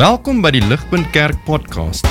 Welkom 0.00 0.38
by 0.40 0.48
die 0.54 0.62
Ligpunt 0.64 1.10
Kerk 1.12 1.42
podcast. 1.44 2.06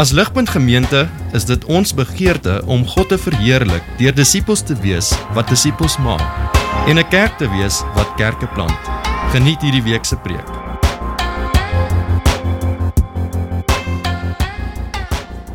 As 0.00 0.08
Ligpunt 0.16 0.48
Gemeente 0.48 1.02
is 1.36 1.44
dit 1.44 1.64
ons 1.68 1.90
begeerte 1.92 2.62
om 2.64 2.86
God 2.88 3.10
te 3.12 3.18
verheerlik 3.20 3.84
deur 3.98 4.14
disippels 4.16 4.62
te 4.64 4.72
wees 4.80 5.10
wat 5.36 5.52
disippels 5.52 5.98
maak 6.00 6.24
en 6.88 6.96
'n 6.96 7.08
kerk 7.12 7.36
te 7.36 7.44
wees 7.52 7.82
wat 7.92 8.08
kerke 8.16 8.48
plant. 8.56 8.80
Geniet 9.36 9.60
hierdie 9.60 9.82
week 9.84 10.04
se 10.04 10.16
preek. 10.16 10.48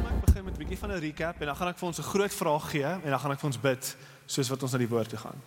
Ek 0.06 0.22
begin 0.26 0.46
met 0.46 0.54
'n 0.54 0.58
bietjie 0.62 0.78
van 0.78 0.92
'n 0.92 1.00
recap 1.02 1.42
en 1.42 1.46
dan 1.48 1.56
gaan 1.56 1.68
ek 1.68 1.78
vir 1.78 1.88
ons 1.88 1.98
'n 1.98 2.04
groot 2.14 2.34
vraag 2.34 2.70
gee 2.70 2.86
en 2.86 3.10
dan 3.10 3.20
gaan 3.20 3.32
ek 3.32 3.40
vir 3.40 3.48
ons 3.48 3.60
bid 3.60 3.96
soos 4.26 4.50
wat 4.50 4.64
ons 4.64 4.72
na 4.72 4.78
die 4.78 4.90
woord 4.90 5.10
toe 5.10 5.20
gaan. 5.20 5.42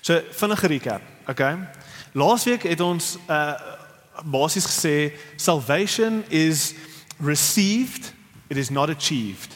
So 0.00 0.20
vinnige 0.30 0.66
recap, 0.66 1.02
okay? 1.28 1.56
Laasweek 2.12 2.62
het 2.62 2.80
ons 2.80 3.18
uh 3.28 3.75
basies 4.24 4.66
gesê 4.66 5.12
salvation 5.36 6.24
is 6.28 6.74
received, 7.18 8.12
it 8.48 8.56
is 8.56 8.70
not 8.70 8.90
achieved. 8.90 9.54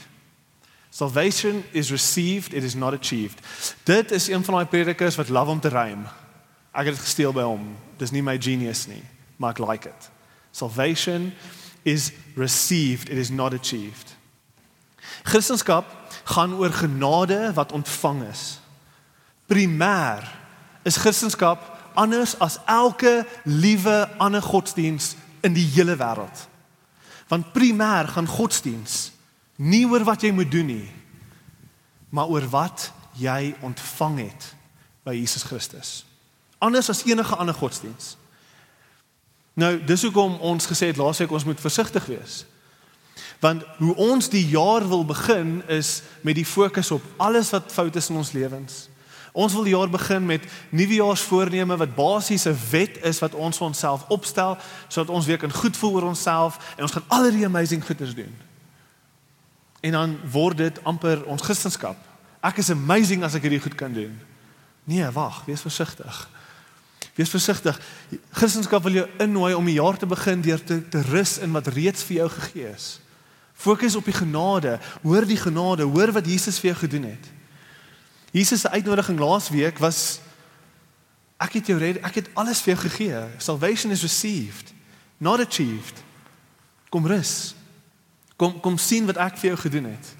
Salvation 0.90 1.64
is 1.72 1.90
received, 1.90 2.52
it 2.52 2.64
is 2.64 2.74
not 2.74 2.92
achieved. 2.92 3.40
Dit 3.84 4.10
is 4.10 4.28
een 4.28 4.44
van 4.44 4.54
daai 4.54 4.66
predikers 4.66 5.16
wat 5.16 5.28
love 5.28 5.50
om 5.50 5.60
te 5.60 5.68
rym. 5.68 6.06
Ek 6.72 6.86
het 6.86 6.94
dit 6.94 7.04
gesteel 7.04 7.32
by 7.32 7.42
hom. 7.46 7.76
Dis 7.98 8.10
nie 8.10 8.22
my 8.22 8.36
genius 8.38 8.86
nie, 8.86 9.02
maar 9.36 9.54
ek 9.54 9.62
like 9.62 9.88
it. 9.88 10.10
Salvation 10.52 11.32
is 11.82 12.12
received, 12.34 13.08
it 13.08 13.18
is 13.18 13.30
not 13.30 13.54
achieved. 13.54 14.16
Christendom 15.22 15.84
gaan 16.24 16.54
oor 16.54 16.72
genade 16.72 17.52
wat 17.54 17.72
ontvang 17.72 18.22
is. 18.30 18.58
Primêr 19.46 20.26
is 20.82 20.96
Christendom 20.96 21.58
anders 22.00 22.36
as 22.40 22.58
elke 22.64 23.26
liewe 23.44 24.08
ander 24.18 24.42
godsdiens 24.42 25.14
in 25.44 25.52
die 25.56 25.66
hele 25.74 25.96
wêreld. 26.00 26.46
Want 27.28 27.52
primêr 27.52 28.08
gaan 28.10 28.28
godsdiens 28.28 29.10
nie 29.60 29.84
oor 29.88 30.04
wat 30.08 30.24
jy 30.24 30.32
moet 30.32 30.50
doen 30.50 30.70
nie, 30.72 30.88
maar 32.10 32.32
oor 32.32 32.46
wat 32.50 32.88
jy 33.20 33.52
ontvang 33.60 34.22
het 34.24 34.48
by 35.04 35.14
Jesus 35.14 35.44
Christus. 35.46 35.90
Anders 36.58 36.90
as 36.92 37.04
enige 37.08 37.36
ander 37.36 37.54
godsdiens. 37.54 38.16
Nou, 39.60 39.76
dis 39.84 40.02
hoekom 40.06 40.38
ons 40.40 40.66
gesê 40.68 40.90
het 40.90 41.00
laasweek 41.00 41.32
ons 41.32 41.44
moet 41.44 41.60
versigtig 41.60 42.06
wees. 42.08 42.44
Want 43.40 43.64
hoe 43.80 43.94
ons 44.00 44.28
die 44.32 44.44
jaar 44.48 44.84
wil 44.88 45.04
begin 45.08 45.60
is 45.68 46.00
met 46.20 46.36
die 46.36 46.46
fokus 46.46 46.90
op 46.90 47.04
alles 47.16 47.50
wat 47.54 47.72
fout 47.72 47.96
is 47.96 48.10
in 48.12 48.20
ons 48.20 48.32
lewens. 48.36 48.88
Ons 49.32 49.52
wil 49.52 49.62
die 49.62 49.74
jaar 49.76 49.90
begin 49.90 50.26
met 50.26 50.44
nuwejaarsvoorneme 50.74 51.76
wat 51.76 51.94
basies 51.94 52.44
'n 52.46 52.58
wet 52.70 52.98
is 53.02 53.18
wat 53.18 53.34
ons 53.34 53.56
vir 53.56 53.66
onsself 53.66 54.04
opstel 54.08 54.56
sodat 54.88 55.14
ons 55.14 55.26
weer 55.26 55.38
kan 55.38 55.52
goed 55.52 55.76
voel 55.76 55.94
oor 55.94 56.02
onsself 56.02 56.74
en 56.76 56.82
ons 56.82 56.92
gaan 56.92 57.08
al 57.08 57.30
die 57.30 57.44
amazing 57.44 57.84
goeders 57.84 58.14
doen. 58.14 58.36
En 59.80 59.92
dan 59.92 60.18
word 60.30 60.56
dit 60.56 60.84
amper 60.84 61.24
ons 61.24 61.42
Christendom. 61.42 61.96
Ek 62.40 62.56
is 62.56 62.70
amazing 62.70 63.24
as 63.24 63.34
ek 63.34 63.42
hierdie 63.42 63.60
goed 63.60 63.74
kan 63.74 63.92
doen. 63.92 64.20
Nee, 64.84 65.10
wag, 65.10 65.44
wees 65.44 65.60
versigtig. 65.60 66.28
Wees 67.14 67.28
versigtig. 67.28 67.80
Christendom 68.30 68.82
wil 68.82 68.92
jou 68.92 69.08
innooi 69.18 69.54
om 69.54 69.64
die 69.64 69.78
jaar 69.78 69.96
te 69.96 70.06
begin 70.06 70.40
deur 70.40 70.64
te, 70.64 70.88
te 70.88 71.02
rus 71.02 71.38
in 71.38 71.52
wat 71.52 71.66
reeds 71.66 72.02
vir 72.02 72.16
jou 72.16 72.28
gegee 72.28 72.72
is. 72.74 73.00
Fokus 73.54 73.96
op 73.96 74.04
die 74.04 74.16
genade, 74.16 74.78
hoor 75.02 75.26
die 75.28 75.36
genade, 75.36 75.82
hoor 75.82 76.12
wat 76.12 76.26
Jesus 76.26 76.58
vir 76.58 76.72
jou 76.72 76.78
gedoen 76.80 77.02
het. 77.12 77.39
Jesus 78.30 78.60
se 78.60 78.70
uitnodiging 78.70 79.18
laasweek 79.18 79.78
was 79.78 80.20
ek 81.40 81.52
het 81.58 81.66
jou 81.72 81.78
red, 81.80 81.98
ek 82.04 82.20
het 82.20 82.28
alles 82.38 82.60
vir 82.62 82.74
jou 82.74 82.82
gegee. 82.84 83.22
Salvation 83.38 83.92
is 83.92 84.04
received, 84.04 84.74
not 85.18 85.40
achieved. 85.40 86.02
Kom 86.88 87.06
rus. 87.06 87.54
Kom 88.36 88.60
kom 88.60 88.78
sien 88.78 89.08
wat 89.08 89.18
ek 89.20 89.38
vir 89.40 89.52
jou 89.52 89.58
gedoen 89.64 89.90
het. 89.90 90.14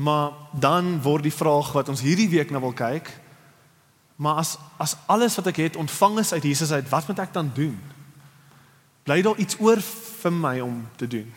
Maar 0.00 0.32
dan 0.52 0.98
word 1.04 1.28
die 1.28 1.34
vraag 1.34 1.72
wat 1.76 1.88
ons 1.92 2.02
hierdie 2.04 2.28
week 2.32 2.50
na 2.50 2.60
wil 2.60 2.74
kyk, 2.76 3.10
maar 4.16 4.40
as 4.40 4.56
as 4.80 4.96
alles 5.06 5.36
wat 5.36 5.50
ek 5.52 5.62
het 5.64 5.80
ontvang 5.80 6.18
is 6.24 6.32
uit 6.32 6.42
Jesus 6.42 6.72
uit, 6.72 6.88
wat 6.88 7.08
moet 7.08 7.18
ek 7.18 7.32
dan 7.32 7.50
doen? 7.54 7.78
Bly 9.04 9.22
daar 9.22 9.38
iets 9.40 9.56
oor 9.60 9.80
vir 10.22 10.32
my 10.32 10.60
om 10.60 10.82
te 10.96 11.06
doen? 11.08 11.28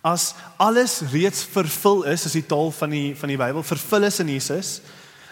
As 0.00 0.34
alles 0.56 1.00
reeds 1.10 1.42
vervul 1.50 2.04
is, 2.04 2.24
is 2.24 2.36
die 2.38 2.46
taal 2.46 2.70
van 2.70 2.90
die 2.90 3.16
van 3.18 3.32
die 3.32 3.38
Bybel, 3.38 3.62
vervul 3.66 4.06
is 4.06 4.20
in 4.22 4.30
Jesus. 4.30 4.78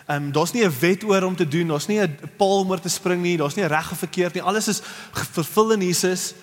Ehm 0.06 0.28
um, 0.28 0.32
daar's 0.32 0.52
nie 0.52 0.64
'n 0.64 0.78
wet 0.80 1.04
oor 1.04 1.22
om 1.22 1.36
te 1.36 1.48
doen, 1.48 1.68
daar's 1.68 1.86
nie 1.86 2.00
'n 2.00 2.18
paal 2.36 2.60
om 2.60 2.70
oor 2.70 2.80
te 2.80 2.88
spring 2.88 3.22
nie, 3.22 3.36
daar's 3.36 3.54
nie 3.54 3.66
reg 3.66 3.90
of 3.90 3.98
verkeerd 3.98 4.34
nie. 4.34 4.42
Alles 4.42 4.68
is 4.68 4.82
vervul 5.12 5.72
in 5.72 5.80
Jesus. 5.80 6.34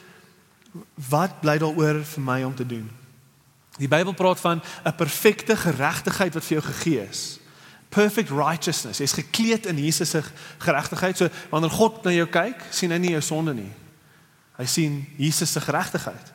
Wat 1.09 1.41
bly 1.41 1.57
daaroor 1.57 2.03
vir 2.03 2.22
my 2.22 2.44
om 2.44 2.56
te 2.56 2.66
doen? 2.66 2.89
Die 3.78 3.88
Bybel 3.88 4.13
praat 4.13 4.39
van 4.39 4.62
'n 4.85 4.95
perfekte 4.95 5.56
geregtigheid 5.56 6.33
wat 6.33 6.44
vir 6.44 6.62
jou 6.62 6.73
gegee 6.73 7.07
is. 7.09 7.39
Perfect 7.89 8.29
righteousness. 8.29 8.97
Jy's 8.97 9.13
gekleed 9.13 9.66
in 9.66 9.78
Jesus 9.78 10.09
se 10.09 10.23
geregtigheid. 10.57 11.17
So 11.17 11.29
wanneer 11.50 11.69
God 11.69 12.03
na 12.03 12.12
jou 12.12 12.28
kyk, 12.28 12.63
sien 12.69 12.91
hy 12.91 12.97
nie 12.97 13.12
jou 13.12 13.22
sonde 13.22 13.53
nie. 13.53 13.72
Hy 14.57 14.66
sien 14.66 15.07
Jesus 15.17 15.51
se 15.51 15.62
geregtigheid 15.62 16.32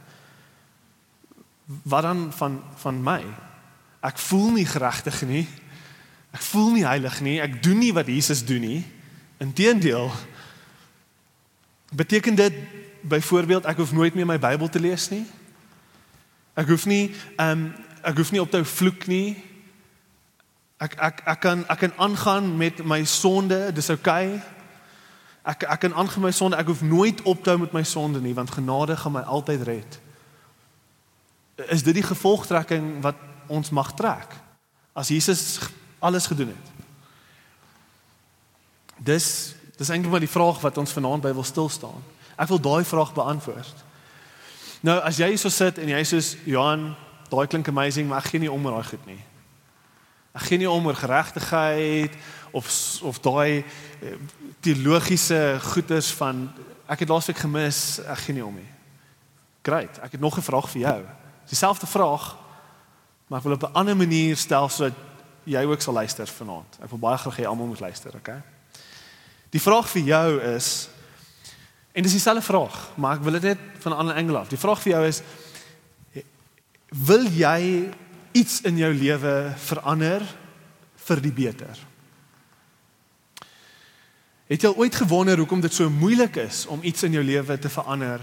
wat 1.69 2.03
dan 2.03 2.33
van 2.33 2.62
van 2.75 3.03
my? 3.03 3.25
Ek 4.01 4.19
voel 4.19 4.51
nie 4.51 4.67
geregtig 4.67 5.23
nie. 5.23 5.49
Ek 6.31 6.41
voel 6.41 6.71
nie 6.73 6.87
heilig 6.87 7.21
nie. 7.21 7.41
Ek 7.41 7.62
doen 7.62 7.79
nie 7.79 7.93
wat 7.93 8.09
Jesus 8.09 8.45
doen 8.45 8.61
nie. 8.61 8.87
Inteendeel 9.43 10.11
beteken 11.93 12.34
dit 12.34 12.55
byvoorbeeld 13.01 13.65
ek 13.65 13.77
hoef 13.77 13.93
nooit 13.93 14.15
meer 14.15 14.27
my 14.27 14.39
Bybel 14.39 14.69
te 14.69 14.81
lees 14.81 15.09
nie. 15.12 15.25
Ek 16.55 16.69
hoef 16.69 16.87
nie 16.87 17.12
ehm 17.37 17.51
um, 17.51 17.69
ek 18.03 18.17
hoef 18.17 18.31
nie 18.31 18.41
op 18.41 18.51
te 18.51 18.65
vloek 18.65 19.07
nie. 19.11 19.37
Ek 20.78 20.95
ek 20.97 21.23
ek 21.27 21.41
kan 21.41 21.65
ek 21.69 21.78
kan 21.78 21.93
aangaan 21.97 22.57
met 22.57 22.84
my 22.84 23.05
sonde, 23.05 23.73
dis 23.75 23.91
oukei. 23.91 24.28
Okay. 24.39 24.43
Ek 25.43 25.65
ek 25.65 25.81
kan 25.81 25.95
aangaan 25.95 26.23
met 26.23 26.31
my 26.31 26.37
sonde. 26.37 26.57
Ek 26.57 26.71
hoef 26.71 26.83
nooit 26.83 27.23
op 27.23 27.43
te 27.43 27.51
hou 27.51 27.59
met 27.61 27.73
my 27.73 27.83
sonde 27.83 28.21
nie 28.21 28.34
want 28.34 28.51
genade 28.57 28.97
gaan 28.97 29.12
my 29.12 29.27
altyd 29.27 29.67
red 29.69 30.01
is 31.67 31.83
dit 31.83 31.95
die 31.95 32.07
gevolgtrekking 32.07 33.01
wat 33.03 33.17
ons 33.47 33.71
mag 33.71 33.95
trek 33.95 34.35
as 34.93 35.09
Jesus 35.09 35.59
alles 35.99 36.27
gedoen 36.27 36.55
het. 36.55 36.67
Dis 38.97 39.55
dis 39.79 39.89
eintlik 39.95 40.11
maar 40.11 40.23
die 40.23 40.31
vraag 40.31 40.59
wat 40.61 40.79
ons 40.79 40.93
vanaand 40.93 41.23
by 41.23 41.31
wil 41.33 41.47
stil 41.47 41.69
staan. 41.71 42.03
Ek 42.35 42.51
wil 42.51 42.59
daai 42.59 42.85
vraag 42.85 43.13
beantwoord. 43.15 43.85
Nou 44.83 44.97
as 45.07 45.21
jy 45.23 45.37
so 45.39 45.51
sit 45.55 45.79
en 45.79 45.91
jy 45.93 46.01
sê 46.07 46.19
Johan, 46.51 46.97
daai 47.31 47.47
klink 47.47 47.71
amazing, 47.71 48.09
maar 48.11 48.25
ek 48.25 48.33
gee 48.33 48.43
nie 48.43 48.51
om 48.51 48.67
oor 48.67 48.79
daai 48.79 48.91
goed 48.91 49.07
nie. 49.07 49.21
Ek 50.35 50.49
gee 50.51 50.59
nie 50.59 50.71
om 50.71 50.87
oor 50.87 50.99
geregtigheid 50.99 52.19
of 52.51 52.67
of 53.07 53.23
daai 53.23 53.63
eh, 53.63 54.17
teologiese 54.67 55.59
goeters 55.63 56.11
van 56.19 56.49
ek 56.91 57.05
het 57.05 57.15
laasweek 57.15 57.39
gemis, 57.39 58.01
ek 58.03 58.27
gee 58.27 58.39
nie 58.39 58.47
om 58.47 58.59
nie. 58.59 58.71
Great, 59.63 60.03
ek 60.03 60.19
het 60.19 60.21
nog 60.21 60.39
'n 60.39 60.47
vraag 60.51 60.71
vir 60.75 60.83
jou 60.83 61.01
dieselfde 61.48 61.86
vraag, 61.86 62.36
maar 63.28 63.38
ek 63.38 63.44
wil 63.44 63.56
op 63.56 63.62
'n 63.69 63.72
ander 63.72 63.97
manier 63.97 64.36
stel 64.36 64.69
sodat 64.69 64.94
jy 65.44 65.64
ook 65.64 65.81
sal 65.81 65.94
luister 65.94 66.26
vanaand. 66.26 66.78
Ek 66.82 66.91
wil 66.91 66.98
baie 66.98 67.19
graag 67.19 67.36
hê 67.36 67.44
almal 67.44 67.66
moet 67.66 67.81
luister, 67.81 68.14
okay? 68.16 68.42
Die 69.50 69.60
vraag 69.60 69.88
vir 69.88 70.03
jou 70.03 70.41
is 70.54 70.88
en 71.92 72.03
dis 72.03 72.12
dieselfde 72.12 72.42
vraag, 72.42 72.97
maar 72.97 73.16
ek 73.16 73.22
wil 73.22 73.32
dit 73.32 73.42
net 73.42 73.59
van 73.78 73.92
'n 73.92 73.98
ander 73.98 74.14
angle 74.14 74.38
af. 74.38 74.48
Die 74.48 74.59
vraag 74.59 74.82
vir 74.82 74.92
jou 74.92 75.06
is 75.06 75.22
wil 76.88 77.26
jy 77.28 77.91
iets 78.32 78.60
in 78.60 78.76
jou 78.76 78.92
lewe 78.94 79.53
verander 79.56 80.22
vir 80.97 81.20
die 81.20 81.32
beter? 81.32 81.78
Het 84.48 84.62
jy 84.62 84.72
ooit 84.76 84.94
gewonder 84.94 85.36
hoekom 85.36 85.60
dit 85.60 85.72
so 85.72 85.91
moeilik 85.91 86.36
is 86.36 86.66
om 86.66 86.80
iets 86.83 87.03
in 87.03 87.12
jou 87.12 87.24
lewe 87.24 87.59
te 87.59 87.68
verander 87.68 88.21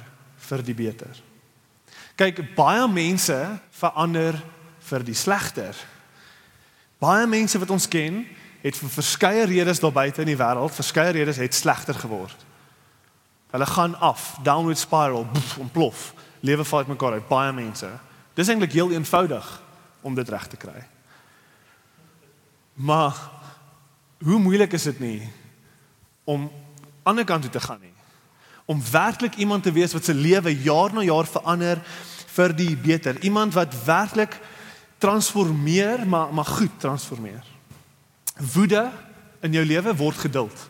vir 0.47 0.63
die 0.65 0.73
beter? 0.73 1.24
Kyk, 2.15 2.41
baie 2.55 2.87
mense 2.87 3.37
verander 3.75 4.37
vir 4.87 5.03
die 5.03 5.17
slegter. 5.17 5.75
Baie 7.03 7.27
mense 7.27 7.59
wat 7.59 7.73
ons 7.75 7.87
ken, 7.91 8.23
het 8.63 8.77
vir 8.79 8.89
verskeie 8.89 9.45
redes 9.49 9.81
daar 9.83 9.93
buite 9.93 10.23
in 10.23 10.31
die 10.31 10.39
wêreld, 10.39 10.73
verskeie 10.73 11.13
redes 11.13 11.37
het 11.41 11.53
slegter 11.53 11.97
geword. 11.99 12.45
Hulle 13.53 13.67
gaan 13.69 13.95
af, 13.99 14.35
downward 14.43 14.79
spiral, 14.79 15.27
boef, 15.31 15.57
ontplof. 15.57 16.13
Lewe 16.39 16.65
val 16.65 16.83
uit 16.83 16.91
mekaar 16.91 17.19
uit 17.19 17.27
baie 17.27 17.53
mense. 17.53 17.89
Dis 18.35 18.49
eintlik 18.51 18.73
heel 18.75 18.91
eenvoudig 18.91 19.47
om 20.01 20.15
dit 20.15 20.29
reg 20.29 20.47
te 20.47 20.59
kry. 20.59 20.81
Maar 22.75 23.15
hoe 24.23 24.39
moeilik 24.39 24.73
is 24.73 24.83
dit 24.83 24.99
nie 24.99 25.19
om 26.23 26.41
aan 26.41 26.51
die 26.51 26.63
ander 27.03 27.25
kant 27.25 27.41
toe 27.45 27.51
te 27.51 27.61
gaan 27.61 27.79
nie? 27.79 27.94
Om 28.65 28.81
werklik 28.91 29.35
iemand 29.35 29.63
te 29.63 29.71
wees 29.71 29.93
wat 29.93 30.05
se 30.05 30.13
lewe 30.13 30.53
jaar 30.63 30.93
na 30.93 31.03
jaar 31.05 31.27
verander 31.29 31.81
vir 32.35 32.53
die 32.57 32.75
beter. 32.75 33.19
Iemand 33.23 33.53
wat 33.53 33.75
werklik 33.85 34.39
transformeer, 34.97 36.07
maar 36.07 36.33
maar 36.33 36.45
goed 36.45 36.79
transformeer. 36.79 37.43
Woede 38.53 38.91
in 39.41 39.53
jou 39.53 39.65
lewe 39.65 39.95
word 39.95 40.17
geduld. 40.17 40.69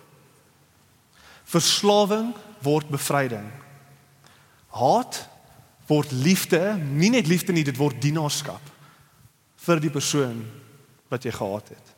Verslawing 1.46 2.34
word 2.62 2.90
bevryding. 2.90 3.48
Haat 4.76 5.28
word 5.88 6.12
liefde, 6.12 6.76
nie 6.78 7.12
net 7.14 7.28
liefde 7.30 7.54
nie, 7.54 7.64
dit 7.64 7.78
word 7.78 8.02
dienaarskap 8.02 8.74
vir 9.66 9.82
die 9.82 9.94
persoon 9.94 10.42
wat 11.10 11.26
jy 11.26 11.32
gehaat 11.34 11.70
het. 11.74 11.94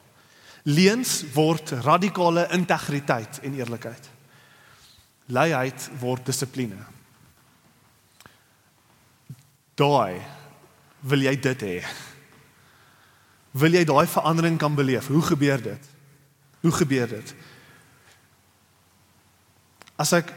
Leuns 0.68 1.22
word 1.34 1.72
radikale 1.84 2.48
integriteit 2.56 3.40
en 3.44 3.56
eerlikheid. 3.56 4.10
Luiheid 5.28 5.90
word 6.00 6.26
dissipline. 6.26 6.80
Daai 9.78 10.22
wil 11.08 11.26
jy 11.28 11.36
dit 11.42 11.66
hê. 11.68 11.78
Wil 13.58 13.78
jy 13.78 13.84
daai 13.88 14.08
verandering 14.10 14.58
kan 14.60 14.76
beleef? 14.76 15.10
Hoe 15.12 15.22
gebeur 15.22 15.62
dit? 15.62 15.94
Hoe 16.62 16.74
gebeur 16.74 17.10
dit? 17.12 17.34
As 19.98 20.14
ek 20.14 20.32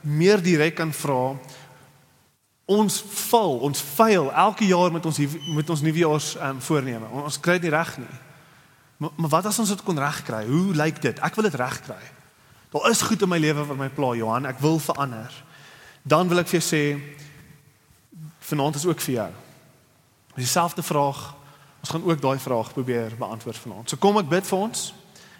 meer 0.00 0.42
direk 0.42 0.76
kan 0.78 0.92
vra, 0.94 1.34
ons 2.64 2.98
val, 3.28 3.58
ons 3.66 3.80
faal 3.94 4.30
elke 4.32 4.66
jaar 4.68 4.92
met 4.94 5.06
ons 5.06 5.18
met 5.54 5.70
ons 5.70 5.82
nuwejaars 5.84 6.34
um, 6.40 6.60
voorneme. 6.64 7.10
Ons 7.24 7.40
kry 7.40 7.58
dit 7.58 7.68
nie 7.68 7.74
reg 7.74 7.96
nie. 8.00 8.14
Maar, 9.02 9.16
maar 9.16 9.32
wat 9.38 9.50
as 9.50 9.58
ons 9.60 9.72
dit 9.74 9.82
kon 9.84 9.98
regkry? 9.98 10.44
Hoe 10.48 10.76
lyk 10.76 11.00
dit? 11.02 11.20
Ek 11.24 11.36
wil 11.36 11.48
dit 11.50 11.58
regkry. 11.60 12.00
Daar 12.74 12.90
is 12.90 13.02
goed 13.02 13.22
in 13.22 13.28
my 13.28 13.38
lewe 13.38 13.64
wat 13.64 13.76
my 13.76 13.86
pla, 13.88 14.14
Johan. 14.18 14.46
Ek 14.50 14.58
wil 14.58 14.80
verander. 14.82 15.30
Dan 16.02 16.26
wil 16.26 16.40
ek 16.42 16.48
vir 16.50 16.58
jou 16.58 16.64
sê 16.66 16.80
vanaand 18.48 18.80
is 18.80 18.86
ook 18.88 18.98
vir 19.06 19.14
jou. 19.14 19.28
Dieselfde 20.34 20.82
vraag. 20.82 21.20
Ons 21.84 21.92
gaan 21.94 22.10
ook 22.10 22.18
daai 22.20 22.38
vraag 22.42 22.72
probeer 22.74 23.14
beantwoord 23.14 23.62
vanaand. 23.62 23.94
So 23.94 24.02
kom 24.02 24.18
ek 24.18 24.26
bid 24.26 24.50
vir 24.50 24.58
ons. 24.58 24.90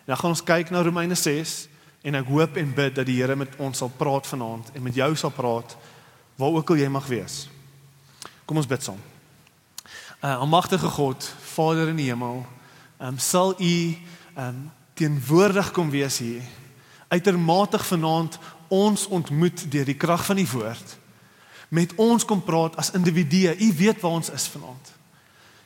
En 0.05 0.15
dan 0.15 0.23
gaan 0.23 0.37
ons 0.37 0.45
kyk 0.47 0.71
na 0.71 0.87
Romeine 0.87 1.19
6 1.19 1.59
en 2.07 2.21
ek 2.23 2.31
hoop 2.31 2.63
en 2.63 2.73
bid 2.79 2.95
dat 3.03 3.11
die 3.11 3.19
Here 3.19 3.35
met 3.35 3.59
ons 3.59 3.83
sal 3.83 3.91
praat 3.91 4.31
vanaand 4.31 4.71
en 4.71 4.87
met 4.87 4.95
jou 5.03 5.11
sal 5.19 5.35
praat 5.35 5.75
waar 6.39 6.55
ook 6.55 6.71
al 6.71 6.85
jy 6.87 6.89
mag 6.89 7.11
wees. 7.11 7.49
Kom 8.47 8.63
ons 8.63 8.71
bid 8.71 8.83
saam. 8.93 9.01
Uh 10.23 10.37
almagtige 10.39 10.87
God, 10.87 11.35
Vader 11.51 11.91
in 11.91 11.99
die 11.99 12.13
hemel, 12.15 12.45
um 13.03 13.19
sal 13.19 13.59
U 13.59 13.79
um 14.39 14.69
teenwoordig 14.95 15.75
kom 15.75 15.91
wees 15.91 16.23
hier. 16.23 16.47
Uitermate 17.15 17.79
vanaand 17.79 18.39
ons 18.73 19.07
ontmoet 19.07 19.65
deur 19.71 19.87
die 19.87 19.99
krag 19.99 20.25
van 20.27 20.41
die 20.41 20.49
woord. 20.51 20.97
Met 21.75 21.95
ons 22.01 22.27
kom 22.27 22.43
praat 22.43 22.77
as 22.81 22.93
individue. 22.97 23.55
U 23.55 23.69
weet 23.79 24.03
waar 24.03 24.19
ons 24.19 24.31
is 24.35 24.49
vanaand. 24.51 24.93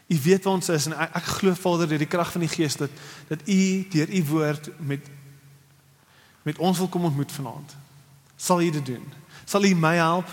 U 0.08 0.18
weet 0.24 0.44
waar 0.44 0.58
ons 0.60 0.68
is 0.72 0.88
en 0.88 0.96
ek, 0.96 1.16
ek 1.20 1.30
glo 1.38 1.54
Vader 1.56 1.88
deur 1.88 2.04
die 2.04 2.10
krag 2.10 2.32
van 2.32 2.44
die 2.44 2.52
Gees 2.52 2.76
dat 2.80 2.92
dat 3.28 3.44
U 3.44 3.62
deur 3.92 4.12
U 4.12 4.24
woord 4.32 4.70
met 4.80 5.14
met 6.48 6.60
ons 6.64 6.78
wil 6.80 6.88
kom 6.88 7.04
ontmoet 7.04 7.32
vanaand. 7.32 7.74
Sal 8.36 8.62
U 8.64 8.70
dit 8.70 8.86
doen? 8.86 9.04
Sal 9.44 9.64
U 9.68 9.74
my 9.76 9.96
help 10.00 10.30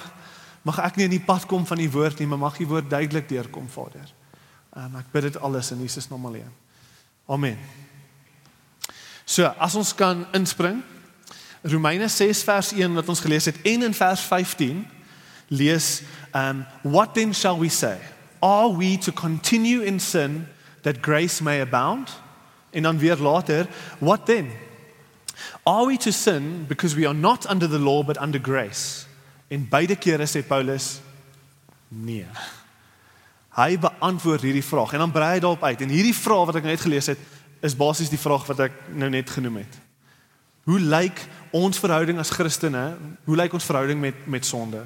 Mag 0.65 0.79
ek 0.81 0.95
nie 0.97 1.05
in 1.05 1.13
die 1.13 1.21
pad 1.21 1.45
kom 1.45 1.65
van 1.69 1.77
die 1.77 1.91
woord 1.93 2.17
nie, 2.19 2.27
maar 2.29 2.41
mag 2.41 2.55
die 2.57 2.65
woord 2.65 2.89
duidelik 2.89 3.27
deurkom, 3.29 3.67
Vader. 3.69 4.07
En 4.73 4.97
ek 4.97 5.11
bid 5.13 5.27
dit 5.27 5.37
alles 5.37 5.69
in 5.75 5.83
Jesus 5.85 6.09
naam 6.09 6.25
alleen. 6.25 6.49
Amen. 7.29 7.59
So, 9.29 9.45
as 9.61 9.75
ons 9.77 9.93
kan 9.97 10.23
inspring, 10.37 10.81
Romeine 11.65 12.07
6 12.07 12.43
vers 12.43 12.71
1 12.71 12.93
wat 12.93 13.09
ons 13.09 13.19
gelees 13.19 13.45
het 13.45 13.57
en 13.61 13.83
in 13.83 13.93
vers 13.93 14.21
15 14.21 14.85
lees 15.47 16.01
um 16.33 16.65
what 16.81 17.13
then 17.13 17.33
shall 17.33 17.57
we 17.57 17.69
say? 17.69 17.97
Are 18.39 18.77
we 18.77 18.97
to 18.97 19.11
continue 19.11 19.81
in 19.81 19.99
sin 19.99 20.47
that 20.81 21.01
grace 21.01 21.43
may 21.43 21.61
abound? 21.61 22.21
En 22.69 22.83
dan 22.83 22.97
weer 22.97 23.17
later, 23.17 23.67
what 23.97 24.25
then? 24.25 24.51
Are 25.63 25.85
we 25.85 25.97
to 25.97 26.11
sin 26.11 26.65
because 26.67 26.95
we 26.95 27.07
are 27.07 27.17
not 27.17 27.49
under 27.49 27.69
the 27.69 27.79
law 27.79 28.03
but 28.03 28.21
under 28.21 28.41
grace? 28.41 29.05
En 29.47 29.67
beide 29.69 29.95
kere 29.95 30.25
sê 30.25 30.43
Paulus 30.47 30.99
nee. 31.87 32.27
Hy 33.55 33.77
beantwoord 33.79 34.41
hierdie 34.41 34.65
vraag 34.65 34.93
en 34.93 34.99
dan 35.05 35.11
brei 35.15 35.31
hy 35.33 35.39
daarop 35.39 35.63
uit. 35.63 35.81
En 35.81 35.89
hierdie 35.89 36.15
vraag 36.15 36.45
wat 36.51 36.59
ek 36.59 36.67
net 36.67 36.81
gelees 36.83 37.07
het, 37.07 37.19
is 37.63 37.77
basies 37.77 38.11
die 38.11 38.19
vraag 38.19 38.45
wat 38.51 38.65
ek 38.67 38.79
nou 38.93 39.09
net 39.09 39.29
genoem 39.31 39.63
het. 39.63 39.84
Hoe 40.65 40.79
lyk 40.81 41.21
ons 41.53 41.79
verhouding 41.79 42.17
as 42.19 42.33
Christene? 42.33 42.97
Hoe 43.27 43.37
lyk 43.37 43.53
ons 43.53 43.65
verhouding 43.67 43.99
met 44.01 44.25
met 44.25 44.45
sonde? 44.45 44.81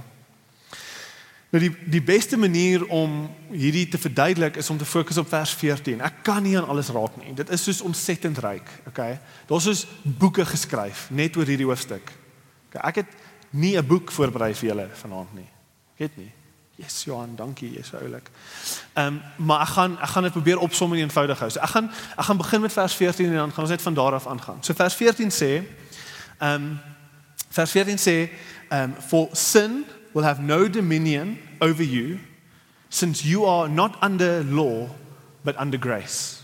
Nou 1.50 1.62
die 1.64 1.72
die 1.90 2.04
beste 2.04 2.38
manier 2.38 2.84
om 2.94 3.24
hierdie 3.50 3.88
te 3.90 3.98
verduidelik 3.98 4.60
is 4.60 4.70
om 4.70 4.78
te 4.78 4.86
fokus 4.86 5.18
op 5.18 5.30
vers 5.31 5.54
14. 5.58 6.04
Ek 6.06 6.20
kan 6.28 6.44
nie 6.44 6.58
aan 6.60 6.68
alles 6.70 6.92
raak 6.94 7.16
nie. 7.18 7.31
Dit 7.34 7.50
is 7.56 7.64
soos 7.64 7.81
ontsettend 7.81 8.38
ryk, 8.44 8.68
okay? 8.92 9.18
Daar's 9.48 9.66
soos 9.70 9.86
boeke 10.04 10.46
geskryf 10.46 11.08
net 11.10 11.40
oor 11.40 11.50
hierdie 11.50 11.68
hoofstuk. 11.70 12.12
Okay, 12.70 12.84
ek 12.92 13.02
het 13.02 13.16
nie 13.50 13.78
'n 13.78 13.88
boek 13.88 14.12
voorberei 14.12 14.54
vir 14.54 14.70
julle 14.70 14.90
vanaand 14.94 15.34
nie. 15.34 15.50
Ek 15.96 16.12
het 16.12 16.18
nie. 16.18 16.31
Yes, 16.80 17.04
Johan, 17.04 17.36
dankie, 17.36 17.74
jy's 17.74 17.92
oulik. 17.94 18.30
Ehm, 18.94 19.06
um, 19.06 19.22
maar 19.46 19.62
ek 19.62 19.68
gaan 19.68 20.00
ek 20.00 20.10
gaan 20.10 20.24
dit 20.24 20.31
probeer 20.31 20.60
opsom 20.60 20.94
en 20.94 21.00
eenvoudig 21.00 21.40
hou. 21.40 21.50
So 21.52 21.60
ek 21.60 21.70
gaan 21.70 21.92
ek 22.16 22.24
gaan 22.24 22.38
begin 22.38 22.62
met 22.62 22.74
vers 22.74 22.94
14 22.96 23.26
en 23.26 23.34
dan 23.36 23.52
gaan 23.52 23.66
ons 23.66 23.70
net 23.70 23.81
van 23.81 23.94
daar 23.94 24.14
af 24.14 24.28
aangaan. 24.28 24.64
So 24.64 24.74
vers 24.74 24.94
14 24.96 25.31
sê, 25.31 25.50
ehm 26.38 26.54
um, 26.54 26.80
vers 27.50 27.72
14 27.72 28.00
sê, 28.00 28.30
ehm 28.70 28.84
um, 28.84 28.96
for 29.08 29.28
sin 29.31 29.86
will 30.14 30.24
have 30.24 30.42
no 30.42 30.70
dominion 30.70 31.38
over 31.60 31.84
you 31.84 32.20
since 32.90 33.28
you 33.28 33.46
are 33.46 33.68
not 33.70 34.00
under 34.04 34.44
law 34.46 34.88
but 35.42 35.60
under 35.60 35.80
grace. 35.80 36.36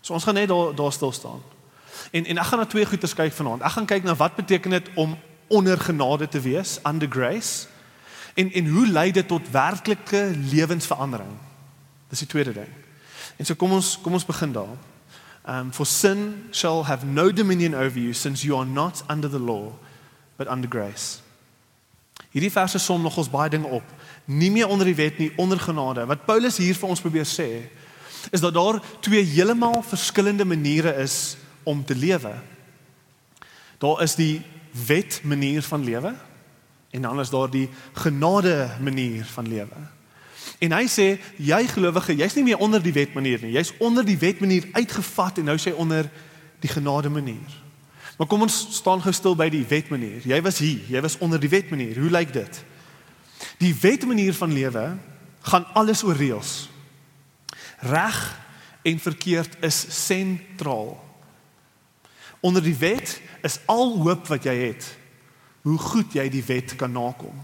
So 0.00 0.12
ons 0.12 0.24
gaan 0.24 0.34
net 0.34 0.48
daar 0.48 0.74
daar 0.74 0.92
stil 0.92 1.12
staan. 1.12 1.40
En 2.10 2.26
en 2.26 2.38
ek 2.38 2.44
gaan 2.44 2.58
na 2.58 2.66
twee 2.66 2.84
goeie 2.86 3.14
kyk 3.14 3.32
vanaand. 3.32 3.62
Ek 3.62 3.72
gaan 3.72 3.86
kyk 3.86 4.04
na 4.04 4.14
wat 4.14 4.36
beteken 4.36 4.70
dit 4.70 4.90
om 4.94 5.18
onder 5.46 5.80
genade 5.80 6.28
te 6.28 6.40
wees, 6.40 6.78
under 6.84 7.08
grace. 7.08 7.66
En 8.36 8.52
en 8.52 8.66
hoe 8.66 8.86
lei 8.88 9.12
dit 9.12 9.28
tot 9.28 9.50
werklike 9.50 10.32
lewensverandering? 10.50 11.30
Dis 12.08 12.18
die 12.18 12.28
tweede 12.28 12.52
ding. 12.52 12.68
En 13.36 13.44
so 13.44 13.56
kom 13.56 13.72
ons 13.72 13.96
kom 14.02 14.12
ons 14.12 14.28
begin 14.28 14.52
daar. 14.52 14.76
Um 15.48 15.72
for 15.72 15.86
sin 15.86 16.48
shall 16.50 16.84
have 16.84 17.06
no 17.06 17.32
dominion 17.32 17.74
over 17.74 17.98
you 17.98 18.12
since 18.12 18.44
you 18.46 18.58
are 18.58 18.68
not 18.68 19.04
under 19.10 19.30
the 19.30 19.40
law 19.40 19.72
but 20.36 20.48
under 20.48 20.68
grace. 20.68 21.18
Hierdie 22.30 22.52
verse 22.52 22.78
som 22.78 23.02
nog 23.02 23.16
ons 23.16 23.30
baie 23.32 23.50
dinge 23.50 23.72
op. 23.72 23.84
Nie 24.24 24.50
meer 24.50 24.68
onder 24.68 24.84
die 24.84 24.98
wet 24.98 25.18
nie, 25.18 25.32
onder 25.36 25.60
genade. 25.60 26.04
Wat 26.06 26.26
Paulus 26.26 26.58
hier 26.60 26.76
vir 26.76 26.88
ons 26.92 27.00
probeer 27.00 27.24
sê, 27.24 27.48
is 28.30 28.42
dat 28.42 28.54
daar 28.54 28.82
twee 29.00 29.22
heeltemal 29.24 29.80
verskillende 29.86 30.44
maniere 30.44 30.92
is 31.00 31.36
om 31.64 31.84
te 31.84 31.96
lewe. 31.96 32.34
Daar 33.78 34.02
is 34.02 34.14
die 34.14 34.42
wet 34.86 35.20
manier 35.24 35.62
van 35.62 35.84
lewe 35.84 36.12
en 36.90 37.02
dan 37.02 37.20
is 37.20 37.30
daar 37.30 37.50
die 37.50 37.68
genade 37.92 38.70
manier 38.80 39.24
van 39.24 39.48
lewe. 39.48 39.82
En 40.58 40.72
hy 40.72 40.86
sê 40.88 41.08
jy 41.42 41.66
gelowige, 41.68 42.16
jy's 42.16 42.36
nie 42.38 42.46
meer 42.46 42.62
onder 42.62 42.82
die 42.82 42.94
wet 42.96 43.14
manier 43.14 43.42
nie. 43.42 43.52
Jy's 43.56 43.74
onder 43.82 44.04
die 44.06 44.18
wet 44.18 44.40
manier 44.40 44.68
uitgevat 44.72 45.42
en 45.42 45.50
nou 45.50 45.56
sê 45.60 45.74
onder 45.76 46.08
die 46.64 46.70
genade 46.70 47.10
manier. 47.12 47.58
Maar 48.16 48.28
kom 48.30 48.46
ons 48.46 48.56
staan 48.78 49.02
gou 49.04 49.12
stil 49.12 49.36
by 49.36 49.50
die 49.52 49.64
wet 49.68 49.90
manier. 49.92 50.24
Jy 50.24 50.40
was 50.44 50.60
hier, 50.62 50.80
jy 50.88 51.02
was 51.04 51.18
onder 51.20 51.40
die 51.40 51.52
wet 51.52 51.68
manier. 51.70 51.98
Hoe 52.00 52.12
lyk 52.12 52.32
dit? 52.32 52.62
Die 53.60 53.74
wet 53.82 54.06
manier 54.08 54.32
van 54.34 54.52
lewe 54.52 54.86
gaan 55.50 55.66
alles 55.76 56.02
oor 56.06 56.16
reëls. 56.16 56.54
Reg 57.84 58.20
en 58.86 59.02
verkeerd 59.02 59.58
is 59.66 59.82
sentraal. 60.06 60.94
Onder 62.40 62.64
die 62.64 62.76
wet 62.78 63.18
is 63.44 63.58
al 63.68 63.98
hoop 64.00 64.30
wat 64.32 64.48
jy 64.48 64.54
het 64.70 64.88
hoe 65.66 65.78
goed 65.82 66.14
jy 66.14 66.28
die 66.30 66.44
wet 66.46 66.76
kan 66.78 66.92
nakom. 66.94 67.34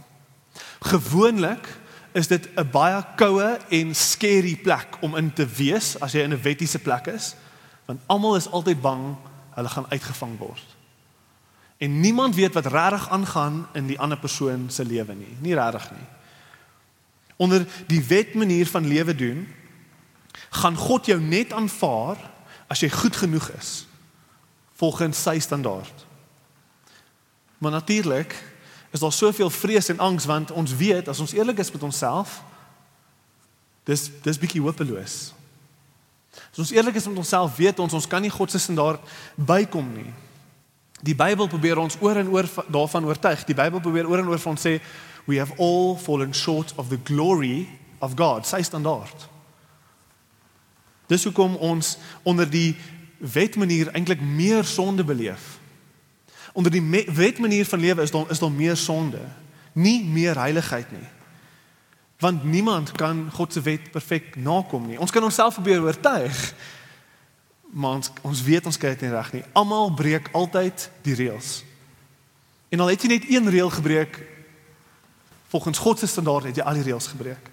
Gewoonlik 0.86 1.66
is 2.14 2.28
dit 2.30 2.48
'n 2.54 2.70
baie 2.70 3.02
koue 3.16 3.58
en 3.68 3.94
skerry 3.94 4.56
plek 4.56 4.96
om 5.00 5.16
in 5.16 5.32
te 5.32 5.46
wees 5.46 6.00
as 6.00 6.12
jy 6.12 6.22
in 6.22 6.32
'n 6.32 6.42
wettiese 6.42 6.78
plek 6.78 7.06
is, 7.06 7.34
want 7.86 8.00
almal 8.06 8.36
is 8.36 8.50
altyd 8.50 8.80
bang 8.80 9.16
hulle 9.54 9.68
gaan 9.68 9.90
uitgevang 9.90 10.38
word. 10.38 10.66
En 11.78 12.00
niemand 12.00 12.34
weet 12.34 12.54
wat 12.54 12.66
regtig 12.66 13.10
aangaan 13.10 13.66
in 13.72 13.86
die 13.86 13.98
ander 13.98 14.18
persoon 14.18 14.70
se 14.70 14.84
lewe 14.84 15.14
nie, 15.14 15.36
nie 15.40 15.54
regtig 15.54 15.90
nie. 15.90 16.06
Onder 17.36 17.66
die 17.86 18.04
wet 18.04 18.34
manier 18.34 18.66
van 18.66 18.86
lewe 18.86 19.14
doen, 19.14 19.48
gaan 20.50 20.76
God 20.76 21.06
jou 21.06 21.20
net 21.20 21.52
aanvaar 21.52 22.16
as 22.66 22.80
jy 22.80 22.90
goed 22.90 23.16
genoeg 23.16 23.50
is 23.58 23.86
volgens 24.72 25.22
sy 25.22 25.38
standaard. 25.38 26.06
Maar 27.62 27.70
natuurlik 27.70 28.34
is 28.90 29.00
daar 29.00 29.12
soveel 29.12 29.50
vrees 29.50 29.88
en 29.88 29.98
angs 29.98 30.24
want 30.24 30.50
ons 30.50 30.74
weet 30.76 31.08
as 31.08 31.18
ons 31.18 31.32
eerlik 31.32 31.58
is 31.58 31.70
met 31.70 31.82
onsself 31.82 32.42
dis 33.86 34.10
dis 34.22 34.38
bietjie 34.38 34.62
hopeloos. 34.62 35.30
As 36.50 36.58
ons 36.58 36.72
eerlik 36.74 36.98
is 36.98 37.06
met 37.06 37.16
onsself 37.22 37.56
weet 37.56 37.78
ons 37.78 37.94
ons 37.94 38.06
kan 38.06 38.22
nie 38.22 38.32
God 38.34 38.50
se 38.50 38.58
standaard 38.58 39.06
bykom 39.34 39.94
nie. 39.94 40.10
Die 41.06 41.14
Bybel 41.14 41.46
probeer 41.46 41.78
ons 41.78 41.96
oor 42.00 42.18
en 42.18 42.34
oor 42.34 42.50
daarvan 42.66 43.06
oortuig. 43.06 43.46
Die 43.46 43.58
Bybel 43.58 43.80
probeer 43.80 44.10
oor 44.10 44.18
en 44.18 44.34
oor 44.34 44.42
van 44.42 44.56
ons 44.56 44.66
sê 44.66 44.76
we 45.30 45.38
have 45.38 45.54
all 45.62 45.94
fallen 46.02 46.34
short 46.34 46.74
of 46.76 46.90
the 46.90 46.98
glory 47.04 47.68
of 48.02 48.18
God, 48.18 48.46
sy 48.46 48.62
standaard. 48.66 49.28
Dis 51.06 51.30
hoekom 51.30 51.54
ons 51.62 51.94
onder 52.26 52.50
die 52.50 52.74
wetmanier 53.18 53.94
eintlik 53.94 54.18
meer 54.22 54.66
sonde 54.66 55.06
beleef. 55.06 55.61
Onder 56.52 56.70
die 56.70 57.04
wetmanier 57.12 57.66
van 57.66 57.80
lewe 57.80 58.02
is 58.02 58.10
daar 58.10 58.30
is 58.30 58.38
daar 58.38 58.52
meer 58.52 58.76
sonde. 58.76 59.20
Nie 59.72 60.04
meer 60.04 60.38
heiligheid 60.38 60.90
nie. 60.92 61.08
Want 62.18 62.44
niemand 62.44 62.92
kan 62.92 63.30
God 63.32 63.52
se 63.52 63.60
wet 63.60 63.90
perfek 63.90 64.36
nakom 64.36 64.86
nie. 64.86 64.98
Ons 65.00 65.10
kan 65.10 65.22
onsself 65.22 65.54
probeer 65.54 65.82
oortuig. 65.82 66.54
Maar 67.72 67.90
ons 67.90 68.10
ons 68.20 68.42
weet 68.42 68.66
ons 68.66 68.76
kry 68.76 68.92
dit 68.94 69.06
nie 69.06 69.14
reg 69.14 69.32
nie. 69.32 69.44
Almal 69.52 69.94
breek 69.94 70.28
altyd 70.32 70.90
die 71.02 71.14
reëls. 71.14 71.62
En 72.68 72.80
al 72.80 72.92
het 72.92 73.02
jy 73.02 73.08
net 73.08 73.24
een 73.28 73.50
reël 73.50 73.70
gebreek 73.70 74.20
volgens 75.52 75.78
God 75.78 75.98
se 75.98 76.06
standaard 76.06 76.44
het 76.48 76.56
jy 76.56 76.64
al 76.64 76.78
die 76.80 76.86
reëls 76.86 77.06
gebreek. 77.12 77.50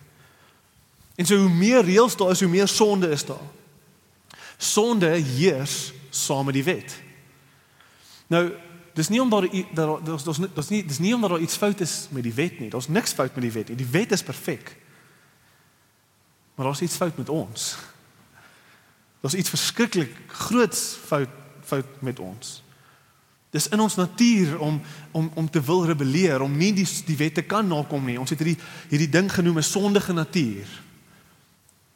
En 1.19 1.25
so 1.27 1.35
hoe 1.35 1.51
meer 1.51 1.83
reëls 1.83 2.15
daar 2.15 2.31
is, 2.31 2.39
hoe 2.39 2.51
meer 2.51 2.67
sonde 2.67 3.09
is 3.11 3.25
daar. 3.27 3.47
Sonde 4.57 5.09
heers 5.09 5.91
saam 6.09 6.45
met 6.45 6.55
die 6.55 6.63
wet. 6.63 6.95
Nou, 8.27 8.51
dis 8.99 9.09
nie 9.09 9.21
omdat 9.21 9.47
daar 9.73 10.03
daar's 10.03 10.23
daar's 10.27 10.39
daar's 10.53 10.69
nie 10.69 10.83
dis 10.85 10.99
nie 10.99 11.13
omdat 11.15 11.29
daar 11.29 11.45
iets 11.45 11.55
fout 11.55 11.81
is 11.85 12.07
met 12.15 12.23
die 12.23 12.33
wet 12.33 12.59
nie. 12.59 12.69
Daar's 12.69 12.87
niks 12.87 13.15
fout 13.15 13.35
met 13.37 13.45
die 13.47 13.55
wet 13.55 13.71
nie. 13.71 13.77
Die 13.79 13.91
wet 13.91 14.11
is 14.11 14.23
perfek. 14.23 14.75
Maar 16.55 16.65
daar's 16.65 16.81
iets 16.83 16.95
fout 16.99 17.17
met 17.17 17.29
ons. 17.29 17.75
Daar's 19.21 19.37
iets 19.39 19.49
verskriklik 19.49 20.15
groots 20.27 20.97
fout 21.05 21.37
fout 21.69 22.01
met 22.01 22.19
ons. 22.19 22.63
Dis 23.53 23.67
in 23.69 23.79
ons 23.79 23.95
natuur 23.95 24.59
om 24.59 24.81
om 25.11 25.31
om 25.33 25.49
te 25.49 25.61
wil 25.61 25.85
rebelleer, 25.85 26.41
om 26.41 26.57
nie 26.57 26.73
die 26.73 26.87
die 27.05 27.17
wette 27.17 27.41
kan 27.41 27.67
nakom 27.67 28.05
nie. 28.05 28.19
Ons 28.19 28.33
het 28.33 28.41
hierdie 28.41 28.59
hierdie 28.89 29.09
ding 29.09 29.31
genoem 29.31 29.57
'n 29.57 29.63
sondige 29.63 30.13
natuur. 30.13 30.67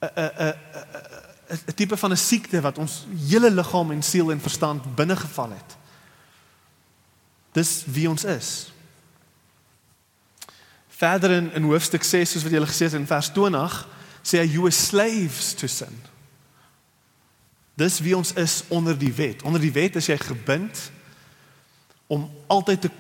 'n 0.02 0.10
'n 0.16 0.32
'n 0.40 1.60
'n 1.68 1.74
tipe 1.76 1.98
van 1.98 2.12
'n 2.12 2.18
siekte 2.18 2.62
wat 2.62 2.78
ons 2.78 3.06
hele 3.28 3.52
liggaam 3.52 3.92
en 3.92 4.04
siel 4.04 4.32
en 4.32 4.40
verstand 4.40 4.96
binnegeval 4.96 5.50
het. 5.50 5.78
Dis 7.54 7.84
wie 7.86 8.10
ons 8.10 8.24
is. 8.24 8.72
Verder 10.88 11.32
in 11.32 11.52
in 11.54 11.64
hoofstuk 11.70 12.04
6 12.04 12.32
soos 12.32 12.44
wat 12.46 12.52
jy 12.54 12.62
al 12.62 12.70
gesê 12.70 12.90
het 12.90 12.98
in 12.98 13.10
vers 13.10 13.30
20 13.36 13.78
sê 14.24 14.40
hy 14.40 14.48
you 14.56 14.66
are 14.66 14.76
slaves 14.76 15.54
to 15.60 15.68
sin. 15.68 15.94
Dis 17.76 18.00
wie 18.00 18.16
ons 18.18 18.34
is 18.40 18.64
onder 18.68 18.98
die 18.98 19.14
wet. 19.14 19.44
Onder 19.44 19.62
die 19.62 19.74
wet 19.74 19.96
is 20.00 20.08
jy 20.08 20.18
gebind 20.18 20.92
om 22.08 22.30
altyd 22.48 22.82
te 22.82 22.92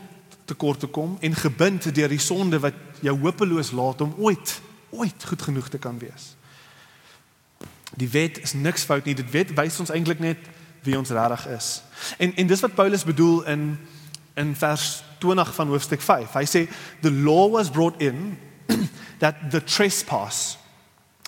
tekort 0.45 0.79
te 0.79 0.87
kom 0.87 1.17
en 1.21 1.35
gebind 1.35 1.85
deur 1.95 2.11
die 2.11 2.21
sonde 2.21 2.59
wat 2.59 2.75
jou 3.01 3.13
hopeloos 3.19 3.71
laat 3.71 4.01
om 4.01 4.15
ooit 4.17 4.59
ooit 4.93 5.25
goed 5.25 5.41
genoeg 5.41 5.69
te 5.69 5.77
kan 5.77 5.97
wees. 5.97 6.33
Die 7.97 8.09
wet 8.09 8.37
is 8.41 8.53
niks 8.53 8.83
fout 8.83 9.05
nie. 9.05 9.15
Dit 9.17 9.31
wet 9.31 9.53
wys 9.57 9.79
ons 9.79 9.93
eintlik 9.93 10.19
net 10.21 10.37
wie 10.83 10.97
ons 10.97 11.09
regtig 11.09 11.47
is. 11.55 11.69
En 12.17 12.35
en 12.35 12.47
dis 12.47 12.61
wat 12.65 12.75
Paulus 12.75 13.05
bedoel 13.07 13.43
in 13.55 13.63
in 14.35 14.55
vers 14.55 15.03
20 15.19 15.55
van 15.55 15.67
hoofstuk 15.67 16.01
5. 16.01 16.33
Hy 16.33 16.45
sê 16.45 16.67
the 17.01 17.11
law 17.11 17.49
was 17.51 17.69
brought 17.69 18.01
in 18.01 18.37
that 19.23 19.51
the 19.51 19.63
trespass 19.63 20.57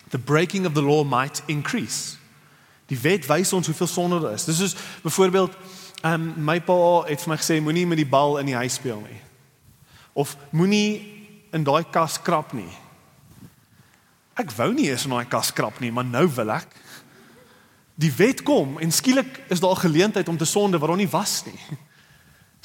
the 0.10 0.18
breaking 0.18 0.66
of 0.66 0.74
the 0.74 0.82
law 0.82 1.04
might 1.04 1.42
increase. 1.48 2.18
Die 2.86 2.98
wet 3.02 3.26
wys 3.28 3.54
ons 3.54 3.68
hoeveel 3.68 3.90
sonde 3.90 4.20
daar 4.22 4.38
is. 4.38 4.46
Dis 4.46 4.62
soos 4.62 4.76
byvoorbeeld 5.04 5.56
um, 6.06 6.34
my 6.38 6.60
pa 6.62 6.78
het 7.10 7.24
vir 7.24 7.34
my 7.34 7.38
gesê 7.42 7.58
moenie 7.64 7.88
met 7.90 8.00
die 8.00 8.10
bal 8.10 8.38
in 8.40 8.52
die 8.52 8.58
huis 8.58 8.78
speel 8.78 9.02
nie. 9.02 9.20
Of 10.14 10.38
moenie 10.56 11.02
in 11.56 11.66
daai 11.66 11.84
kas 11.92 12.20
krap 12.22 12.54
nie. 12.56 12.70
Ek 14.40 14.52
wou 14.56 14.70
nie 14.76 14.90
eens 14.92 15.08
in 15.08 15.16
daai 15.16 15.28
kas 15.32 15.52
krap 15.56 15.82
nie, 15.82 15.92
maar 15.92 16.06
nou 16.06 16.28
wil 16.38 16.54
ek. 16.56 16.70
Die 18.00 18.12
wet 18.16 18.44
kom 18.46 18.78
en 18.84 18.92
skielik 18.92 19.42
is 19.50 19.64
daar 19.64 19.76
'n 19.76 19.88
geleentheid 19.88 20.30
om 20.30 20.38
te 20.38 20.46
sonde 20.46 20.78
wat 20.78 20.90
daar 20.90 21.04
nie 21.04 21.12
was 21.12 21.44
nie. 21.46 21.60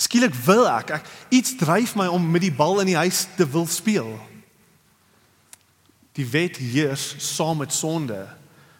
Skielik 0.00 0.34
wil 0.46 0.64
ek, 0.70 0.94
ek 0.96 1.08
iets 1.28 1.56
dryf 1.60 1.94
my 1.98 2.06
om 2.08 2.24
met 2.32 2.46
die 2.46 2.54
bal 2.54 2.80
in 2.80 2.88
die 2.92 2.98
huis 3.00 3.26
te 3.36 3.44
wil 3.44 3.66
speel. 3.68 4.14
Die 6.16 6.26
wet 6.32 6.56
heers 6.56 7.14
saam 7.20 7.60
met 7.60 7.74
sonde, 7.74 8.24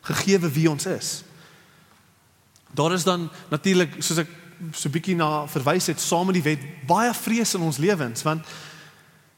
gegee 0.09 0.39
wie 0.41 0.71
ons 0.71 0.87
is. 0.89 1.11
Daar 2.73 2.95
is 2.97 3.05
dan 3.05 3.29
natuurlik 3.51 3.99
soos 4.01 4.23
ek 4.25 4.31
so 4.77 4.93
bietjie 4.93 5.17
na 5.17 5.47
verwys 5.49 5.89
het 5.91 6.01
saam 6.01 6.29
met 6.29 6.37
die 6.37 6.45
wet 6.45 6.65
baie 6.89 7.13
vrees 7.17 7.55
in 7.57 7.65
ons 7.65 7.81
lewens 7.81 8.25
want 8.27 8.45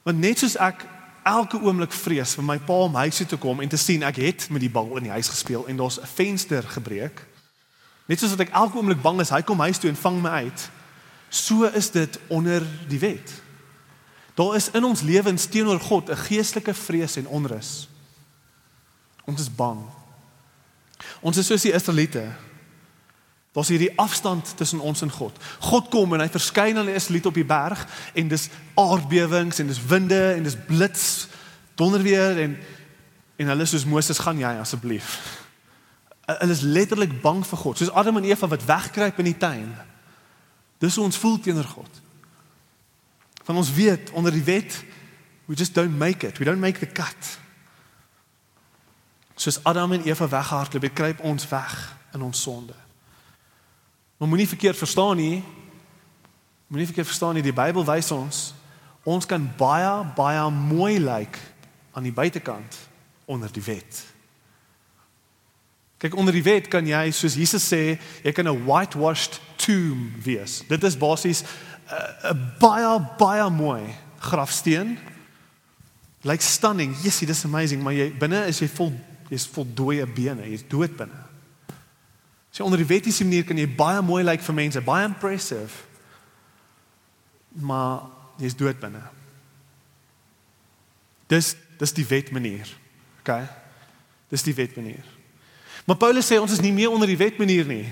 want 0.03 0.19
net 0.19 0.41
soos 0.43 0.57
ek 0.59 0.83
elke 1.29 1.61
oomblik 1.63 1.95
vrees 1.95 2.35
vir 2.35 2.47
my 2.47 2.57
pa 2.67 2.81
om 2.89 2.99
huis 2.99 3.21
toe 3.21 3.29
te 3.31 3.39
kom 3.39 3.63
en 3.63 3.71
te 3.71 3.79
sien 3.79 4.03
ek 4.03 4.19
het 4.19 4.49
met 4.51 4.65
die 4.65 4.73
bal 4.73 4.91
in 4.99 5.07
die 5.07 5.15
huis 5.15 5.31
gespeel 5.31 5.69
en 5.71 5.79
daar's 5.79 6.01
'n 6.03 6.11
venster 6.15 6.67
gebreek 6.75 7.23
net 8.11 8.19
soos 8.19 8.35
wat 8.35 8.49
ek 8.49 8.55
elke 8.55 8.79
oomblik 8.79 9.03
bang 9.03 9.21
is 9.21 9.31
hy 9.31 9.43
kom 9.43 9.61
huis 9.61 9.79
toe 9.79 9.91
en 9.91 9.97
vang 9.97 10.23
my 10.23 10.31
uit 10.43 10.71
so 11.33 11.65
is 11.73 11.91
dit 11.95 12.19
onder 12.29 12.67
die 12.89 13.01
wet 13.01 13.35
daar 14.37 14.57
is 14.59 14.71
in 14.77 14.85
ons 14.85 15.05
lewens 15.07 15.49
teenoor 15.49 15.81
God 15.81 16.11
'n 16.11 16.25
geestelike 16.29 16.75
vrees 16.75 17.17
en 17.17 17.27
onrus 17.27 17.89
ons 19.25 19.41
is 19.41 19.51
bang 19.51 19.83
ons 21.21 21.37
is 21.37 21.47
soos 21.47 21.63
die 21.63 21.75
Israeliete 21.75 22.29
Daar's 23.53 23.69
hierdie 23.69 23.93
afstand 24.01 24.57
tussen 24.57 24.81
ons 24.81 25.03
en 25.03 25.11
God. 25.13 25.37
God 25.61 25.89
kom 25.93 26.15
en 26.17 26.23
hy 26.25 26.29
verskyn 26.33 26.79
aan 26.81 26.89
die 26.89 26.97
Israeliete 26.97 27.29
op 27.29 27.37
die 27.37 27.45
berg 27.45 27.83
en 28.17 28.31
dis 28.33 28.49
aardbewings 28.81 29.61
en 29.61 29.69
dis 29.69 29.81
winde 29.87 30.21
en 30.33 30.47
dis 30.47 30.57
blits, 30.67 31.29
donderweer 31.77 32.41
en 32.47 32.57
en 33.37 33.49
hulle 33.49 33.65
soos 33.67 33.85
Moses 33.89 34.21
gaan 34.23 34.39
jy 34.39 34.51
asseblief. 34.61 35.17
Hulle 36.29 36.55
is 36.55 36.61
letterlik 36.63 37.17
bang 37.25 37.41
vir 37.47 37.59
God, 37.59 37.79
soos 37.79 37.91
Adam 37.91 38.21
en 38.21 38.29
Eva 38.29 38.47
wat 38.49 38.65
wegkruip 38.69 39.19
in 39.19 39.29
die 39.33 39.39
tuin. 39.41 39.73
Dis 40.83 40.99
hoe 40.99 41.05
ons 41.07 41.19
voel 41.19 41.39
teenoor 41.39 41.69
God. 41.71 42.01
Van 43.47 43.57
ons 43.57 43.71
weet 43.75 44.11
onder 44.19 44.35
die 44.35 44.43
wet 44.43 44.83
we 45.47 45.55
just 45.55 45.75
don't 45.75 45.99
make 45.99 46.27
it. 46.27 46.39
We 46.39 46.45
don't 46.45 46.61
make 46.61 46.79
the 46.79 46.87
cut. 46.87 47.39
Soos 49.35 49.65
Adam 49.65 49.93
en 49.93 50.03
Eva 50.03 50.29
weghardloop, 50.29 50.95
kruip 50.95 51.21
ons 51.21 51.49
weg 51.49 51.97
in 52.15 52.23
ons 52.23 52.43
sonde. 52.43 52.75
Maar 54.17 54.29
moenie 54.29 54.49
verkeerd 54.49 54.77
verstaan 54.77 55.17
nie. 55.17 55.43
Moenie 56.67 56.87
verkeerd 56.87 57.07
verstaan 57.07 57.35
nie. 57.35 57.43
Die 57.43 57.53
Bybel 57.55 57.85
wys 57.85 58.11
ons 58.15 58.43
ons 59.03 59.27
kan 59.27 59.43
baie 59.59 59.91
baie 60.15 60.43
mooi 60.55 61.01
lyk 61.03 61.39
aan 61.93 62.07
die 62.07 62.15
buitekant 62.15 62.77
onder 63.27 63.51
die 63.53 63.65
wet. 63.67 64.03
Kyk 65.99 66.15
onder 66.15 66.35
die 66.35 66.45
wet 66.47 66.69
kan 66.71 66.87
jy 66.87 67.11
soos 67.11 67.35
Jesus 67.35 67.67
sê, 67.67 67.99
jy 68.23 68.33
kan 68.33 68.47
'n 68.47 68.65
whitewashed 68.65 69.41
tomb 69.63 70.11
wees. 70.25 70.61
Dit 70.69 70.83
is 70.83 70.99
basies 70.99 71.45
'n 71.93 72.53
baie 72.59 73.01
baie 73.19 73.51
mooi 73.51 73.95
grafsteen. 74.19 74.99
Lyk 76.23 76.41
stunning. 76.41 76.97
Yesie, 77.03 77.27
dis 77.27 77.45
amazing, 77.45 77.83
maar 77.83 77.93
jy 77.93 78.13
binne 78.19 78.47
is 78.47 78.59
jy 78.59 78.69
vol 78.69 78.93
jy's 79.29 79.47
vol 79.47 79.67
dooie 79.75 80.07
bene. 80.07 80.49
Jy's 80.49 80.65
dood 80.69 80.97
binne. 80.97 81.23
So 82.51 82.65
onder 82.65 82.79
die 82.79 82.87
wettiese 82.87 83.25
manier 83.25 83.45
kan 83.45 83.59
jy 83.59 83.67
baie 83.67 84.03
mooi 84.03 84.23
lyk 84.25 84.41
vir 84.45 84.55
mense, 84.55 84.81
baie 84.81 85.07
impressive. 85.09 85.73
Maar 87.53 88.03
jy's 88.39 88.57
dood 88.57 88.79
binne. 88.81 89.03
Dis 91.27 91.57
dis 91.79 91.93
die 91.93 92.07
wet 92.07 92.31
manier. 92.31 92.69
OK. 93.23 93.33
Dis 94.31 94.43
die 94.43 94.55
wet 94.55 94.77
manier. 94.77 95.05
Maar 95.85 95.97
Paulus 95.97 96.29
sê 96.31 96.39
ons 96.39 96.53
is 96.53 96.61
nie 96.63 96.73
meer 96.73 96.91
onder 96.91 97.09
die 97.11 97.19
wet 97.19 97.39
manier 97.39 97.67
nie. 97.67 97.87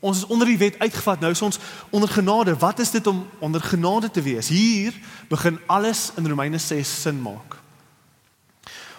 Ons 0.00 0.16
is 0.16 0.26
onder 0.26 0.46
die 0.46 0.58
wet 0.58 0.78
uitgevat. 0.78 1.20
Nou 1.20 1.32
is 1.32 1.42
ons 1.42 1.58
onder 1.90 2.08
genade. 2.08 2.56
Wat 2.56 2.78
is 2.78 2.90
dit 2.90 3.06
om 3.06 3.28
onder 3.38 3.60
genade 3.60 4.10
te 4.10 4.22
wees? 4.22 4.48
Hier 4.48 4.94
begin 5.28 5.60
alles 5.66 6.10
in 6.16 6.28
Romeine 6.28 6.58
6 6.58 7.00
sin 7.02 7.22
maak. 7.22 7.56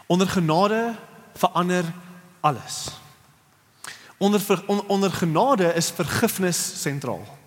Onder 0.05 0.27
genade 0.27 0.95
verander 1.35 1.93
alles. 2.39 2.87
Onder 4.17 4.63
on, 4.65 4.87
onder 4.87 5.11
genade 5.11 5.73
is 5.73 5.89
vergifnis 5.89 6.81
sentraal. 6.81 7.37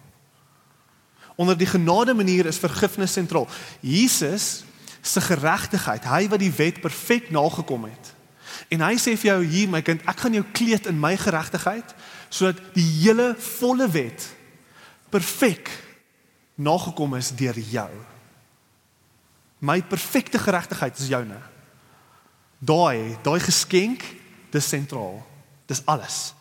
Onder 1.34 1.58
die 1.58 1.66
genade 1.66 2.14
manier 2.14 2.46
is 2.46 2.58
vergifnis 2.58 3.12
sentraal. 3.12 3.48
Jesus 3.80 4.64
se 5.00 5.20
geregtigheid, 5.20 6.04
hy 6.04 6.28
wat 6.28 6.40
die 6.40 6.52
wet 6.56 6.80
perfek 6.80 7.30
nagekom 7.30 7.84
het. 7.84 8.12
En 8.72 8.80
hy 8.86 8.94
sê 8.98 9.14
vir 9.18 9.34
jou 9.34 9.40
hier 9.44 9.68
my 9.70 9.82
kind, 9.84 10.02
ek 10.08 10.24
gaan 10.24 10.36
jou 10.38 10.44
kleed 10.56 10.86
in 10.88 10.98
my 11.00 11.12
geregtigheid 11.20 11.94
sodat 12.34 12.58
die 12.74 12.86
hele 13.04 13.30
volle 13.38 13.86
wet 13.94 14.26
perfek 15.14 15.70
nagekom 16.58 17.14
is 17.14 17.30
deur 17.38 17.58
jou. 17.58 17.90
My 19.62 19.78
perfekte 19.82 20.38
geregtigheid 20.38 20.98
is 20.98 21.08
joune. 21.08 21.38
Daai, 22.58 23.14
daai 23.22 23.38
geskenk, 23.40 24.02
dis 24.50 24.68
sentraal. 24.68 25.20
Dis 25.70 25.82
alles. 25.86 26.34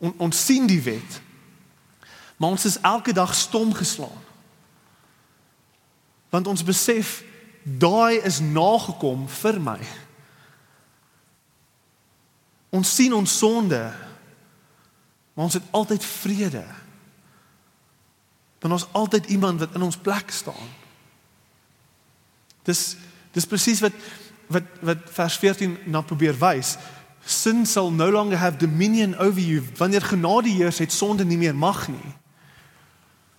On, 0.00 0.14
ons 0.26 0.44
sien 0.46 0.66
die 0.66 0.80
wet. 0.82 1.20
Maar 2.36 2.56
ons 2.56 2.64
is 2.66 2.80
elke 2.80 3.12
dag 3.12 3.34
stom 3.36 3.74
geslaan. 3.76 4.20
Want 6.32 6.48
ons 6.48 6.64
besef 6.64 7.20
daai 7.62 8.18
is 8.24 8.40
nagekom 8.40 9.28
vir 9.28 9.60
my. 9.62 9.78
Ons 12.72 12.94
sien 12.96 13.12
ons 13.12 13.36
sonde. 13.38 13.82
Maar 15.32 15.44
ons 15.44 15.54
het 15.54 15.62
altyd 15.70 16.04
vrede. 16.04 16.64
Want 18.60 18.74
ons 18.74 18.86
altyd 18.92 19.26
iemand 19.26 19.60
wat 19.60 19.74
in 19.74 19.82
ons 19.82 19.96
plek 19.96 20.30
staan. 20.30 20.68
Dis 22.62 22.96
dis 23.32 23.46
presies 23.48 23.80
wat 23.80 23.96
wat 24.52 24.66
wat 24.80 24.98
vers 25.16 25.36
14 25.40 25.78
na 25.88 26.00
probeer 26.00 26.36
wys. 26.38 26.76
Sin 27.24 27.66
sal 27.66 27.92
no 27.92 28.10
longer 28.10 28.38
have 28.38 28.56
dominion 28.56 29.16
over 29.16 29.40
you. 29.40 29.62
Wanneer 29.76 30.02
genade 30.02 30.48
heers, 30.48 30.78
het 30.78 30.92
sonde 30.92 31.24
nie 31.24 31.38
meer 31.38 31.54
mag 31.56 31.88
nie. 31.88 32.12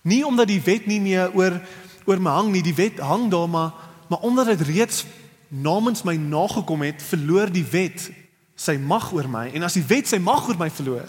Nie 0.02 0.26
omdat 0.26 0.48
die 0.48 0.60
wet 0.60 0.86
nie 0.86 1.00
meer 1.00 1.32
oor 1.32 1.60
oor 2.04 2.20
my 2.20 2.34
hang 2.36 2.50
nie, 2.52 2.62
die 2.62 2.76
wet 2.76 2.98
hang 3.00 3.30
daar 3.32 3.48
maar 3.48 3.72
maar 4.08 4.18
omdat 4.18 4.46
dit 4.46 4.60
reeds 4.68 5.04
namens 5.48 6.02
my 6.02 6.16
nagekom 6.20 6.82
het, 6.84 7.02
verloor 7.02 7.48
die 7.52 7.64
wet 7.64 8.10
sy 8.54 8.76
mag 8.76 9.06
oor 9.12 9.28
my 9.30 9.46
en 9.56 9.64
as 9.64 9.78
die 9.78 9.86
wet 9.88 10.10
sy 10.10 10.18
mag 10.20 10.44
oor 10.48 10.58
my 10.60 10.68
verloor, 10.70 11.08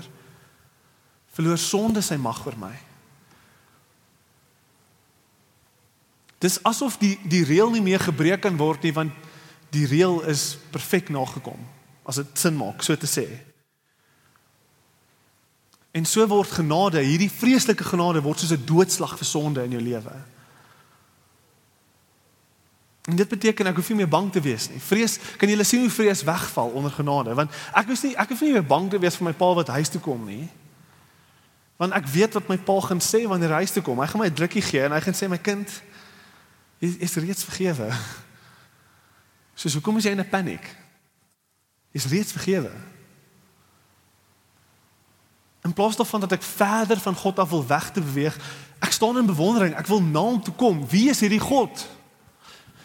verloor 1.36 1.60
sonde 1.60 2.02
sy 2.06 2.18
mag 2.22 2.40
oor 2.48 2.58
my. 2.60 2.74
Dis 6.44 6.60
asof 6.64 7.00
die 7.02 7.16
die 7.28 7.44
reël 7.48 7.74
nie 7.74 7.84
meer 7.84 8.04
gebreek 8.04 8.44
kan 8.46 8.58
word 8.60 8.86
nie 8.86 8.94
want 8.96 9.14
die 9.76 9.88
reël 9.90 10.22
is 10.32 10.56
perfek 10.72 11.10
nagekom 11.12 11.60
as 12.06 12.22
dit 12.22 12.40
sin 12.40 12.56
maak 12.56 12.84
so 12.86 12.96
te 12.96 13.10
sê. 13.10 13.26
En 15.96 16.06
so 16.06 16.26
word 16.28 16.52
genade, 16.52 17.00
hierdie 17.00 17.32
vreeslike 17.32 17.84
genade 17.88 18.22
word 18.24 18.40
soos 18.40 18.52
'n 18.52 18.66
doodslag 18.68 19.18
vir 19.18 19.28
sonde 19.28 19.64
in 19.64 19.72
jou 19.72 19.82
lewe. 19.82 20.16
En 23.06 23.16
dit 23.16 23.28
beteken 23.28 23.68
ek 23.68 23.76
hoef 23.76 23.90
nie 23.90 23.98
meer 23.98 24.10
bang 24.10 24.32
te 24.32 24.42
wees 24.42 24.70
nie. 24.70 24.80
Vrees, 24.80 25.20
kan 25.38 25.50
julle 25.50 25.64
sien 25.64 25.80
hoe 25.80 25.90
vrees 25.90 26.24
wegval 26.24 26.70
onder 26.70 26.92
genade? 26.92 27.34
Want 27.34 27.52
ek 27.74 27.88
hoef 27.88 28.04
nie 28.04 28.16
ek 28.18 28.30
hoef 28.30 28.42
nie 28.42 28.52
meer 28.52 28.66
bang 28.66 28.90
te 28.90 29.00
wees 29.00 29.16
vir 29.16 29.26
my 29.26 29.34
pa 29.34 29.54
wat 29.54 29.68
huis 29.68 29.90
toe 29.90 30.02
kom 30.02 30.26
nie. 30.26 30.50
Want 31.76 31.94
ek 31.94 32.08
weet 32.08 32.34
wat 32.38 32.48
my 32.48 32.58
pa 32.58 32.80
gaan 32.80 33.02
sê 33.04 33.26
wanneer 33.28 33.52
hy 33.52 33.64
huis 33.66 33.74
toe 33.76 33.84
kom. 33.84 34.00
Hy 34.00 34.08
gaan 34.08 34.22
my 34.22 34.30
'n 34.32 34.40
drukkie 34.40 34.64
gee 34.64 34.84
en 34.86 34.96
hy 34.96 35.02
gaan 35.02 35.18
sê 35.18 35.28
my 35.28 35.38
kind, 35.38 35.68
jy 36.80 36.96
is 37.00 37.16
reeds 37.16 37.44
vergewe. 37.44 37.92
Soos 39.60 39.74
hoekom 39.74 39.98
is 39.98 40.08
jy 40.08 40.12
in 40.16 40.24
'n 40.24 40.30
paniek? 40.30 40.64
Jy 41.92 42.00
is 42.00 42.12
reeds 42.12 42.32
vergewe. 42.32 42.72
In 45.66 45.74
plaas 45.74 45.96
daarvan 45.96 46.20
dat 46.20 46.32
ek 46.32 46.44
verder 46.44 47.00
van 47.00 47.16
God 47.16 47.40
af 47.40 47.50
wil 47.50 47.66
weg 47.66 47.92
te 47.92 48.02
beweeg, 48.02 48.38
ek 48.80 48.92
staan 48.92 49.18
in 49.18 49.26
bewondering. 49.26 49.76
Ek 49.76 49.88
wil 49.88 50.02
na 50.02 50.20
hom 50.20 50.44
toe 50.44 50.54
kom. 50.54 50.88
Wie 50.88 51.10
is 51.10 51.20
hierdie 51.20 51.42
God? 51.42 51.88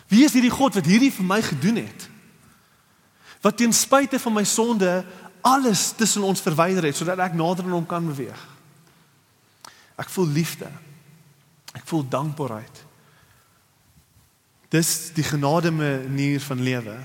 Wie 0.09 0.25
is 0.25 0.33
hierdie 0.33 0.51
God 0.51 0.75
wat 0.75 0.87
hierdie 0.87 1.13
vir 1.13 1.25
my 1.25 1.43
gedoen 1.43 1.77
het? 1.77 2.09
Wat 3.41 3.57
ten 3.57 3.73
spyte 3.73 4.19
van 4.19 4.33
my 4.33 4.45
sonde 4.45 5.05
alles 5.41 5.93
tussen 5.97 6.23
ons 6.23 6.41
verwyder 6.41 6.85
het 6.89 6.97
sodat 6.97 7.21
ek 7.21 7.37
nader 7.37 7.65
aan 7.65 7.77
hom 7.79 7.87
kan 7.87 8.07
beweeg. 8.07 8.41
Ek 10.01 10.09
voel 10.09 10.31
liefde. 10.33 10.71
Ek 11.77 11.85
voel 11.87 12.07
dankbaarheid. 12.09 12.85
Dis 14.71 15.11
die 15.15 15.27
genade 15.27 15.71
manier 15.75 16.41
van 16.41 16.63
lewe. 16.63 16.97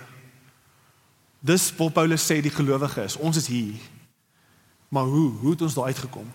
Dis 1.45 1.67
wat 1.77 1.93
Paulus 1.93 2.25
sê 2.25 2.39
die 2.41 2.53
gelowige 2.53 3.03
is. 3.05 3.17
Ons 3.17 3.41
is 3.41 3.49
hier. 3.51 3.81
Maar 4.89 5.09
hoe? 5.11 5.31
Hoe 5.41 5.51
het 5.51 5.65
ons 5.65 5.75
daar 5.77 5.91
uitgekom? 5.91 6.29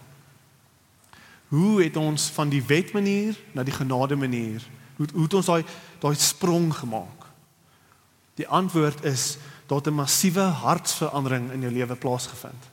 Hoe 1.50 1.82
het 1.82 1.96
ons 1.96 2.28
van 2.34 2.50
die 2.50 2.62
wet 2.62 2.92
manier 2.92 3.38
na 3.54 3.64
die 3.66 3.74
genade 3.74 4.16
manier 4.16 4.62
Hoe 5.00 5.08
hoe 5.12 5.22
het 5.24 5.34
ons 5.34 5.46
daai 5.48 5.64
daai 6.00 6.14
sprong 6.20 6.68
gemaak? 6.76 7.24
Die 8.36 8.48
antwoord 8.48 9.04
is 9.04 9.38
dat 9.66 9.86
'n 9.86 9.96
massiewe 9.96 10.40
hartsverandering 10.60 11.50
in 11.50 11.60
jou 11.60 11.72
lewe 11.72 11.96
plaasgevind. 11.96 12.68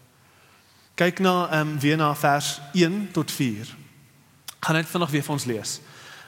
Kyk 0.98 1.20
na 1.20 1.50
ehm 1.52 1.60
um, 1.68 1.80
weer 1.80 1.98
na 1.98 2.16
vers 2.16 2.62
1 2.74 3.12
tot 3.12 3.32
4. 3.32 3.76
Gaan 4.60 4.76
net 4.76 4.88
vanaand 4.90 5.12
weer 5.12 5.24
vir 5.24 5.34
ons 5.34 5.46
lees. 5.46 5.80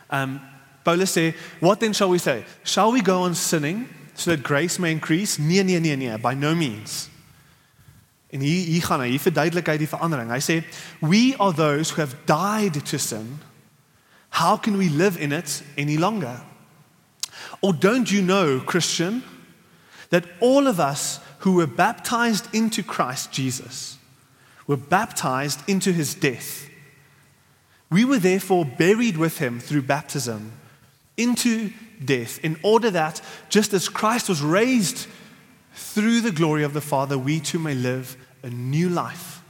Ehm 0.08 0.22
um, 0.22 0.40
Paulus 0.84 1.12
sê, 1.12 1.36
"What 1.60 1.80
then 1.80 1.94
shall 1.94 2.10
we 2.10 2.18
say? 2.18 2.46
Shall 2.64 2.92
we 2.92 3.02
go 3.02 3.24
on 3.24 3.36
sinning 3.36 3.88
so 4.14 4.30
that 4.32 4.44
grace 4.44 4.80
may 4.80 4.92
increase?" 4.92 5.42
Nee, 5.42 5.64
nee, 5.64 5.80
nee, 5.80 5.96
nee, 5.96 6.18
by 6.18 6.34
no 6.34 6.56
means. 6.56 7.10
En 8.30 8.40
hier 8.40 8.66
hier 8.66 8.82
gaan 8.82 9.00
hy, 9.00 9.10
hier 9.10 9.20
verduidelik 9.20 9.68
hy 9.68 9.78
die 9.78 9.90
verandering. 9.90 10.30
Hy 10.30 10.40
sê, 10.40 10.64
"We 11.00 11.36
are 11.40 11.54
those 11.54 11.94
who 11.94 12.02
have 12.02 12.16
died 12.26 12.86
to 12.86 12.98
sin." 12.98 13.42
How 14.30 14.58
can 14.58 14.78
we 14.78 14.90
live 14.90 15.18
in 15.20 15.32
it 15.32 15.64
any 15.78 15.98
longer? 15.98 16.42
Or 17.60 17.74
don't 17.74 18.12
you 18.12 18.22
know, 18.22 18.60
Christian, 18.60 19.24
that 20.10 20.26
all 20.40 20.68
of 20.68 20.80
us 20.80 21.20
who 21.40 21.54
were 21.54 21.68
baptized 21.68 22.46
into 22.54 22.84
Christ 22.84 23.32
Jesus 23.32 23.99
were 24.70 24.78
baptized 24.78 25.68
into 25.68 25.92
his 25.92 26.14
death? 26.14 26.70
We 27.90 28.06
were 28.06 28.20
therefore 28.20 28.66
buried 28.66 29.18
with 29.18 29.40
him 29.40 29.60
through 29.60 29.82
baptism 29.82 30.52
into 31.18 31.72
death, 32.06 32.40
in 32.44 32.58
order 32.62 32.92
that, 32.92 33.20
just 33.50 33.74
as 33.74 33.90
Christ 33.90 34.30
was 34.30 34.42
raised 34.42 35.08
through 35.74 36.22
the 36.22 36.32
glory 36.32 36.64
of 36.64 36.74
the 36.74 36.82
Father, 36.82 37.18
we 37.18 37.40
too 37.40 37.58
may 37.58 37.74
live 37.74 38.16
a 38.44 38.50
new 38.50 38.90
life. 38.90 39.42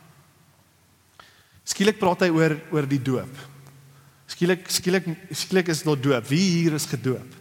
Skielik 1.67 1.99
praat 1.99 2.23
hy 2.25 2.31
oor 2.33 2.55
oor 2.73 2.87
die 2.89 3.01
doop. 3.03 3.29
Skielik 4.29 4.63
skielik 4.73 5.05
skielik 5.35 5.67
is 5.69 5.83
daar 5.85 5.99
doop. 5.99 6.25
Wie 6.31 6.41
hier 6.41 6.73
is 6.73 6.87
gedoop? 6.89 7.35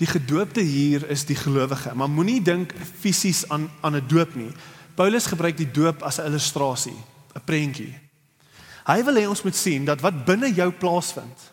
Die 0.00 0.08
gedoopte 0.10 0.64
hier 0.64 1.06
is 1.12 1.22
die 1.28 1.38
gelowige, 1.38 1.94
maar 1.94 2.10
moenie 2.10 2.40
dink 2.42 2.74
fisies 3.00 3.44
aan 3.48 3.70
aan 3.86 4.00
'n 4.00 4.08
doop 4.08 4.34
nie. 4.34 4.50
Paulus 4.96 5.26
gebruik 5.26 5.56
die 5.56 5.70
doop 5.70 6.02
as 6.02 6.18
'n 6.18 6.26
illustrasie, 6.26 6.96
'n 7.34 7.44
prentjie. 7.44 7.94
Hy 8.86 9.04
wil 9.04 9.14
hê 9.14 9.28
ons 9.28 9.42
moet 9.42 9.56
sien 9.56 9.84
dat 9.84 10.00
wat 10.00 10.24
binne 10.24 10.52
jou 10.54 10.70
plaasvind, 10.70 11.52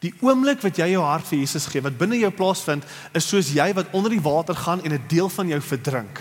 die 0.00 0.14
oomblik 0.20 0.62
wat 0.64 0.76
jy 0.76 0.88
jou 0.94 1.02
hart 1.04 1.26
vir 1.26 1.38
Jesus 1.38 1.66
gee, 1.66 1.82
wat 1.84 1.98
binne 1.98 2.18
jou 2.18 2.30
plaasvind, 2.30 2.84
is 3.14 3.28
soos 3.28 3.52
jy 3.54 3.68
wat 3.76 3.92
onder 3.92 4.10
die 4.10 4.22
water 4.22 4.54
gaan 4.54 4.82
en 4.82 4.92
'n 4.92 5.04
deel 5.08 5.28
van 5.28 5.48
jou 5.48 5.60
verdrink. 5.60 6.20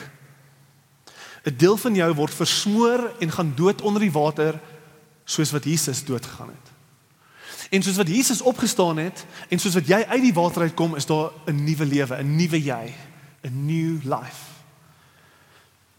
'n 1.46 1.58
Deel 1.58 1.78
van 1.78 1.96
jou 1.96 2.14
word 2.14 2.34
versmoor 2.34 3.12
en 3.20 3.32
gaan 3.32 3.54
dood 3.56 3.82
onder 3.82 4.02
die 4.02 4.12
water 4.12 4.60
soos 5.26 5.52
wat 5.52 5.64
Jesus 5.64 6.04
dood 6.04 6.26
gegaan 6.26 6.50
het. 6.50 6.68
En 7.72 7.82
soos 7.84 7.98
wat 7.98 8.08
Jesus 8.08 8.42
opgestaan 8.42 8.98
het 8.98 9.26
en 9.50 9.60
soos 9.60 9.74
wat 9.74 9.88
jy 9.88 10.04
uit 10.04 10.22
die 10.22 10.34
water 10.34 10.62
uitkom, 10.62 10.96
is 10.96 11.06
daar 11.06 11.32
'n 11.48 11.64
nuwe 11.64 11.86
lewe, 11.86 12.16
'n 12.18 12.36
nuwe 12.36 12.64
jy, 12.64 12.94
'n 13.44 13.66
new 13.66 14.04
life. 14.04 14.51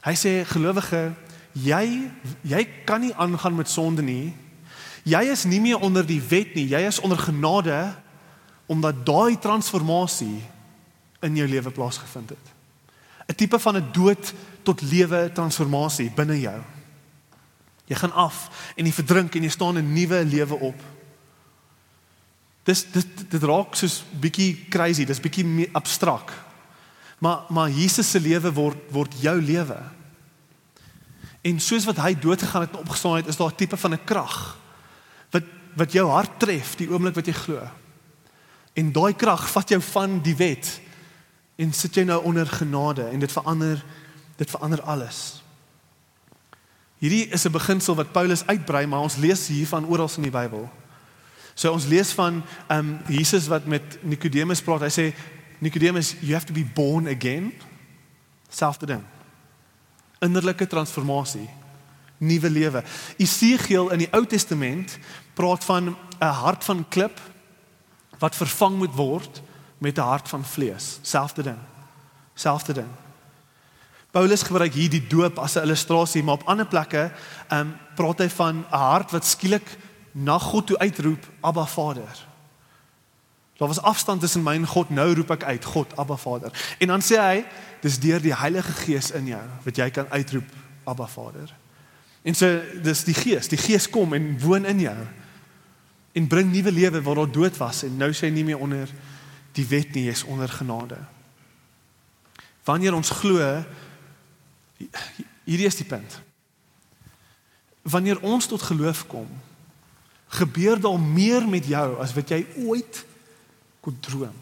Hy 0.02 0.14
sê 0.18 0.32
gelowige, 0.50 1.12
jy 1.52 2.10
jy 2.42 2.62
kan 2.86 3.00
nie 3.00 3.14
aangaan 3.14 3.54
met 3.54 3.70
sonde 3.70 4.02
nie. 4.02 4.32
Jy 5.06 5.22
is 5.30 5.44
nie 5.44 5.60
meer 5.60 5.82
onder 5.82 6.06
die 6.06 6.22
wet 6.22 6.54
nie, 6.54 6.68
jy 6.70 6.80
is 6.86 7.00
onder 7.00 7.18
genade 7.18 7.94
omdat 8.66 9.02
daai 9.06 9.36
transformasie 9.38 10.40
in 11.22 11.36
jou 11.36 11.46
lewe 11.48 11.70
plaasgevind 11.70 12.30
het. 12.30 12.46
'n 13.28 13.34
Tipe 13.34 13.58
van 13.58 13.76
'n 13.76 13.92
dood 13.92 14.34
tot 14.62 14.80
lewe 14.80 15.30
transformasie 15.32 16.10
binne 16.10 16.40
jou. 16.40 16.60
Jy 17.86 17.96
gaan 17.96 18.12
af 18.12 18.50
en 18.76 18.86
jy 18.86 18.92
verdrink 18.92 19.34
en 19.34 19.42
jy 19.42 19.48
staan 19.50 19.78
'n 19.78 19.92
nuwe 19.92 20.24
lewe 20.24 20.54
op. 20.54 20.80
Dis 22.62 22.90
dit 22.90 23.30
dit 23.30 23.42
raak 23.42 23.74
soos 23.74 24.04
bietjie 24.20 24.68
crazy, 24.68 25.04
dis 25.04 25.20
bietjie 25.20 25.68
abstrakt. 25.72 26.32
Maar 27.22 27.44
maar 27.48 27.70
Jesus 27.70 28.10
se 28.10 28.20
lewe 28.20 28.50
word 28.52 28.78
word 28.90 29.14
jou 29.22 29.36
lewe. 29.42 29.78
En 31.42 31.60
soos 31.62 31.86
wat 31.86 32.00
hy 32.02 32.14
dood 32.18 32.42
gegaan 32.42 32.66
het 32.66 32.74
en 32.74 32.82
opgestaan 32.82 33.20
het, 33.20 33.28
is 33.30 33.38
daar 33.38 33.52
'n 33.54 33.60
tipe 33.60 33.76
van 33.76 33.94
'n 33.94 34.04
krag 34.04 34.58
wat 35.30 35.44
wat 35.76 35.92
jou 35.92 36.08
hart 36.10 36.38
tref 36.38 36.74
die 36.76 36.90
oomblik 36.90 37.14
wat 37.14 37.26
jy 37.26 37.32
glo. 37.32 37.60
En 38.74 38.92
daai 38.92 39.14
krag 39.14 39.50
vat 39.50 39.68
jou 39.68 39.80
van 39.80 40.20
die 40.22 40.36
wet 40.36 40.80
en 41.56 41.72
sit 41.72 41.94
jou 41.94 42.06
nou 42.06 42.22
onder 42.24 42.46
genade 42.46 43.04
en 43.08 43.18
dit 43.18 43.32
verander 43.32 43.84
dit 44.36 44.50
verander 44.50 44.82
alles. 44.82 45.42
Hierdie 46.98 47.28
is 47.28 47.44
'n 47.44 47.52
beginsel 47.52 47.94
wat 47.94 48.12
Paulus 48.12 48.46
uitbrei, 48.46 48.86
maar 48.86 49.00
ons 49.00 49.16
lees 49.16 49.46
hiervan 49.46 49.86
oral 49.86 50.10
in 50.16 50.22
die 50.22 50.30
Bybel. 50.30 50.70
So 51.54 51.72
ons 51.72 51.86
lees 51.86 52.12
van 52.12 52.42
ehm 52.66 52.78
um, 52.78 53.00
Jesus 53.08 53.46
wat 53.46 53.64
met 53.66 53.98
Nikodemus 54.00 54.62
praat. 54.62 54.80
Hy 54.80 54.90
sê 54.90 55.14
Nikodemus, 55.62 56.16
you 56.20 56.32
have 56.32 56.46
to 56.46 56.52
be 56.52 56.64
born 56.64 57.06
again. 57.06 57.52
Selfde 58.48 58.86
ding. 58.86 59.04
Innerlike 60.18 60.66
transformasie, 60.66 61.48
nuwe 62.18 62.50
lewe. 62.50 62.82
Esegiel 63.16 63.92
in 63.94 64.02
die 64.02 64.08
Ou 64.10 64.26
Testament 64.26 64.98
praat 65.38 65.64
van 65.64 65.94
'n 65.94 66.24
hart 66.24 66.64
van 66.64 66.84
klip 66.88 67.20
wat 68.18 68.36
vervang 68.36 68.76
moet 68.76 68.94
word 68.94 69.42
met 69.78 69.98
'n 69.98 70.02
hart 70.02 70.28
van 70.28 70.44
vlees. 70.44 70.98
Selfde 71.02 71.42
ding. 71.42 71.58
Selfde 72.34 72.72
ding. 72.72 72.90
Paulus 74.10 74.42
gebruik 74.42 74.72
hier 74.72 74.90
die 74.90 75.06
doop 75.06 75.38
as 75.38 75.54
'n 75.54 75.62
illustrasie, 75.62 76.22
maar 76.22 76.34
op 76.34 76.48
ander 76.48 76.66
plekke 76.66 77.12
ehm 77.48 77.60
um, 77.60 77.76
praat 77.94 78.18
hy 78.18 78.28
van 78.28 78.56
'n 78.56 78.76
hart 78.76 79.10
wat 79.10 79.24
skielik 79.24 79.78
na 80.12 80.38
God 80.38 80.66
toe 80.66 80.78
uitroep, 80.78 81.26
Abba 81.40 81.66
Vader. 81.66 82.31
Daar 83.62 83.70
was 83.70 83.82
afstand 83.82 84.20
tussen 84.20 84.42
my 84.42 84.54
en 84.54 84.66
God, 84.66 84.88
nou 84.90 85.14
roep 85.14 85.28
ek 85.30 85.44
uit, 85.44 85.64
God, 85.64 85.92
Abba 85.96 86.16
Vader. 86.16 86.50
En 86.82 86.90
dan 86.90 87.02
sê 87.06 87.14
hy, 87.22 87.44
dis 87.78 87.98
deur 88.02 88.18
die 88.18 88.32
Heilige 88.34 88.72
Gees 88.74 89.12
in 89.14 89.28
jou 89.30 89.42
wat 89.62 89.76
jy 89.78 89.86
kan 89.94 90.08
uitroep, 90.10 90.48
Abba 90.82 91.06
Vader. 91.06 91.52
En 92.26 92.34
so 92.34 92.48
dis 92.82 93.04
die 93.06 93.14
Gees, 93.14 93.46
die 93.52 93.60
Gees 93.62 93.86
kom 93.86 94.16
en 94.18 94.26
woon 94.42 94.66
in 94.66 94.82
jou 94.82 94.96
en 96.18 96.26
bring 96.26 96.50
nuwe 96.50 96.72
lewe 96.74 97.02
waar 97.06 97.20
daar 97.20 97.30
dood 97.36 97.60
was 97.62 97.84
en 97.86 97.94
nou 98.02 98.08
sê 98.10 98.26
hy 98.26 98.32
nie 98.34 98.44
meer 98.50 98.58
onder 98.66 98.90
die 99.54 99.68
wet 99.70 99.94
nie, 99.94 100.08
jy's 100.08 100.24
onder 100.26 100.50
genade. 100.50 100.98
Wanneer 102.66 102.98
ons 102.98 103.14
glo 103.14 103.46
hierdie 105.46 105.70
is 105.70 105.78
die 105.78 105.86
punt. 105.86 106.18
Wanneer 107.86 108.18
ons 108.26 108.50
tot 108.50 108.66
geloof 108.72 109.06
kom, 109.06 109.30
gebeur 110.34 110.82
daar 110.82 110.98
meer 110.98 111.46
met 111.46 111.70
jou 111.70 111.86
as 112.02 112.18
wat 112.18 112.34
jy 112.34 112.42
ooit 112.66 113.04
kon 113.82 113.96
droom. 114.00 114.34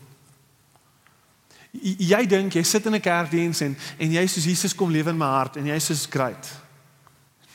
Jy 1.81 2.26
dink 2.26 2.55
jy 2.59 2.62
sit 2.66 2.87
in 2.87 2.94
'n 2.94 3.00
kerkdiens 3.00 3.61
en 3.61 3.76
en 3.98 4.12
jy 4.12 4.26
soos 4.26 4.44
Jesus 4.44 4.74
kom 4.74 4.90
lewe 4.90 5.11
in 5.11 5.18
my 5.18 5.26
hart 5.26 5.57
en 5.57 5.66
jy 5.66 5.79
sê 5.79 5.90
is 5.90 6.07
great. 6.07 6.53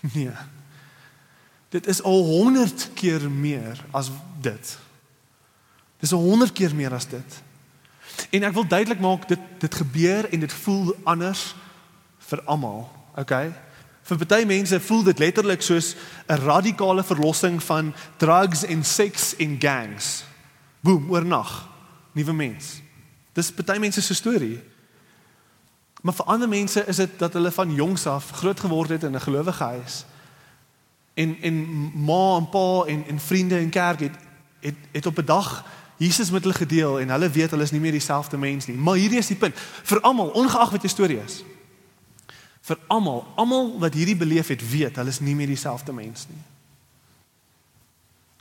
Nee. 0.13 0.31
Dit 1.69 1.87
is 1.87 2.01
al 2.03 2.23
100 2.23 2.89
keer 2.93 3.29
meer 3.31 3.79
as 3.91 4.11
dit. 4.41 4.77
Dis 5.99 6.11
'n 6.11 6.15
100 6.15 6.51
keer 6.51 6.75
meer 6.75 6.93
as 6.93 7.07
dit. 7.07 7.43
En 8.29 8.43
ek 8.43 8.53
wil 8.53 8.67
duidelik 8.67 8.99
maak 8.99 9.27
dit 9.27 9.39
dit 9.59 9.75
gebeur 9.75 10.29
en 10.29 10.39
dit 10.39 10.53
voel 10.53 10.95
anders 11.03 11.55
vir 12.29 12.41
almal, 12.45 12.89
okay? 13.15 13.51
Vir 14.05 14.17
baie 14.21 14.45
mense 14.45 14.79
voel 14.79 15.03
dit 15.03 15.19
letterlik 15.19 15.61
soos 15.61 15.95
'n 16.29 16.39
radikale 16.45 17.03
verlossing 17.03 17.63
van 17.63 17.93
drugs 18.17 18.63
en 18.63 18.83
seks 18.83 19.35
en 19.35 19.57
gangs. 19.59 20.23
Boom, 20.79 21.09
oornag. 21.09 21.74
Nuwe 22.15 22.33
mens. 22.33 22.79
Dis 23.35 23.51
baie 23.53 23.79
mense 23.79 24.01
se 24.01 24.15
storie. 24.15 24.59
Maar 26.01 26.13
vir 26.13 26.25
ander 26.31 26.47
mense 26.47 26.83
is 26.87 27.01
dit 27.01 27.19
dat 27.19 27.33
hulle 27.33 27.51
van 27.51 27.73
jongs 27.73 28.05
af 28.07 28.31
groot 28.39 28.59
geword 28.59 28.89
het 28.89 29.03
in 29.03 29.15
'n 29.15 29.21
gelowige 29.21 29.63
huis. 29.63 30.05
En 31.13 31.37
en 31.41 31.55
ma 32.05 32.37
en 32.37 32.49
pa 32.49 32.83
en 32.87 33.07
en 33.07 33.19
vriende 33.19 33.57
en 33.57 33.69
kerk 33.69 33.99
het 33.99 34.15
het 34.59 34.75
het 34.91 35.05
op 35.05 35.17
'n 35.17 35.25
dag 35.25 35.65
Jesus 35.97 36.31
met 36.31 36.43
hulle 36.43 36.55
gedeel 36.55 36.99
en 36.99 37.09
hulle 37.09 37.29
weet 37.29 37.49
hulle 37.49 37.63
is 37.63 37.71
nie 37.71 37.79
meer 37.79 37.91
dieselfde 37.91 38.37
mens 38.37 38.65
nie. 38.65 38.75
Maar 38.75 38.95
hierdie 38.95 39.17
is 39.17 39.27
die 39.27 39.39
punt. 39.39 39.55
Vir 39.83 40.01
almal, 40.01 40.27
ongeag 40.27 40.69
wat 40.69 40.81
jou 40.81 40.91
storie 40.91 41.19
is. 41.23 41.43
Vir 42.61 42.77
almal, 42.87 43.27
almal 43.35 43.79
wat 43.79 43.93
hierdie 43.93 44.17
beleef 44.17 44.47
het, 44.47 44.69
weet 44.69 44.95
hulle 44.95 45.09
is 45.09 45.19
nie 45.19 45.35
meer 45.35 45.47
dieselfde 45.47 45.93
mens 45.93 46.25
nie. 46.29 46.41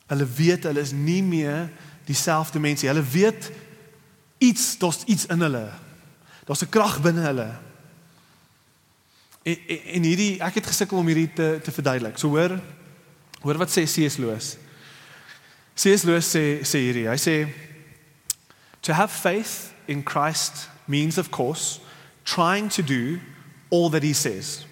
Hulle 0.07 0.27
weet 0.27 0.63
hulle 0.63 0.81
is 0.81 0.93
nie 0.93 1.23
meer 1.23 1.71
dieselfde 2.05 2.59
mens 2.59 2.83
nie. 2.83 2.91
Hulle 2.91 3.05
weet 3.05 3.51
iets, 4.45 4.79
daar's 4.79 5.03
iets 5.05 5.27
in 5.27 5.41
hulle. 5.41 5.69
Daar's 6.45 6.63
'n 6.63 6.69
krag 6.69 7.01
binne 7.03 7.21
hulle. 7.21 7.51
En, 9.43 9.57
en, 9.69 9.83
en 9.85 10.03
hierdie 10.03 10.41
ek 10.41 10.55
het 10.55 10.67
gesukkel 10.67 10.99
om 10.99 11.07
hierdie 11.07 11.33
te 11.33 11.61
te 11.63 11.73
verduidelik. 11.73 12.19
So 12.19 12.29
hoor 12.29 12.61
hoor 13.41 13.59
wat 13.61 13.71
sê 13.71 13.85
C.S. 13.85 14.17
Lewis. 14.17 14.57
C.S. 15.75 16.03
Lewis 16.03 16.29
sê 16.29 16.61
sê 16.65 16.79
hierdie. 16.79 17.09
Hy 17.09 17.19
sê 17.21 17.49
to 18.81 18.93
have 18.93 19.13
faith 19.13 19.73
in 19.87 20.03
Christ 20.03 20.69
means 20.87 21.19
of 21.19 21.31
course 21.31 21.81
trying 22.25 22.69
to 22.69 22.83
do 22.83 23.21
all 23.71 23.91
that 23.91 24.03
he 24.03 24.13
says. 24.13 24.67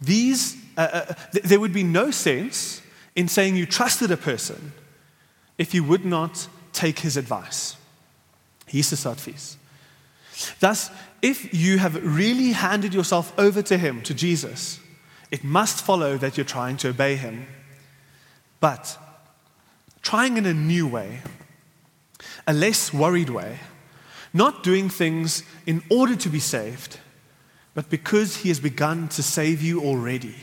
These 0.00 0.56
uh, 0.76 0.82
uh, 0.82 1.14
th 1.32 1.42
there 1.42 1.58
would 1.58 1.72
be 1.72 1.82
no 1.82 2.10
sense 2.10 2.82
in 3.14 3.28
saying 3.28 3.56
you 3.56 3.66
trusted 3.66 4.10
a 4.10 4.16
person 4.16 4.72
if 5.58 5.74
you 5.74 5.82
would 5.82 6.04
not 6.04 6.48
take 6.72 7.00
his 7.00 7.16
advice. 7.16 7.77
Jesus 8.68 9.06
advies. 9.06 9.56
Thus, 10.60 10.90
if 11.20 11.52
you 11.52 11.78
have 11.78 12.02
really 12.04 12.52
handed 12.52 12.94
yourself 12.94 13.32
over 13.38 13.62
to 13.62 13.76
him, 13.76 14.02
to 14.02 14.14
Jesus, 14.14 14.80
it 15.30 15.42
must 15.42 15.84
follow 15.84 16.16
that 16.16 16.36
you're 16.36 16.44
trying 16.46 16.76
to 16.78 16.88
obey 16.88 17.16
him. 17.16 17.46
But 18.60 18.96
trying 20.02 20.36
in 20.36 20.46
a 20.46 20.54
new 20.54 20.86
way, 20.86 21.20
a 22.46 22.52
less 22.52 22.92
worried 22.92 23.30
way, 23.30 23.58
not 24.32 24.62
doing 24.62 24.88
things 24.88 25.42
in 25.66 25.82
order 25.90 26.16
to 26.16 26.28
be 26.28 26.40
saved, 26.40 26.98
but 27.74 27.90
because 27.90 28.38
He 28.38 28.48
has 28.48 28.60
begun 28.60 29.08
to 29.08 29.22
save 29.22 29.62
you 29.62 29.80
already. 29.82 30.34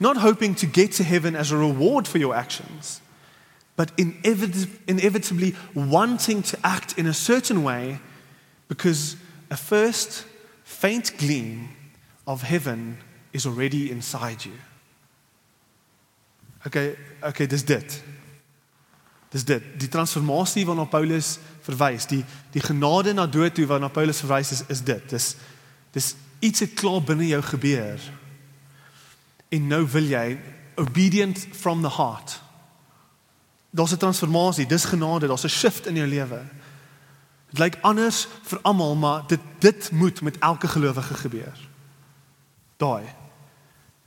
Not 0.00 0.16
hoping 0.16 0.54
to 0.56 0.66
get 0.66 0.92
to 0.92 1.04
heaven 1.04 1.36
as 1.36 1.50
a 1.50 1.56
reward 1.56 2.08
for 2.08 2.18
your 2.18 2.34
actions, 2.34 3.00
but 3.74 3.92
inevit- 3.96 4.68
inevitably 4.84 5.54
wanting 5.72 6.44
to 6.44 6.56
act 6.60 6.96
in 6.96 7.06
a 7.06 7.12
certain 7.12 7.62
way 7.62 8.00
because 8.68 9.16
a 9.50 9.56
first 9.56 10.26
faint 10.62 11.16
gleam 11.18 11.68
of 12.26 12.42
heaven 12.42 12.98
is 13.32 13.46
already 13.46 13.90
inside 13.90 14.44
you. 14.44 14.54
Okay, 16.66 16.96
okay, 17.22 17.46
dis 17.46 17.64
dit. 17.64 18.02
Dis 19.28 19.44
dit. 19.44 19.62
Die 19.76 19.88
transformasie 19.88 20.64
waarna 20.66 20.84
Paulus 20.84 21.38
verwys, 21.66 22.06
die 22.06 22.24
die 22.54 22.62
genade 22.62 23.12
na 23.12 23.26
dood 23.26 23.54
toe 23.54 23.66
waarna 23.66 23.88
Paulus 23.88 24.22
verwys 24.22 24.52
is, 24.54 24.62
is 24.70 24.82
dit. 24.86 25.10
Dis 25.10 25.34
dis 25.92 26.14
iets 26.38 26.62
het 26.64 26.74
klaar 26.78 27.02
binne 27.02 27.26
jou 27.26 27.42
gebeur. 27.42 28.00
En 29.48 29.66
nou 29.66 29.82
wil 29.90 30.08
jy 30.08 30.38
obedient 30.80 31.46
from 31.52 31.82
the 31.82 31.90
heart. 31.90 32.40
Daar's 33.74 33.92
'n 33.92 33.96
transformasie, 33.96 34.66
dis 34.66 34.84
genade, 34.84 35.26
daar's 35.26 35.44
'n 35.44 35.48
shift 35.48 35.86
in 35.86 35.94
jou 35.94 36.08
lewe. 36.08 36.42
Dit 37.50 37.58
lyk 37.58 37.78
anders 37.80 38.26
vir 38.42 38.58
almal, 38.62 38.94
maar 38.94 39.26
dit 39.26 39.40
dit 39.58 39.90
moet 39.90 40.20
met 40.20 40.38
elke 40.38 40.68
gelowige 40.68 41.14
gebeur. 41.14 41.58
Daai 42.76 43.04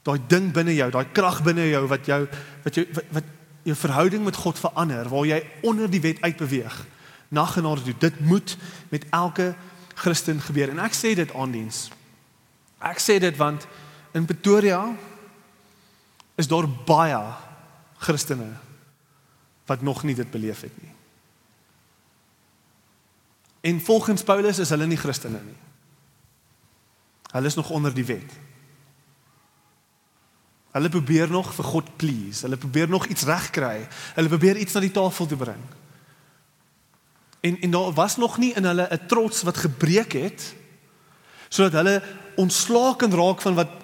daai 0.02 0.20
ding 0.28 0.52
binne 0.52 0.76
jou, 0.76 0.92
daai 0.92 1.12
krag 1.12 1.44
binne 1.44 1.70
jou 1.70 1.88
wat 1.88 2.06
jou 2.06 2.28
wat 2.64 2.76
jou 2.76 2.86
wat, 2.94 3.04
wat 3.12 3.24
jou 3.64 3.76
verhouding 3.76 4.24
met 4.24 4.36
God 4.36 4.60
verander 4.60 5.10
waar 5.10 5.26
jy 5.26 5.44
onder 5.62 5.90
die 5.90 6.02
wet 6.02 6.22
uitbeweeg 6.22 6.86
na 7.28 7.46
genade 7.46 7.82
toe. 7.82 7.94
Dit 7.98 8.20
moet 8.20 8.58
met 8.90 9.06
elke 9.10 9.56
Christen 9.96 10.42
gebeur. 10.42 10.70
En 10.70 10.80
ek 10.80 10.94
sê 10.94 11.16
dit 11.16 11.34
aan 11.34 11.52
diens. 11.52 11.90
Ek 12.80 13.00
sê 13.00 13.20
dit 13.20 13.38
want 13.38 13.68
in 14.12 14.26
Pretoria 14.26 14.96
is 16.36 16.48
daar 16.48 16.70
baie 16.86 17.20
Christene 17.98 18.67
wat 19.68 19.82
nog 19.82 20.04
nie 20.04 20.16
dit 20.16 20.32
beleef 20.32 20.62
het 20.66 20.82
nie. 20.82 20.94
En 23.68 23.82
volgens 23.82 24.24
Paulus 24.24 24.60
is 24.64 24.70
hulle 24.70 24.88
nie 24.88 25.00
Christene 25.00 25.42
nie. 25.44 25.58
Hulle 27.32 27.50
is 27.52 27.58
nog 27.60 27.70
onder 27.70 27.94
die 27.94 28.06
wet. 28.06 28.32
Hulle 30.72 30.90
probeer 30.90 31.32
nog 31.32 31.52
vir 31.58 31.66
God 31.66 31.90
please. 32.00 32.46
Hulle 32.46 32.58
probeer 32.58 32.90
nog 32.90 33.08
iets 33.12 33.26
regkry. 33.28 33.88
Hulle 34.16 34.32
probeer 34.32 34.58
iets 34.62 34.74
na 34.78 34.84
die 34.86 34.94
tafel 34.94 35.28
toe 35.28 35.38
bring. 35.38 35.64
En 37.40 37.60
en 37.62 37.76
daar 37.76 37.92
was 37.98 38.18
nog 38.18 38.38
nie 38.38 38.54
in 38.54 38.66
hulle 38.66 38.88
'n 38.92 39.06
trots 39.08 39.42
wat 39.42 39.58
gebreek 39.58 40.14
het 40.14 40.56
sodat 41.50 41.72
hulle 41.72 42.04
ontslae 42.36 42.96
kan 42.96 43.14
raak 43.14 43.42
van 43.42 43.56
wat 43.56 43.77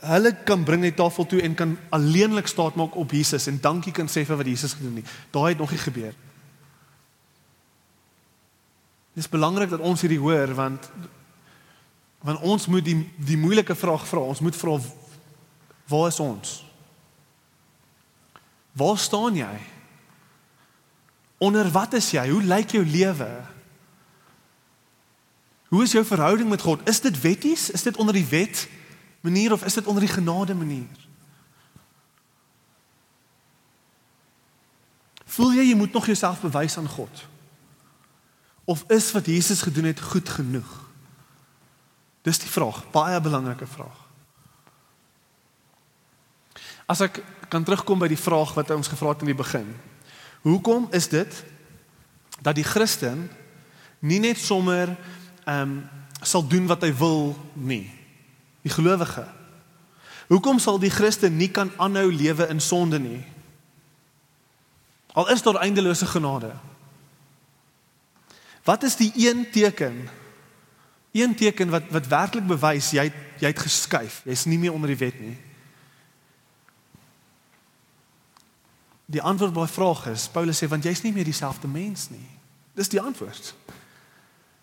hulle 0.00 0.32
kan 0.44 0.64
bring 0.64 0.82
die 0.82 0.94
tafel 0.96 1.26
toe 1.26 1.42
en 1.44 1.54
kan 1.54 1.76
alleenlik 1.92 2.48
staat 2.48 2.74
maak 2.74 2.96
op 2.96 3.12
Jesus 3.12 3.46
en 3.46 3.60
dankie 3.60 3.92
kan 3.92 4.08
sê 4.08 4.24
vir 4.24 4.38
wat 4.40 4.48
Jesus 4.48 4.72
gedoen 4.78 5.00
het. 5.02 5.10
Daai 5.30 5.52
het 5.52 5.58
nog 5.60 5.70
nie 5.70 5.82
gebeur. 5.82 6.14
Dit 9.12 9.24
is 9.24 9.28
belangrik 9.28 9.70
dat 9.70 9.84
ons 9.84 10.00
hierdie 10.00 10.22
hoor 10.22 10.54
want 10.54 10.90
want 12.20 12.40
ons 12.44 12.66
moet 12.68 12.84
die 12.84 12.98
die 13.16 13.38
moeilike 13.40 13.74
vraag 13.74 14.06
vra. 14.08 14.20
Ons 14.20 14.40
moet 14.44 14.56
vra 14.56 14.78
Waar 15.90 16.06
is 16.06 16.20
ons? 16.20 16.64
Waar 18.72 18.98
staan 18.98 19.34
jy? 19.34 19.54
Onder 21.42 21.70
wat 21.70 21.96
is 21.98 22.12
jy? 22.14 22.28
Hoe 22.30 22.42
lyk 22.42 22.76
jou 22.76 22.84
lewe? 22.86 23.30
Hoe 25.70 25.82
is 25.82 25.92
jou 25.96 26.04
verhouding 26.06 26.48
met 26.48 26.62
God? 26.62 26.84
Is 26.88 27.00
dit 27.00 27.20
wetties? 27.20 27.70
Is 27.70 27.82
dit 27.82 27.96
onder 27.96 28.14
die 28.14 28.26
wet 28.30 28.68
manier 29.20 29.52
of 29.52 29.64
is 29.64 29.74
dit 29.74 29.86
onder 29.86 30.02
die 30.02 30.12
genade 30.12 30.54
manier? 30.54 31.08
Voel 35.30 35.52
jy 35.52 35.68
jy 35.70 35.76
moet 35.78 35.92
nog 35.92 36.06
jouself 36.06 36.40
bewys 36.40 36.76
aan 36.76 36.88
God? 36.88 37.26
Of 38.64 38.84
is 38.88 39.12
wat 39.12 39.26
Jesus 39.26 39.62
gedoen 39.62 39.84
het 39.84 40.00
goed 40.00 40.28
genoeg? 40.28 40.70
Dis 42.22 42.38
die 42.38 42.50
vraag, 42.50 42.82
baie 42.90 43.20
belangrike 43.20 43.66
vraag. 43.66 43.98
As 46.90 47.00
ek 47.00 47.22
kan 47.50 47.64
terugkom 47.64 47.98
by 48.02 48.08
die 48.10 48.20
vraag 48.20 48.52
wat 48.54 48.70
ons 48.74 48.90
gevra 48.90 49.14
het 49.14 49.22
in 49.24 49.32
die 49.32 49.38
begin. 49.38 49.68
Hoekom 50.42 50.88
is 50.96 51.08
dit 51.08 51.44
dat 52.40 52.56
die 52.58 52.66
Christen 52.66 53.28
nie 54.00 54.20
net 54.22 54.38
sommer 54.38 54.96
ehm 55.44 55.62
um, 55.62 55.80
sal 56.20 56.44
doen 56.44 56.66
wat 56.68 56.82
hy 56.84 56.90
wil 56.92 57.32
nie? 57.56 57.99
Die 58.62 58.72
gelowige. 58.72 59.26
Hoekom 60.30 60.58
sal 60.58 60.78
die 60.78 60.90
Christen 60.90 61.36
nie 61.36 61.50
kan 61.50 61.72
aanhou 61.76 62.12
lewe 62.12 62.46
in 62.48 62.60
sonde 62.60 62.98
nie? 62.98 63.24
Al 65.12 65.30
is 65.30 65.42
daar 65.42 65.58
eindelose 65.58 66.06
genade. 66.06 66.52
Wat 68.64 68.82
is 68.82 68.96
die 68.96 69.12
een 69.16 69.50
teken? 69.50 70.08
Een 71.12 71.34
teken 71.34 71.70
wat 71.70 71.88
wat 71.90 72.06
werklik 72.06 72.46
bewys 72.46 72.92
jy 72.94 73.10
jy 73.40 73.48
het 73.48 73.58
geskuif. 73.58 74.20
Jy's 74.24 74.44
nie 74.44 74.58
meer 74.58 74.72
onder 74.72 74.92
die 74.92 75.00
wet 75.00 75.20
nie. 75.20 75.38
Die 79.10 79.22
antwoord 79.22 79.54
daai 79.54 79.68
vraag 79.68 80.04
is 80.12 80.28
Paulus 80.30 80.60
sê 80.62 80.68
want 80.70 80.84
jy's 80.86 81.02
nie 81.02 81.12
meer 81.12 81.26
dieselfde 81.26 81.68
mens 81.68 82.10
nie. 82.10 82.28
Dis 82.78 82.92
die 82.92 83.00
antwoord. 83.00 83.54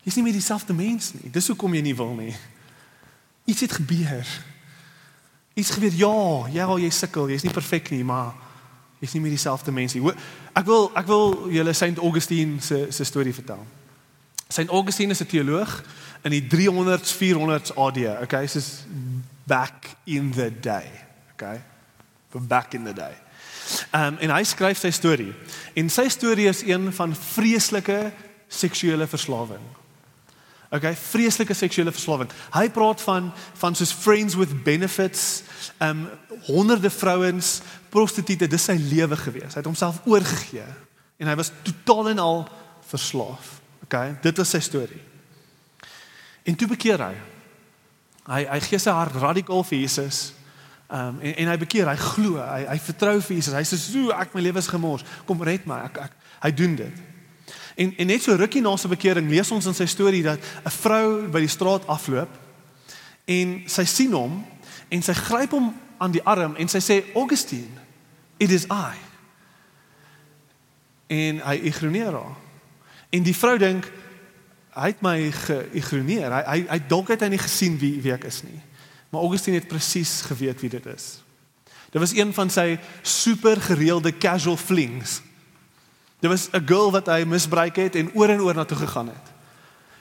Jy's 0.06 0.16
nie 0.16 0.24
meer 0.24 0.38
dieselfde 0.38 0.74
mens 0.74 1.12
nie. 1.18 1.32
Dis 1.32 1.50
hoekom 1.52 1.76
jy 1.76 1.82
nie 1.90 1.96
wil 1.98 2.14
nie. 2.16 2.36
Iets 3.48 3.64
het 3.64 3.72
gebeur. 3.80 4.28
Iets 5.56 5.72
gebeur. 5.72 5.96
Ja, 5.96 6.48
ja, 6.52 6.68
jy 6.78 6.90
sukkel. 6.92 7.30
Jy's 7.32 7.46
nie 7.48 7.54
perfek 7.56 7.90
nie, 7.94 8.04
maar 8.04 8.34
jy's 9.00 9.14
nie 9.16 9.22
meer 9.24 9.38
dieselfde 9.38 9.72
mens 9.72 9.96
nie. 9.96 10.04
Ek 10.58 10.68
wil 10.68 10.90
ek 11.00 11.08
wil 11.08 11.36
julle 11.54 11.74
Saint 11.78 12.02
Augustine 12.04 12.60
se 12.62 12.88
se 12.92 13.08
storie 13.08 13.34
vertel. 13.34 13.64
Saint 14.52 14.70
Augustine 14.70 15.16
is 15.16 15.22
'n 15.24 15.32
teoloog 15.32 15.84
in 16.24 16.32
die 16.32 16.44
300s 16.48 17.14
400s 17.16 17.76
AD. 17.76 17.98
Okay, 18.24 18.48
soos 18.48 18.86
back 19.48 19.96
in 20.04 20.32
the 20.32 20.52
day. 20.60 20.92
Okay. 21.34 21.62
From 22.30 22.48
back 22.48 22.74
in 22.74 22.84
the 22.84 22.94
day. 22.94 23.16
Um 23.94 24.18
en 24.20 24.32
hy 24.36 24.44
skryf 24.44 24.80
sy 24.80 24.92
storie. 24.92 25.34
En 25.74 25.90
sy 25.90 26.08
storie 26.10 26.48
is 26.48 26.62
een 26.66 26.92
van 26.94 27.16
vreeslike 27.16 28.12
seksuele 28.48 29.08
verslawing. 29.08 29.64
Okay, 30.68 30.96
vreeslike 31.00 31.56
seksuele 31.56 31.94
verslawing. 31.96 32.32
Hy 32.52 32.66
praat 32.76 33.02
van 33.02 33.30
van 33.56 33.76
soos 33.76 33.94
friends 33.96 34.36
with 34.36 34.52
benefits, 34.66 35.44
um 35.80 36.08
honderde 36.50 36.90
vrouens, 36.92 37.62
prostituie, 37.90 38.48
dis 38.48 38.68
sy 38.68 38.76
lewe 38.76 39.16
gewees. 39.16 39.56
Hy 39.56 39.62
het 39.62 39.70
homself 39.70 40.02
oorgegee 40.06 40.68
en 41.18 41.32
hy 41.32 41.36
was 41.40 41.54
totaal 41.64 42.12
en 42.12 42.20
al 42.20 42.44
verslaaf. 42.90 43.56
Okay, 43.88 44.18
dit 44.22 44.38
was 44.38 44.52
sy 44.52 44.60
storie. 44.60 45.02
En 46.44 46.56
toe 46.56 46.68
bekeer 46.68 47.02
hy. 47.06 47.14
Hy 48.28 48.44
hy 48.52 48.60
gee 48.68 48.80
sy 48.84 48.92
hart 48.92 49.16
radikaal 49.22 49.64
vir 49.68 49.80
Jesus. 49.80 50.34
Um 50.92 51.22
en 51.24 51.36
en 51.44 51.52
hy 51.54 51.58
bekeer, 51.64 51.88
hy 51.88 52.00
glo, 52.12 52.42
hy 52.44 52.66
hy 52.68 52.80
vertrou 52.92 53.16
vir 53.22 53.40
Jesus. 53.40 53.56
Hy 53.56 53.64
sê 53.68 53.80
so 53.80 54.12
ek 54.16 54.36
my 54.36 54.44
lewe 54.44 54.60
is 54.60 54.72
gemors. 54.72 55.08
Kom 55.28 55.40
red 55.48 55.64
my. 55.70 55.86
Ek 55.88 56.04
ek 56.10 56.20
hy 56.44 56.52
doen 56.60 56.76
dit. 56.84 57.06
En 57.78 57.94
en 57.98 58.10
net 58.10 58.24
so 58.24 58.36
rukkie 58.36 58.62
na 58.62 58.74
sy 58.78 58.90
bekering 58.90 59.30
lees 59.30 59.52
ons 59.54 59.66
in 59.70 59.76
sy 59.78 59.86
storie 59.86 60.24
dat 60.26 60.42
'n 60.66 60.74
vrou 60.82 61.28
by 61.30 61.40
die 61.40 61.52
straat 61.52 61.86
afloop 61.88 62.30
en 63.26 63.64
sy 63.70 63.86
sien 63.86 64.14
hom 64.14 64.46
en 64.90 65.04
sy 65.04 65.14
gryp 65.14 65.52
hom 65.52 65.74
aan 65.98 66.12
die 66.12 66.24
arm 66.24 66.56
en 66.56 66.68
sy 66.68 66.80
sê 66.80 67.04
Augustine, 67.14 67.82
it 68.38 68.52
is 68.52 68.66
I. 68.66 68.96
En 71.08 71.42
hy 71.46 71.56
ignoreer 71.70 72.14
haar. 72.14 72.36
En 73.10 73.24
die 73.24 73.36
vrou 73.36 73.58
dink 73.58 73.92
hy 74.78 74.92
het 74.92 75.02
my 75.02 75.32
geïgnoreer. 75.32 76.34
Hy 76.34 76.44
hy 76.48 76.66
hy 76.70 76.80
dalk 76.90 77.14
het 77.14 77.22
hy 77.22 77.30
nie 77.34 77.42
gesien 77.42 77.78
wie 77.82 77.96
wie 78.02 78.14
ek 78.14 78.28
is 78.30 78.44
nie. 78.44 78.60
Maar 79.10 79.22
Augustine 79.22 79.62
het 79.62 79.70
presies 79.70 80.22
geweet 80.28 80.62
wie 80.62 80.70
dit 80.70 80.86
is. 80.86 81.22
Dit 81.92 82.02
was 82.02 82.14
een 82.14 82.34
van 82.34 82.50
sy 82.52 82.78
super 83.02 83.62
gereelde 83.62 84.12
casual 84.18 84.58
flings. 84.58 85.22
Dit 86.20 86.30
was 86.30 86.50
'n 86.52 86.66
girl 86.66 86.92
wat 86.92 87.06
hy 87.06 87.24
misbruik 87.24 87.76
het 87.76 87.96
en 87.96 88.14
oor 88.14 88.30
en 88.30 88.42
oor 88.42 88.56
na 88.56 88.66
toe 88.66 88.78
gegaan 88.78 89.08
het. 89.08 89.28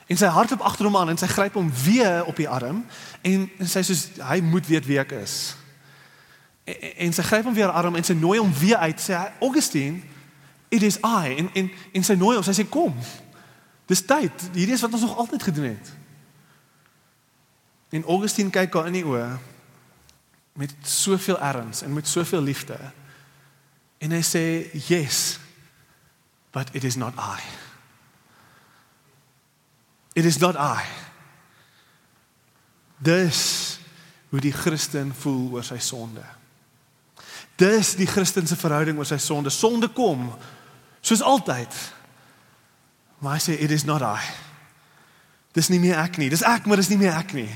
En 0.07 0.17
sy 0.17 0.25
hardloop 0.25 0.61
agter 0.61 0.85
hom 0.85 0.97
aan 0.97 1.09
en 1.09 1.17
sy 1.17 1.27
gryp 1.27 1.53
hom 1.53 1.71
weer 1.83 2.25
op 2.25 2.35
die 2.35 2.49
arm 2.49 2.85
en, 3.21 3.51
en 3.57 3.67
sy 3.67 3.81
sê 3.83 4.21
hy 4.23 4.41
moet 4.41 4.67
weet 4.67 4.85
wie 4.85 4.99
ek 4.99 5.11
is. 5.11 5.55
En, 6.63 6.95
en 6.95 7.13
sy 7.13 7.23
gryp 7.23 7.43
hom 7.43 7.53
weer 7.53 7.71
arm 7.71 7.95
en 7.95 8.03
sy 8.03 8.13
nooi 8.13 8.39
hom 8.39 8.53
weer 8.53 8.77
uit 8.77 9.01
sê 9.01 9.19
Augustine 9.39 10.01
it 10.69 10.81
is 10.81 10.97
I 10.97 11.35
en 11.37 11.49
en 11.53 11.71
en 11.93 12.03
sy 12.03 12.15
nooi 12.15 12.35
hom 12.35 12.43
sy 12.43 12.61
sê 12.61 12.69
kom 12.69 12.95
Dis 13.87 14.03
tyd. 14.03 14.49
Hierdie 14.51 14.75
is 14.75 14.83
wat 14.83 14.93
ons 14.93 15.01
nog 15.01 15.17
altyd 15.17 15.43
gedoen 15.43 15.69
het. 15.71 15.91
En 17.95 18.03
Augustine 18.03 18.51
kyk 18.51 18.73
haar 18.75 18.89
in 18.91 18.97
die 18.99 19.05
oë 19.07 19.29
met 20.59 20.73
soveel 20.83 21.39
erns 21.39 21.85
en 21.85 21.93
met 21.93 22.07
soveel 22.07 22.41
liefde. 22.43 22.75
En 24.03 24.11
hy 24.11 24.21
sê, 24.21 24.43
"Yes, 24.87 25.39
but 26.51 26.69
it 26.75 26.83
is 26.83 26.95
not 26.95 27.13
I." 27.15 27.41
It 30.17 30.25
is 30.25 30.37
not 30.37 30.55
I. 30.55 30.81
Dis 32.97 33.79
hoe 34.29 34.39
die 34.41 34.51
Christen 34.51 35.13
voel 35.13 35.51
oor 35.51 35.63
sy 35.63 35.77
sonde. 35.77 36.23
Dis 37.55 37.93
die 37.99 38.07
Christen 38.09 38.47
se 38.49 38.57
verhouding 38.57 38.97
oor 38.97 39.05
sy 39.05 39.19
sonde. 39.21 39.53
Sonde 39.53 39.91
kom 39.93 40.31
soos 41.05 41.21
altyd. 41.21 41.77
Maar 43.21 43.37
hy 43.37 43.43
sê 43.45 43.59
it 43.61 43.71
is 43.71 43.85
not 43.85 44.01
I. 44.01 44.25
Dis 45.53 45.69
nie 45.69 45.79
meer 45.81 46.01
ek 46.01 46.17
nie. 46.17 46.31
Dis 46.33 46.45
ek, 46.45 46.65
maar 46.65 46.81
dis 46.81 46.89
nie 46.89 46.99
meer 47.01 47.13
ek 47.17 47.37
nie. 47.37 47.49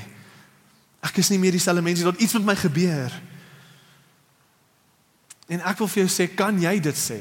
Ek 1.02 1.18
is 1.18 1.30
nie 1.34 1.38
meer 1.42 1.54
dieselfde 1.54 1.82
mens 1.82 1.98
nie. 1.98 2.06
Daar 2.06 2.22
iets 2.22 2.38
met 2.38 2.50
my 2.52 2.56
gebeur. 2.58 3.14
En 5.50 5.66
ek 5.66 5.82
wil 5.82 5.90
vir 5.90 6.04
jou 6.04 6.10
sê, 6.14 6.30
kan 6.30 6.62
jy 6.62 6.76
dit 6.82 6.98
sê? 6.98 7.20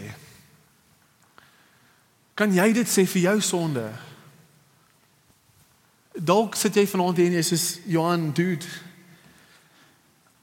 Kan 2.36 2.54
jy 2.56 2.72
dit 2.74 2.88
sê 2.88 3.06
vir 3.10 3.28
jou 3.28 3.36
sonde? 3.46 3.86
Dalk 6.16 6.56
sit 6.60 6.76
jy 6.76 6.86
vanaand 6.90 7.20
hier 7.20 7.32
en 7.32 7.38
jy 7.40 7.44
sê 7.48 7.60
Johan, 7.92 8.32
dude, 8.36 8.68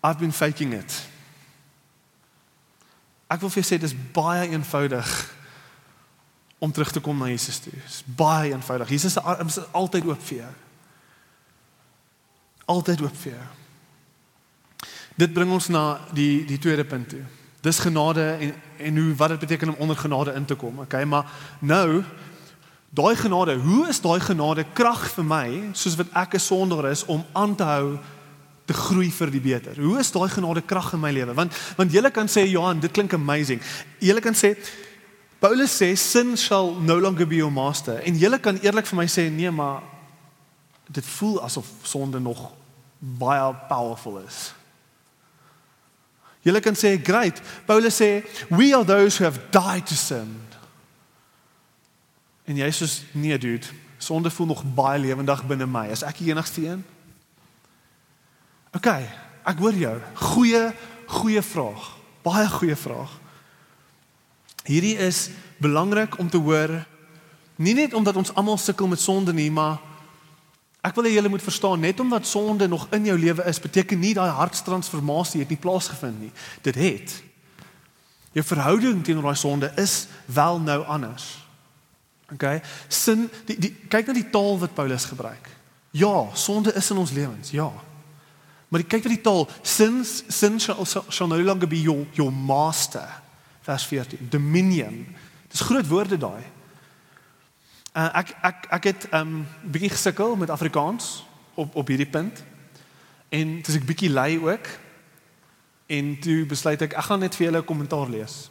I've 0.04 0.20
been 0.20 0.32
faking 0.32 0.74
it. 0.76 0.94
Ek 3.28 3.42
wil 3.42 3.52
vir 3.52 3.62
jou 3.62 3.68
sê 3.68 3.80
dis 3.80 3.96
baie 4.14 4.46
eenvoudig 4.48 5.10
om 6.58 6.72
terug 6.72 6.90
te 6.92 7.02
kom 7.04 7.18
na 7.18 7.28
Jesus 7.30 7.60
toe. 7.62 7.74
Dit 7.74 7.84
is 7.84 8.02
baie 8.18 8.52
eenvoudig. 8.54 8.88
Jesus 8.96 9.18
is 9.18 9.58
altyd 9.76 10.08
oop 10.08 10.22
vir 10.30 10.38
jou. 10.42 10.52
Altyd 12.74 13.04
oop 13.04 13.18
vir 13.22 13.34
jou. 13.34 13.48
Dit 15.18 15.34
bring 15.34 15.50
ons 15.50 15.68
na 15.74 15.84
die 16.14 16.44
die 16.46 16.60
tweede 16.62 16.86
punt 16.86 17.10
toe. 17.10 17.24
Dis 17.60 17.78
genade 17.78 18.36
en 18.40 18.54
en 18.78 18.96
hoe 18.96 19.14
wat 19.14 19.28
dit 19.28 19.38
beteken 19.38 19.68
om 19.68 19.74
onder 19.78 19.96
genade 19.96 20.32
in 20.32 20.44
te 20.44 20.54
kom. 20.54 20.78
Okay, 20.78 21.04
maar 21.04 21.26
nou 21.58 22.02
daai 22.88 23.16
genade, 23.16 23.56
hoe 23.56 23.88
is 23.88 24.00
daai 24.00 24.20
genade 24.20 24.64
krag 24.72 25.10
vir 25.10 25.24
my 25.24 25.48
soos 25.72 25.96
wat 25.96 26.06
ek 26.12 26.34
'n 26.34 26.40
sondaar 26.40 26.90
is 26.90 27.04
om 27.04 27.24
aan 27.32 27.54
te 27.54 27.62
hou 27.62 27.98
te 28.64 28.72
groei 28.72 29.10
vir 29.12 29.30
die 29.30 29.40
beter. 29.40 29.80
Hoe 29.80 29.98
is 29.98 30.10
daai 30.12 30.28
genade 30.28 30.60
krag 30.60 30.92
in 30.92 31.00
my 31.00 31.10
lewe? 31.12 31.34
Want 31.34 31.54
want 31.76 31.92
jy 31.92 32.10
kan 32.10 32.28
sê 32.28 32.46
Johan, 32.48 32.80
dit 32.80 32.90
klink 32.90 33.12
amazing. 33.12 33.60
Jy 33.98 34.20
kan 34.20 34.34
sê 34.34 34.56
Paulus 35.38 35.82
sê 35.82 35.94
sin 35.96 36.36
shall 36.36 36.74
no 36.80 36.98
longer 36.98 37.26
be 37.26 37.36
your 37.36 37.52
master. 37.52 38.02
En 38.02 38.18
jy 38.18 38.38
kan 38.38 38.58
eerlik 38.58 38.86
vir 38.86 38.96
my 38.96 39.06
sê 39.06 39.30
nee, 39.30 39.50
maar 39.50 39.82
dit 40.88 41.04
voel 41.04 41.42
asof 41.42 41.66
sonde 41.82 42.20
nog 42.20 42.50
baie 42.98 43.54
powerful 43.68 44.18
is. 44.26 44.57
Jy 46.48 46.60
kan 46.64 46.76
sê 46.78 46.96
great. 46.96 47.40
Paulus 47.68 48.00
sê 48.00 48.24
we 48.48 48.72
are 48.74 48.84
those 48.84 49.18
who 49.18 49.24
have 49.28 49.50
died 49.52 49.86
to 49.86 49.94
sin. 49.94 50.34
En 52.48 52.56
jy 52.56 52.68
sê 52.72 52.88
nee 53.12 53.38
dude, 53.38 53.66
sonde 54.00 54.30
voel 54.32 54.54
nog 54.54 54.64
baie 54.74 55.00
lewendig 55.00 55.44
binne 55.46 55.68
my. 55.68 55.88
Is 55.92 56.04
ek 56.06 56.22
die 56.22 56.32
enigste 56.32 56.64
een? 56.64 56.84
OK, 58.76 58.88
ek 59.44 59.60
hoor 59.60 59.76
jou. 59.76 59.96
Goeie 60.32 60.64
goeie 61.08 61.42
vraag. 61.42 61.90
Baie 62.24 62.48
goeie 62.52 62.76
vraag. 62.76 63.12
Hierdie 64.68 64.96
is 65.00 65.28
belangrik 65.58 66.18
om 66.20 66.28
te 66.28 66.40
hoor 66.40 66.76
nie 67.58 67.74
net 67.74 67.94
omdat 67.94 68.16
ons 68.16 68.30
almal 68.38 68.58
sukkel 68.60 68.86
met 68.86 69.00
sonde 69.00 69.32
nie, 69.34 69.50
maar 69.50 69.80
ek 70.86 70.94
wil 70.94 71.08
hê 71.08 71.14
julle 71.16 71.30
moet 71.32 71.42
verstaan 71.42 71.80
net 71.82 72.00
omdat 72.00 72.26
sonde 72.26 72.68
nog 72.68 72.86
in 72.94 73.04
jou 73.04 73.18
lewe 73.18 73.44
is, 73.50 73.60
beteken 73.60 73.98
nie 73.98 74.14
daai 74.14 74.30
hartstransformasie 74.30 75.42
het 75.42 75.50
nie 75.52 75.60
plaasgevind 75.60 76.20
nie. 76.20 76.30
Dit 76.62 76.78
het. 76.78 77.16
Jou 78.36 78.44
verhouding 78.46 79.02
teenoor 79.04 79.30
daai 79.30 79.40
sonde 79.40 79.72
is 79.76 80.06
wel 80.26 80.60
nou 80.60 80.84
anders. 80.84 81.26
OK? 82.32 82.60
Sin 82.88 83.26
die, 83.48 83.58
die 83.58 83.72
kyk 83.90 84.10
na 84.10 84.16
die 84.18 84.30
taal 84.30 84.58
wat 84.60 84.74
Paulus 84.76 85.08
gebruik. 85.08 85.50
Ja, 85.96 86.28
sonde 86.36 86.74
is 86.76 86.90
in 86.90 87.00
ons 87.00 87.14
lewens. 87.16 87.50
Ja. 87.50 87.72
Maar 88.68 88.84
kyk 88.84 89.08
na 89.08 89.14
die 89.16 89.24
taal. 89.24 89.48
Sin 89.62 90.04
sin 90.04 90.60
shall, 90.60 90.84
shall 90.86 91.30
no 91.30 91.40
longer 91.40 91.68
be 91.68 91.80
your 91.80 92.06
your 92.14 92.32
master 92.32 93.08
vers 93.68 93.84
14 93.86 94.28
dominion 94.30 95.06
dis 95.48 95.64
groot 95.68 95.88
woorde 95.88 96.16
daai 96.20 96.44
uh, 97.98 98.10
ek 98.22 98.34
ek 98.40 98.66
ek 98.70 98.84
het 98.84 99.08
'n 99.10 99.16
um, 99.16 99.46
bietjie 99.62 99.90
gesukkel 99.90 100.36
met 100.36 100.50
Afrikaans 100.50 101.26
op 101.54 101.74
op 101.74 101.86
hierdie 101.86 102.10
punt. 102.10 102.44
En 103.28 103.62
dis 103.62 103.74
ek 103.74 103.84
bietjie 103.84 104.10
lui 104.10 104.38
ook. 104.38 104.66
En 105.86 106.18
toe 106.20 106.46
besluit 106.46 106.82
ek 106.82 106.92
ek 106.92 107.04
gaan 107.04 107.20
net 107.20 107.36
vir 107.36 107.46
julle 107.46 107.58
'n 107.58 107.64
kommentaar 107.64 108.08
lees. 108.08 108.50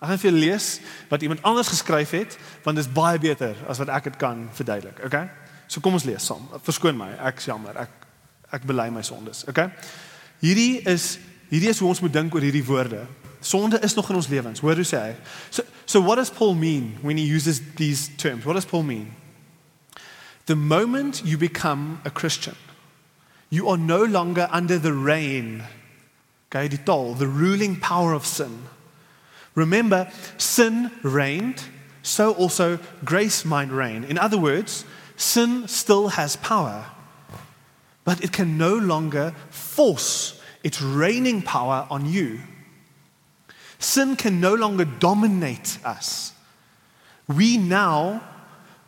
Ek 0.00 0.08
gaan 0.08 0.18
vir 0.18 0.30
julle 0.30 0.44
lees 0.44 0.80
wat 1.08 1.22
iemand 1.22 1.42
anders 1.42 1.68
geskryf 1.68 2.10
het 2.10 2.38
want 2.62 2.76
dit 2.76 2.86
is 2.86 2.92
baie 2.92 3.18
beter 3.18 3.56
as 3.68 3.78
wat 3.78 3.88
ek 3.88 4.04
dit 4.04 4.16
kan 4.16 4.48
verduidelik 4.52 5.04
okay 5.04 5.28
so 5.66 5.80
kom 5.80 5.92
ons 5.92 6.04
lees 6.04 6.26
saam. 6.26 6.48
Verskoon 6.62 6.96
my 6.96 7.10
ek 7.18 7.40
jammer. 7.40 7.76
Ek 7.76 7.90
ek 8.50 8.64
bely 8.66 8.88
my 8.90 9.02
sondes 9.02 9.44
okay 9.48 9.70
hierdie 10.40 10.80
is 10.88 11.18
hierdie 11.50 11.68
is 11.68 11.78
hoe 11.78 11.88
ons 11.88 12.00
moet 12.00 12.12
dink 12.12 12.34
oor 12.34 12.42
hierdie 12.42 12.64
woorde 12.64 13.06
Sonde 13.40 13.78
is 13.82 13.94
nog 13.94 14.08
in 14.08 14.16
ons 14.16 14.28
lewens. 14.28 14.60
Hoor 14.60 14.74
hoe 14.74 14.84
sê 14.84 14.98
hy? 14.98 15.16
So 15.50 15.62
so 15.90 16.00
what 16.00 16.16
does 16.16 16.30
Paul 16.30 16.54
mean 16.54 16.98
when 17.02 17.16
he 17.16 17.24
uses 17.24 17.60
these 17.74 18.10
terms? 18.16 18.44
What 18.44 18.54
does 18.54 18.64
Paul 18.64 18.84
mean? 18.84 19.12
The 20.46 20.54
moment 20.54 21.24
you 21.24 21.36
become 21.36 22.00
a 22.04 22.10
Christian, 22.10 22.54
you 23.50 23.68
are 23.68 23.76
no 23.76 24.04
longer 24.04 24.48
under 24.52 24.78
the 24.78 24.92
reign, 24.92 25.64
okay, 26.48 26.68
the 26.68 27.26
ruling 27.26 27.80
power 27.80 28.12
of 28.12 28.24
sin. 28.24 28.66
Remember, 29.56 30.08
sin 30.38 30.92
reigned, 31.02 31.64
so 32.02 32.34
also 32.34 32.78
grace 33.04 33.44
might 33.44 33.70
reign. 33.70 34.04
In 34.04 34.16
other 34.16 34.38
words, 34.38 34.84
sin 35.16 35.66
still 35.66 36.10
has 36.10 36.36
power, 36.36 36.86
but 38.04 38.22
it 38.22 38.30
can 38.30 38.56
no 38.56 38.76
longer 38.76 39.34
force 39.50 40.40
its 40.62 40.80
reigning 40.80 41.42
power 41.42 41.88
on 41.90 42.06
you. 42.06 42.40
Sin 43.80 44.14
can 44.14 44.40
no 44.40 44.54
longer 44.54 44.84
dominate 44.84 45.78
us. 45.84 46.32
We 47.26 47.56
now, 47.56 48.22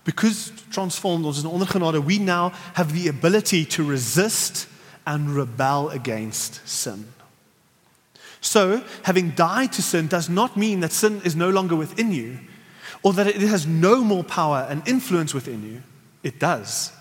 because 0.04 0.52
transformed 0.70 1.24
ons 1.24 1.38
is 1.38 1.44
onder 1.44 1.64
genade, 1.64 2.04
we 2.04 2.18
now 2.18 2.50
have 2.74 2.92
the 2.92 3.08
ability 3.08 3.64
to 3.64 3.84
resist 3.84 4.68
and 5.06 5.34
rebel 5.34 5.88
against 5.88 6.66
sin. 6.68 7.06
So, 8.42 8.84
having 9.04 9.30
died 9.30 9.72
to 9.72 9.82
sin 9.82 10.08
does 10.08 10.28
not 10.28 10.56
mean 10.56 10.80
that 10.80 10.92
sin 10.92 11.22
is 11.24 11.34
no 11.34 11.48
longer 11.48 11.74
within 11.74 12.12
you 12.12 12.38
or 13.02 13.12
that 13.14 13.26
it 13.26 13.40
has 13.40 13.66
no 13.66 14.02
more 14.02 14.24
power 14.24 14.66
and 14.68 14.86
influence 14.86 15.32
within 15.32 15.62
you. 15.64 15.82
It 16.22 16.38
does. 16.38 16.92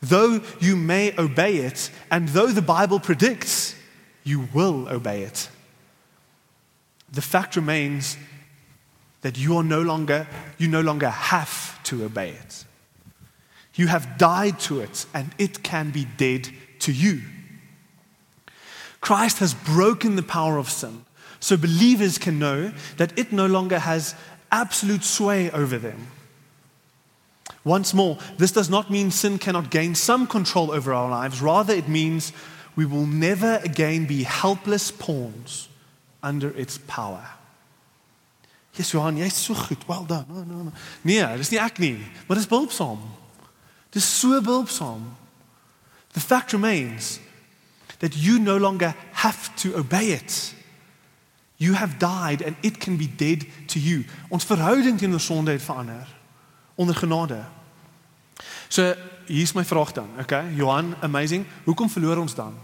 Though 0.00 0.40
you 0.60 0.76
may 0.76 1.14
obey 1.18 1.56
it, 1.56 1.90
and 2.10 2.28
though 2.28 2.46
the 2.46 2.62
Bible 2.62 3.00
predicts 3.00 3.74
you 4.22 4.48
will 4.54 4.88
obey 4.88 5.22
it, 5.22 5.48
the 7.12 7.22
fact 7.22 7.56
remains 7.56 8.16
that 9.22 9.38
you 9.38 9.56
are 9.56 9.62
no 9.62 9.82
longer 9.82 10.26
you 10.58 10.68
no 10.68 10.80
longer 10.80 11.10
have 11.10 11.82
to 11.84 12.04
obey 12.04 12.30
it. 12.30 12.64
You 13.74 13.86
have 13.88 14.18
died 14.18 14.60
to 14.60 14.80
it 14.80 15.06
and 15.14 15.34
it 15.38 15.62
can 15.62 15.90
be 15.90 16.06
dead 16.16 16.48
to 16.80 16.92
you. 16.92 17.22
Christ 19.00 19.38
has 19.38 19.54
broken 19.54 20.16
the 20.16 20.22
power 20.22 20.58
of 20.58 20.68
sin. 20.68 21.04
So 21.40 21.56
believers 21.56 22.18
can 22.18 22.38
know 22.38 22.72
that 22.98 23.18
it 23.18 23.32
no 23.32 23.46
longer 23.46 23.78
has 23.78 24.14
absolute 24.52 25.04
sway 25.04 25.50
over 25.50 25.78
them. 25.78 26.08
Once 27.64 27.94
more, 27.94 28.18
this 28.36 28.52
does 28.52 28.68
not 28.68 28.90
mean 28.90 29.10
sin 29.10 29.38
cannot 29.38 29.70
gain 29.70 29.94
some 29.94 30.26
control 30.26 30.70
over 30.70 30.92
our 30.92 31.10
lives. 31.10 31.40
Rather, 31.40 31.72
it 31.74 31.88
means 31.88 32.32
we 32.76 32.84
will 32.84 33.06
never 33.06 33.60
again 33.64 34.06
be 34.06 34.22
helpless 34.22 34.90
pawns 34.90 35.69
under 36.22 36.56
its 36.56 36.78
power. 36.86 37.38
Jesus 38.72 38.92
Johan, 38.92 39.16
jy's 39.16 39.34
so 39.34 39.54
goed. 39.54 39.86
Well 39.86 40.04
done. 40.06 40.24
No, 40.28 40.44
no, 40.44 40.62
no. 40.62 40.72
Nee, 41.02 41.36
dis 41.36 41.50
nie 41.50 41.60
ek 41.60 41.78
nie, 41.78 41.98
maar 42.26 42.38
dis 42.38 42.46
behulpsaam. 42.46 43.00
Dis 43.90 44.06
so 44.20 44.40
behulpsaam. 44.40 45.10
The 46.12 46.20
fact 46.20 46.52
remains 46.52 47.18
that 47.98 48.14
you 48.14 48.38
no 48.38 48.56
longer 48.58 48.94
have 49.12 49.54
to 49.56 49.74
obey 49.76 50.12
it. 50.12 50.54
You 51.56 51.74
have 51.74 51.98
died 51.98 52.42
and 52.42 52.56
it 52.62 52.78
can 52.78 52.96
be 52.96 53.10
dead 53.16 53.46
to 53.66 53.78
you. 53.78 54.04
Ons 54.28 54.44
verhouding 54.44 54.98
teenoor 54.98 55.20
sonde 55.20 55.50
het 55.50 55.62
verander 55.62 56.08
onder 56.74 56.94
genade. 56.94 57.44
So, 58.68 58.94
hier's 59.26 59.52
my 59.52 59.64
vraag 59.64 59.92
dan, 59.92 60.08
okay? 60.18 60.54
Johan, 60.54 60.94
amazing. 61.00 61.46
Hoekom 61.64 61.90
verloor 61.90 62.16
ons 62.16 62.34
dan 62.34 62.54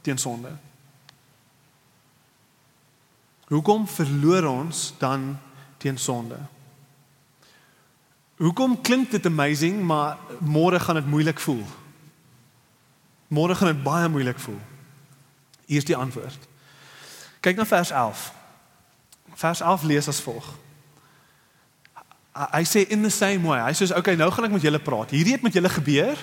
teen 0.00 0.18
sonde? 0.18 0.48
Hoekom 3.54 3.86
verloor 3.86 4.48
ons 4.50 4.94
dan 4.98 5.38
teen 5.78 5.98
sonde? 5.98 6.38
Hoekom 8.36 8.80
klink 8.82 9.12
dit 9.14 9.26
amazing, 9.26 9.78
maar 9.82 10.18
môre 10.42 10.80
gaan 10.80 10.98
dit 10.98 11.06
moeilik 11.06 11.38
voel? 11.38 11.62
Môre 13.30 13.54
gaan 13.54 13.70
dit 13.70 13.82
baie 13.82 14.08
moeilik 14.10 14.38
voel. 14.42 14.58
Hier 15.70 15.78
is 15.78 15.86
die 15.86 15.96
antwoord. 15.96 16.48
Kyk 17.40 17.60
na 17.60 17.66
vers 17.66 17.92
11. 17.94 18.24
Vers 19.38 19.62
11 19.62 19.86
lees 19.86 20.08
as 20.10 20.22
volg. 20.24 20.48
Hy 22.34 22.64
sê 22.66 22.82
in 22.90 23.06
the 23.06 23.12
same 23.12 23.46
way. 23.46 23.60
Hy 23.62 23.76
sê 23.78 23.86
okay, 23.94 24.18
nou 24.18 24.32
gaan 24.34 24.48
ek 24.48 24.56
met 24.56 24.66
julle 24.66 24.82
praat. 24.82 25.14
Hierdie 25.14 25.36
het 25.36 25.46
met 25.46 25.54
julle 25.54 25.70
gebeur. 25.70 26.18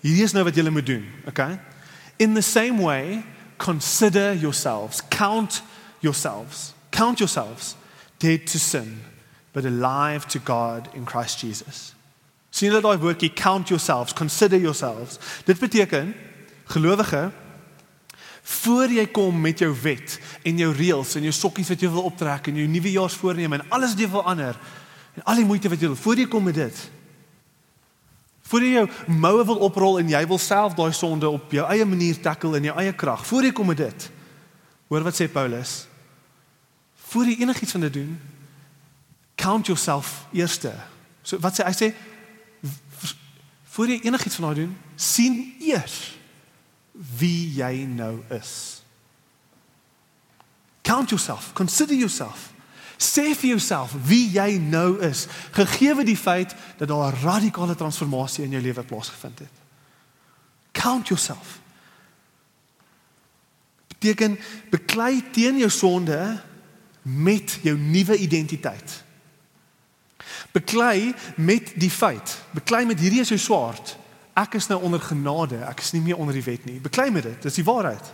Hierdie 0.00 0.24
is 0.24 0.32
nou 0.32 0.46
wat 0.48 0.56
julle 0.56 0.72
moet 0.72 0.88
doen, 0.88 1.04
okay? 1.28 1.58
In 2.16 2.32
the 2.32 2.44
same 2.44 2.80
way, 2.80 3.20
consider 3.60 4.32
yourselves, 4.32 5.04
count 5.12 5.60
yourselves. 6.00 6.74
Count 6.90 7.18
yourselves 7.18 7.76
dead 8.18 8.46
to 8.48 8.58
sin, 8.58 9.00
but 9.52 9.64
alive 9.64 10.26
to 10.28 10.38
God 10.38 10.88
in 10.94 11.04
Christ 11.04 11.40
Jesus. 11.40 11.94
Sien 12.50 12.72
jy 12.72 12.80
daai 12.82 12.98
woordjie 12.98 13.30
count 13.34 13.70
yourselves, 13.70 14.12
consider 14.12 14.58
yourselves. 14.58 15.20
Dit 15.46 15.60
beteken 15.62 16.14
gelowige 16.70 17.30
voor 18.42 18.90
jy 18.90 19.06
kom 19.12 19.40
met 19.40 19.58
jou 19.62 19.70
wet 19.82 20.16
en 20.42 20.58
jou 20.58 20.70
reëls 20.74 21.16
en 21.18 21.26
jou 21.28 21.34
sokkies 21.34 21.70
wat 21.70 21.82
jy 21.82 21.90
wil 21.92 22.08
optrek 22.08 22.48
en 22.50 22.56
jou 22.58 22.66
nuwejaarsvoorneme 22.70 23.60
en 23.60 23.66
alles 23.68 23.92
wat 23.94 24.02
jy 24.02 24.08
wil 24.10 24.24
ander 24.26 24.56
en 25.14 25.26
al 25.28 25.42
die 25.42 25.46
moeite 25.46 25.70
wat 25.70 25.82
jy 25.82 25.90
wil 25.92 26.00
voor 26.00 26.22
jy 26.22 26.26
kom 26.30 26.48
met 26.48 26.58
dit 26.58 26.80
voor 28.50 28.66
jy 28.66 28.72
jou 28.80 28.86
moue 29.20 29.44
wil 29.46 29.62
oprol 29.68 30.00
en 30.00 30.10
jy 30.10 30.22
wil 30.30 30.40
self 30.42 30.74
daai 30.78 30.90
sonde 30.96 31.28
op 31.30 31.52
jou 31.54 31.66
eie 31.70 31.86
manier 31.86 32.18
tackle 32.22 32.58
in 32.58 32.70
jou 32.70 32.76
eie 32.82 32.96
krag 33.04 33.22
voor 33.28 33.46
jy 33.46 33.52
kom 33.54 33.70
met 33.70 33.84
dit 33.84 34.08
hoor 34.90 35.06
wat 35.06 35.20
sê 35.20 35.28
Paulus 35.30 35.84
voor 37.10 37.26
jy 37.26 37.40
enigiets 37.42 37.74
van 37.74 37.86
dit 37.86 37.92
doen 37.92 38.14
count 39.34 39.66
yourself 39.66 40.26
eerste 40.32 40.72
so 41.22 41.38
wat 41.42 41.58
sê 41.58 41.66
hy 41.66 41.74
sê 41.76 41.90
voor 43.74 43.88
jy 43.88 44.00
enigiets 44.06 44.40
van 44.40 44.50
daai 44.50 44.62
doen 44.64 44.72
sien 44.96 45.42
eers 45.60 46.00
wie 47.00 47.52
jy 47.56 47.86
nou 47.88 48.20
is. 48.34 48.82
Count 50.82 51.10
yourself, 51.10 51.52
consider 51.52 51.96
yourself. 51.96 52.50
Sê 53.00 53.30
vir 53.32 53.54
jouself 53.54 53.94
wie 54.04 54.26
jy 54.34 54.58
nou 54.60 54.98
is, 55.04 55.26
gegee 55.56 55.94
die 56.04 56.18
feit 56.18 56.54
dat 56.76 56.88
daar 56.88 57.12
'n 57.12 57.22
radikale 57.22 57.74
transformasie 57.74 58.44
in 58.44 58.50
jou 58.50 58.62
lewe 58.62 58.82
plaasgevind 58.82 59.38
het. 59.38 59.56
Count 60.72 61.08
yourself. 61.08 61.60
Beteken 63.88 64.38
beklei 64.70 65.30
teen 65.30 65.56
jou 65.56 65.70
sonde 65.70 66.42
met 67.02 67.58
jou 67.62 67.76
nuwe 67.78 68.16
identiteit. 68.16 69.02
Beklei 70.52 71.14
met 71.36 71.72
die 71.74 71.90
feit, 71.90 72.38
beklei 72.50 72.84
met 72.86 73.00
hierdie 73.00 73.22
is 73.22 73.32
jou 73.32 73.40
swaard 73.40 73.96
ek 74.40 74.56
is 74.58 74.68
nou 74.70 74.78
onder 74.86 75.02
genade, 75.02 75.60
ek 75.68 75.82
is 75.82 75.92
nie 75.94 76.02
meer 76.04 76.20
onder 76.20 76.36
die 76.36 76.44
wet 76.44 76.66
nie. 76.68 76.78
Beklei 76.82 77.10
met 77.12 77.26
dit, 77.26 77.42
dis 77.42 77.60
die 77.60 77.66
waarheid. 77.66 78.12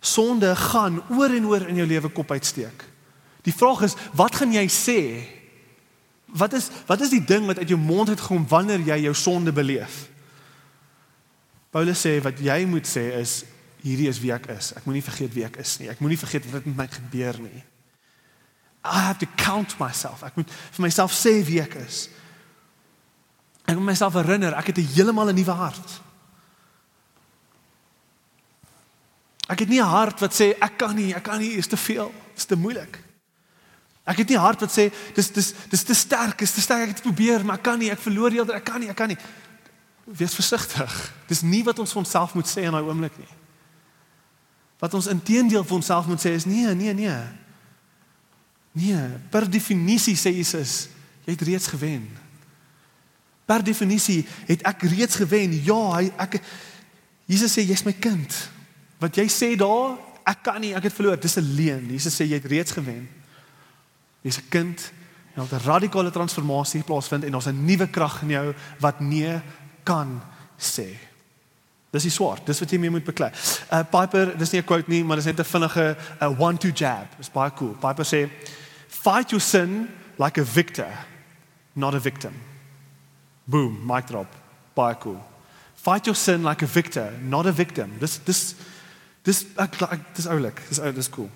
Sonde 0.00 0.54
gaan 0.56 1.00
oor 1.12 1.34
en 1.36 1.48
oor 1.50 1.66
in 1.68 1.82
jou 1.82 1.88
lewe 1.88 2.10
kop 2.14 2.30
uitsteek. 2.32 2.86
Die 3.44 3.56
vraag 3.56 3.84
is, 3.88 3.96
wat 4.16 4.38
gaan 4.40 4.54
jy 4.54 4.64
sê? 4.72 5.00
Wat 6.30 6.54
is 6.56 6.68
wat 6.86 7.02
is 7.02 7.12
die 7.12 7.24
ding 7.26 7.48
wat 7.48 7.58
uit 7.58 7.72
jou 7.72 7.80
mond 7.80 8.12
uitkom 8.12 8.46
wanneer 8.48 8.84
jy 8.86 9.00
jou 9.08 9.14
sonde 9.18 9.52
beleef? 9.52 10.04
Paulus 11.74 12.04
sê 12.06 12.16
wat 12.22 12.38
jy 12.42 12.62
moet 12.70 12.86
sê 12.86 13.02
is 13.18 13.40
hierdie 13.82 14.08
is 14.08 14.20
wie 14.20 14.32
ek 14.32 14.46
is. 14.54 14.72
Ek 14.76 14.84
moenie 14.84 15.02
vergeet 15.04 15.34
wie 15.34 15.44
ek 15.44 15.56
is 15.62 15.78
nie. 15.80 15.88
Ek 15.88 16.00
moenie 16.00 16.18
vergeet 16.18 16.46
wat 16.52 16.66
met 16.66 16.76
my 16.76 16.86
gebeur 16.88 17.38
nie. 17.40 17.62
I 18.84 19.00
have 19.06 19.18
to 19.18 19.28
count 19.36 19.78
myself. 19.78 20.22
Ek 20.24 20.36
moet 20.36 20.50
vir 20.50 20.82
myself 20.86 21.12
sê 21.12 21.40
wie 21.44 21.60
ek 21.60 21.76
is. 21.82 22.08
Ek 23.66 23.76
moet 23.76 23.92
myself 23.92 24.16
herinner, 24.16 24.56
ek 24.56 24.72
het 24.72 24.78
'n 24.78 24.92
heeltemal 24.94 25.28
'n 25.28 25.36
nuwe 25.36 25.52
hart. 25.52 26.00
Ek 29.48 29.58
het 29.58 29.68
nie 29.68 29.80
'n 29.80 29.86
hart 29.86 30.20
wat 30.20 30.32
sê 30.32 30.56
ek 30.58 30.78
kan 30.78 30.96
nie, 30.96 31.14
ek 31.14 31.22
kan 31.22 31.38
nie, 31.38 31.56
is 31.56 31.66
te 31.66 31.76
veel, 31.76 32.12
is 32.36 32.44
te 32.44 32.56
moeilik. 32.56 32.98
Ek 34.06 34.16
het 34.16 34.28
nie 34.28 34.36
'n 34.36 34.40
hart 34.40 34.60
wat 34.60 34.70
sê 34.70 34.92
dis 35.14 35.30
dis 35.30 35.54
dis 35.68 35.82
te 35.82 35.94
sterk, 35.94 36.40
is 36.40 36.52
te 36.52 36.60
sterk, 36.60 36.88
ek 36.88 36.96
het 36.96 37.02
probeer, 37.02 37.44
maar 37.44 37.56
ek 37.56 37.62
kan 37.62 37.78
nie, 37.78 37.90
ek 37.90 37.98
verloor 37.98 38.30
heeltemal, 38.30 38.56
ek 38.56 38.64
kan 38.64 38.80
nie, 38.80 38.88
ek 38.88 38.96
kan 38.96 39.08
nie. 39.08 39.18
Wees 40.06 40.34
versigtig. 40.34 41.12
Dis 41.26 41.42
nie 41.42 41.62
wat 41.64 41.78
ons 41.78 41.92
vir 41.92 41.98
onsself 41.98 42.34
moet 42.34 42.46
sê 42.46 42.62
in 42.62 42.72
daai 42.72 42.82
oomblik 42.82 43.18
nie. 43.18 43.39
Wat 44.80 44.94
ons 44.94 45.06
intedeel 45.06 45.64
vir 45.64 45.76
onsself 45.76 46.06
moet 46.06 46.20
sê 46.20 46.32
is 46.34 46.44
nee, 46.44 46.74
nee, 46.74 46.94
nee. 46.94 47.18
Nee, 48.72 49.06
per 49.30 49.50
definisie 49.50 50.16
sê 50.16 50.32
Jesus, 50.32 50.88
jy 51.26 51.32
het 51.34 51.42
reeds 51.42 51.66
gewen 51.66 52.08
per 53.50 53.64
definisie 53.66 54.22
het 54.46 54.62
ek 54.68 54.86
reeds 54.92 55.18
gewen. 55.18 55.56
Ja, 55.66 55.80
hy 55.98 56.10
ek 56.22 56.38
Jesus 57.30 57.54
sê 57.54 57.64
jy's 57.66 57.84
my 57.86 57.94
kind. 58.02 58.34
Wat 59.02 59.16
jy 59.18 59.26
sê 59.30 59.52
daar, 59.58 59.98
ek 60.28 60.42
kan 60.46 60.58
nie, 60.62 60.72
ek 60.76 60.88
het 60.88 60.96
verloor. 60.96 61.18
Dis 61.18 61.38
'n 61.38 61.54
leuen. 61.56 61.90
Jesus 61.90 62.14
sê 62.14 62.26
jy 62.26 62.38
het 62.38 62.50
reeds 62.50 62.72
gewen. 62.74 63.08
Jy's 64.22 64.38
'n 64.38 64.48
kind. 64.50 64.78
Jy 65.34 65.42
het 65.42 65.52
'n 65.52 65.66
radikale 65.66 66.10
transformasie 66.10 66.82
plaasvind 66.82 67.24
en 67.24 67.34
ons 67.34 67.46
'n 67.46 67.64
nuwe 67.64 67.86
krag 67.86 68.22
in 68.22 68.30
jou 68.30 68.54
wat 68.80 69.00
nee 69.00 69.40
kan 69.84 70.20
sê. 70.58 70.98
Dis 71.90 72.06
die 72.06 72.12
swart. 72.14 72.46
Dis 72.46 72.60
wat 72.62 72.70
jy 72.70 72.78
mee 72.78 72.90
moet 72.90 73.04
beklei. 73.04 73.30
Uh 73.72 73.82
Piper, 73.90 74.36
dis 74.38 74.52
nie 74.52 74.60
'n 74.60 74.64
quote 74.64 74.90
nie, 74.90 75.04
maar 75.04 75.16
dis 75.16 75.26
net 75.26 75.40
'n 75.40 75.44
vinnige 75.44 75.96
uh, 76.22 76.40
one 76.40 76.58
two 76.58 76.70
jab. 76.70 77.06
Dis 77.16 77.30
baie 77.30 77.50
cool. 77.54 77.74
Piper 77.74 78.04
sê 78.04 78.30
fight 78.88 79.30
your 79.30 79.40
sin 79.40 79.88
like 80.18 80.40
a 80.40 80.44
victor, 80.44 80.92
not 81.72 81.94
a 81.94 81.98
victim. 82.00 82.32
Boom, 83.44 83.80
mic 83.86 84.06
drop. 84.06 84.28
Baie 84.74 84.94
cool. 84.98 85.20
Fight 85.74 86.04
your 86.04 86.16
sin 86.16 86.42
like 86.42 86.62
a 86.62 86.66
victor, 86.66 87.12
not 87.22 87.46
a 87.46 87.52
victim. 87.52 87.98
Dis 87.98 88.20
dis 88.24 88.54
dis 89.24 89.46
ek 89.56 89.78
dis 90.14 90.26
oulik. 90.26 90.60
Dis 90.68 90.78
ou, 90.78 90.92
dis 90.92 91.08
cool. 91.10 91.30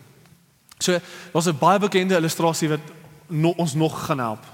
So, 0.78 0.98
daar's 1.32 1.46
'n 1.46 1.58
baie 1.58 1.78
bekende 1.78 2.16
illustrasie 2.16 2.68
wat 2.68 2.80
no, 3.28 3.50
ons 3.56 3.74
nog 3.74 4.06
gaan 4.06 4.18
help. 4.18 4.44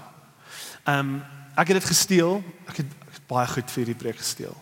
Ehm 0.83 0.99
um, 0.99 1.23
ek 1.55 1.67
het 1.67 1.77
dit 1.77 1.85
gesteel. 1.85 2.43
Ek 2.67 2.77
het, 2.77 2.85
ek 3.07 3.13
het 3.13 3.27
baie 3.27 3.47
goed 3.47 3.71
vir 3.71 3.83
hierdie 3.83 4.01
preek 4.03 4.17
gesteel. 4.17 4.55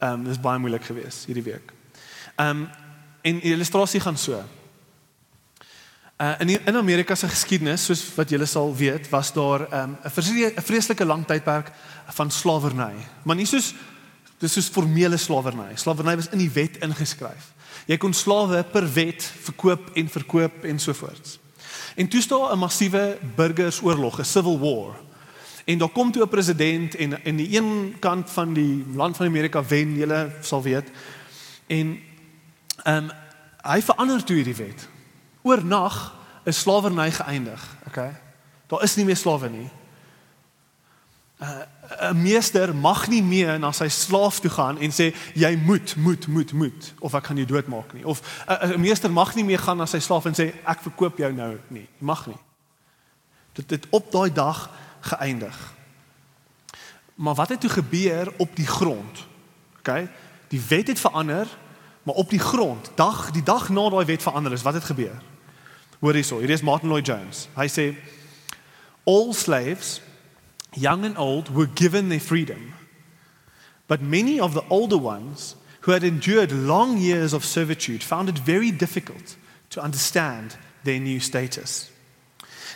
Ehm 0.00 0.12
um, 0.12 0.22
dit 0.24 0.32
is 0.32 0.40
baie 0.40 0.58
moeilik 0.58 0.84
geweest 0.84 1.26
hierdie 1.28 1.44
week. 1.44 1.72
Ehm 2.36 2.48
um, 2.48 2.68
en 3.22 3.40
die 3.40 3.52
illustrasie 3.52 4.00
gaan 4.00 4.16
so. 4.16 4.38
Uh, 6.20 6.32
in 6.38 6.48
in 6.66 6.76
Amerika 6.76 7.14
se 7.14 7.28
geskiedenis, 7.28 7.84
soos 7.84 8.14
wat 8.16 8.30
julle 8.30 8.46
sal 8.46 8.72
weet, 8.76 9.08
was 9.08 9.32
daar 9.32 9.66
ehm, 9.70 9.90
'n 9.90 9.98
um, 10.04 10.62
vreeslike 10.62 11.04
lang 11.04 11.26
tydperk 11.26 11.70
van 12.06 12.30
slawerny. 12.30 12.94
Maar 13.22 13.36
nie 13.36 13.46
soos 13.46 13.74
dis 14.38 14.52
soos 14.52 14.68
formele 14.68 15.16
slawerny. 15.16 15.76
Slawerny 15.76 16.16
was 16.16 16.28
in 16.28 16.38
die 16.38 16.50
wet 16.50 16.76
ingeskryf. 16.76 17.52
Jy 17.86 17.96
kon 17.96 18.12
slawe 18.12 18.64
per 18.64 18.92
wet 18.92 19.22
verkoop 19.22 19.90
en 19.94 20.08
verkoop 20.08 20.64
en 20.64 20.78
so 20.78 20.92
voort. 20.92 21.38
En 21.96 22.08
toe 22.08 22.20
staan 22.20 22.52
'n 22.52 22.58
massiewe 22.58 23.18
burgersoorlog, 23.36 24.18
'n 24.18 24.24
civil 24.24 24.58
war. 24.58 25.09
En 25.70 25.78
daar 25.78 25.88
kom 25.88 26.12
toe 26.12 26.22
'n 26.22 26.28
president 26.28 26.94
en 26.94 27.24
in 27.24 27.36
die 27.36 27.56
een 27.56 27.96
kant 27.98 28.30
van 28.30 28.52
die 28.52 28.84
land 28.94 29.16
van 29.16 29.26
Amerika 29.26 29.64
wen, 29.64 29.96
julle 29.96 30.30
sal 30.40 30.62
weet. 30.62 30.90
En 31.66 31.98
ehm 32.82 32.96
um, 32.96 33.10
hy 33.62 33.82
verander 33.82 34.24
toe 34.24 34.36
hierdie 34.36 34.56
wet. 34.56 34.88
Oornag 35.42 36.16
is 36.44 36.60
slawerny 36.60 37.10
geëindig, 37.10 37.76
okay? 37.86 38.12
Daar 38.66 38.82
is 38.82 38.94
nie 38.96 39.04
meer 39.04 39.16
slawe 39.16 39.48
nie. 39.48 39.68
Uh, 41.40 41.48
'n 42.10 42.22
meester 42.22 42.74
mag 42.74 43.08
nie 43.08 43.22
meer 43.22 43.58
na 43.58 43.72
sy 43.72 43.88
slaaf 43.88 44.40
toe 44.40 44.50
gaan 44.50 44.78
en 44.78 44.90
sê 44.90 45.14
jy 45.34 45.56
moet 45.56 45.96
moet 45.96 46.26
moet 46.26 46.52
moet 46.52 46.94
of 46.98 47.14
ek 47.14 47.26
gaan 47.26 47.36
jou 47.36 47.46
doodmaak 47.46 47.92
nie 47.92 48.06
of 48.06 48.44
'n 48.46 48.80
meester 48.80 49.10
mag 49.10 49.34
nie 49.34 49.44
meer 49.44 49.58
gaan 49.58 49.76
na 49.76 49.86
sy 49.86 49.98
slaaf 49.98 50.24
en 50.24 50.34
sê 50.34 50.52
ek 50.64 50.82
verkoop 50.82 51.18
jou 51.18 51.32
nou 51.32 51.58
nie 51.68 51.88
jy 51.98 52.04
mag 52.04 52.26
nie 52.26 52.38
dit 53.52 53.70
het 53.70 53.86
op 53.90 54.12
daai 54.12 54.32
dag 54.32 54.70
geëindig 55.00 55.74
maar 57.14 57.34
wat 57.34 57.48
het 57.48 57.60
toe 57.60 57.70
gebeur 57.70 58.32
op 58.36 58.56
die 58.56 58.66
grond 58.66 59.26
ok 59.78 60.08
die 60.48 60.62
wet 60.68 60.86
het 60.86 61.00
verander 61.00 61.46
maar 62.02 62.14
op 62.14 62.30
die 62.30 62.42
grond 62.42 62.90
dag 62.94 63.30
die 63.30 63.42
dag 63.42 63.68
na 63.68 63.88
daai 63.88 64.04
wet 64.04 64.22
verander 64.22 64.52
is 64.52 64.62
wat 64.62 64.74
het 64.74 64.84
gebeur 64.84 65.22
hoor 65.98 66.14
hierso 66.14 66.38
hier 66.38 66.50
is 66.50 66.62
Martin 66.62 66.88
Lloyd 66.88 67.06
Jones 67.06 67.48
hy 67.54 67.68
sê 67.68 67.94
all 69.04 69.32
slaves 69.32 70.00
young 70.74 71.04
and 71.04 71.18
old, 71.18 71.54
were 71.54 71.66
given 71.66 72.08
their 72.08 72.20
freedom. 72.20 72.74
But 73.86 74.00
many 74.00 74.38
of 74.38 74.54
the 74.54 74.64
older 74.68 74.98
ones 74.98 75.56
who 75.82 75.92
had 75.92 76.04
endured 76.04 76.52
long 76.52 76.98
years 76.98 77.32
of 77.32 77.44
servitude 77.44 78.02
found 78.02 78.28
it 78.28 78.38
very 78.38 78.70
difficult 78.70 79.36
to 79.70 79.80
understand 79.80 80.56
their 80.84 81.00
new 81.00 81.20
status. 81.20 81.90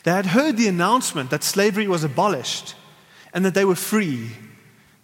They 0.05 0.13
had 0.13 0.27
heard 0.27 0.57
the 0.57 0.69
announcement 0.69 1.31
that 1.31 1.43
slavery 1.43 1.89
was 1.89 2.05
abolished 2.05 2.75
and 3.33 3.45
that 3.45 3.55
they 3.55 3.65
were 3.65 3.75
free, 3.75 4.31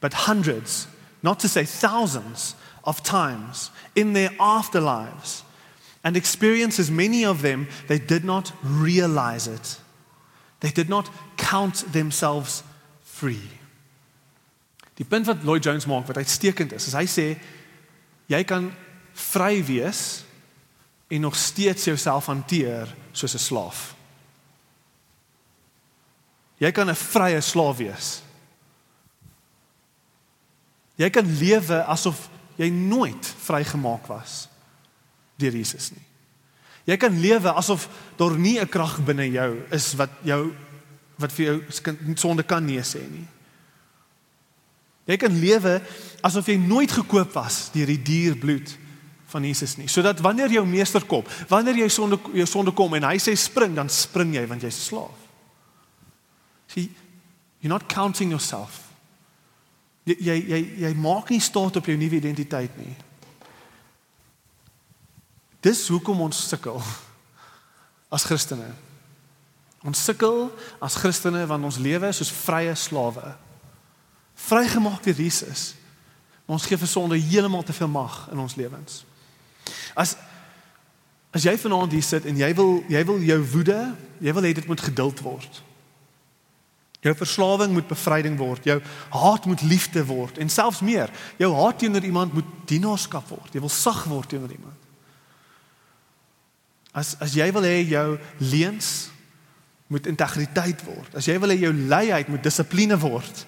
but 0.01 0.13
hundreds, 0.13 0.87
not 1.23 1.41
to 1.41 1.49
say 1.49 1.65
thousands, 1.65 2.55
of 2.85 3.03
times 3.03 3.71
in 3.95 4.13
their 4.13 4.31
afterlives 4.31 5.43
and 6.03 6.17
experiences, 6.17 6.91
many 6.91 7.25
of 7.25 7.43
them, 7.43 7.69
they 7.89 7.99
did 7.99 8.25
not 8.25 8.53
realize 8.63 9.47
it. 9.47 9.79
They 10.61 10.71
did 10.71 10.89
not 10.89 11.11
count 11.37 11.93
themselves 11.93 12.63
free. 13.03 13.51
Die 14.97 15.05
punt 15.05 15.27
wat 15.27 15.45
Lloyd 15.45 15.65
Jones 15.65 15.87
maak 15.87 16.07
wat 16.09 16.17
uitstekend 16.21 16.73
is, 16.77 16.87
is 16.89 16.97
hy 16.97 17.07
sê 17.09 17.27
jy 18.29 18.43
kan 18.45 18.69
vry 19.17 19.63
wees 19.65 20.25
en 21.09 21.25
nog 21.25 21.37
steeds 21.37 21.89
jouself 21.89 22.29
hanteer 22.29 22.89
soos 23.13 23.35
'n 23.35 23.41
slaaf. 23.41 23.95
Jy 26.61 26.71
kan 26.77 26.89
'n 26.89 26.95
vrye 26.95 27.41
slaaf 27.41 27.77
wees. 27.77 28.23
Jy 31.01 31.09
kan 31.11 31.25
lewe 31.25 31.83
asof 31.89 32.29
jy 32.57 32.69
nooit 32.69 33.25
vrygemaak 33.47 34.07
was 34.07 34.49
deur 35.41 35.53
Jesus 35.57 35.91
nie. 35.91 36.05
Jy 36.85 36.97
kan 37.01 37.21
lewe 37.21 37.53
asof 37.53 37.89
daar 38.17 38.37
nie 38.37 38.61
'n 38.61 38.69
krag 38.69 39.01
binne 39.05 39.31
jou 39.31 39.63
is 39.71 39.95
wat 39.95 40.11
jou 40.23 40.53
wat 41.17 41.33
vir 41.33 41.45
jou 41.47 41.63
sonde 42.17 42.43
kan 42.43 42.65
nee 42.65 42.81
sê 42.81 43.01
nie. 43.11 43.27
Jy 45.07 45.17
kan 45.17 45.41
lewe 45.41 45.81
asof 46.23 46.47
jy 46.47 46.57
nooit 46.57 46.91
gekoop 46.91 47.33
was 47.33 47.71
deur 47.73 47.87
die 47.87 48.03
duur 48.03 48.37
bloed 48.37 48.77
van 49.27 49.45
Jesus 49.45 49.77
nie. 49.77 49.89
Sodat 49.89 50.21
wanneer 50.21 50.51
jou 50.51 50.67
meester 50.67 51.05
kom, 51.05 51.25
wanneer 51.49 51.77
jy 51.77 51.89
sonde 51.89 52.19
jou 52.35 52.47
sonde 52.47 52.73
kom 52.73 52.95
en 52.95 53.03
hy 53.03 53.17
sê 53.19 53.37
spring, 53.37 53.75
dan 53.75 53.89
spring 53.89 54.35
jy 54.35 54.47
want 54.47 54.63
jy's 54.63 54.77
'n 54.77 54.89
slaaf. 54.89 55.30
See, 56.71 56.91
you're 57.61 57.73
not 57.73 57.89
counting 57.89 58.31
yourself. 58.31 58.87
Jy 60.07 60.17
jy 60.23 60.37
jy, 60.49 60.61
jy 60.85 60.93
maak 60.99 61.31
nie 61.31 61.43
staat 61.43 61.77
op 61.77 61.89
jou 61.91 61.97
nuwe 61.99 62.21
identiteit 62.21 62.77
nie. 62.79 62.95
Dis 65.61 65.83
hoekom 65.93 66.23
ons 66.25 66.39
sukkel 66.49 66.79
as 68.11 68.25
Christene. 68.25 68.71
Ons 69.85 70.01
sukkel 70.07 70.49
as 70.83 70.97
Christene 71.01 71.43
want 71.51 71.67
ons 71.69 71.81
lewe 71.83 72.13
soos 72.17 72.33
vrye 72.45 72.73
slawe. 72.77 73.35
Vrygemaak 74.49 75.05
deur 75.05 75.21
Jesus. 75.21 75.73
Ons 76.51 76.67
gee 76.67 76.79
vir 76.81 76.91
sonde 76.91 77.19
heeltemal 77.21 77.67
te 77.67 77.75
veel 77.77 77.91
mag 77.91 78.25
in 78.33 78.41
ons 78.41 78.57
lewens. 78.59 79.03
As 79.95 80.17
as 81.31 81.45
jy 81.47 81.53
vanaand 81.63 81.93
hier 81.95 82.03
sit 82.03 82.25
en 82.27 82.39
jy 82.39 82.49
wil 82.59 82.81
jy 82.91 83.03
wil 83.07 83.21
jou 83.23 83.41
woede, 83.53 83.81
jy 84.19 84.33
wil 84.35 84.47
hê 84.49 84.55
dit 84.57 84.67
moet 84.67 84.83
geduld 84.83 85.21
word. 85.23 85.61
Jou 87.01 87.15
verslawing 87.17 87.73
moet 87.73 87.89
bevryding 87.89 88.37
word, 88.37 88.67
jou 88.69 88.77
haat 89.17 89.47
moet 89.49 89.63
liefde 89.65 90.03
word 90.05 90.39
en 90.39 90.53
selfs 90.53 90.83
meer. 90.85 91.09
Jou 91.41 91.49
haat 91.57 91.79
teenoor 91.81 92.05
iemand 92.05 92.35
moet 92.37 92.49
dienaarskap 92.69 93.29
word. 93.33 93.55
Jy 93.57 93.63
wil 93.65 93.73
sag 93.73 94.05
word 94.11 94.29
teenoor 94.29 94.53
iemand. 94.53 94.77
As 96.93 97.15
as 97.23 97.37
jy 97.39 97.49
wil 97.55 97.65
hê 97.65 97.79
jou 97.89 98.19
leuns 98.43 99.09
moet 99.91 100.07
integriteit 100.11 100.83
word. 100.85 101.15
As 101.17 101.27
jy 101.31 101.39
wil 101.41 101.55
hê 101.55 101.61
jou 101.63 101.73
leiheid 101.73 102.29
moet 102.29 102.45
dissipline 102.45 102.99
word, 103.01 103.47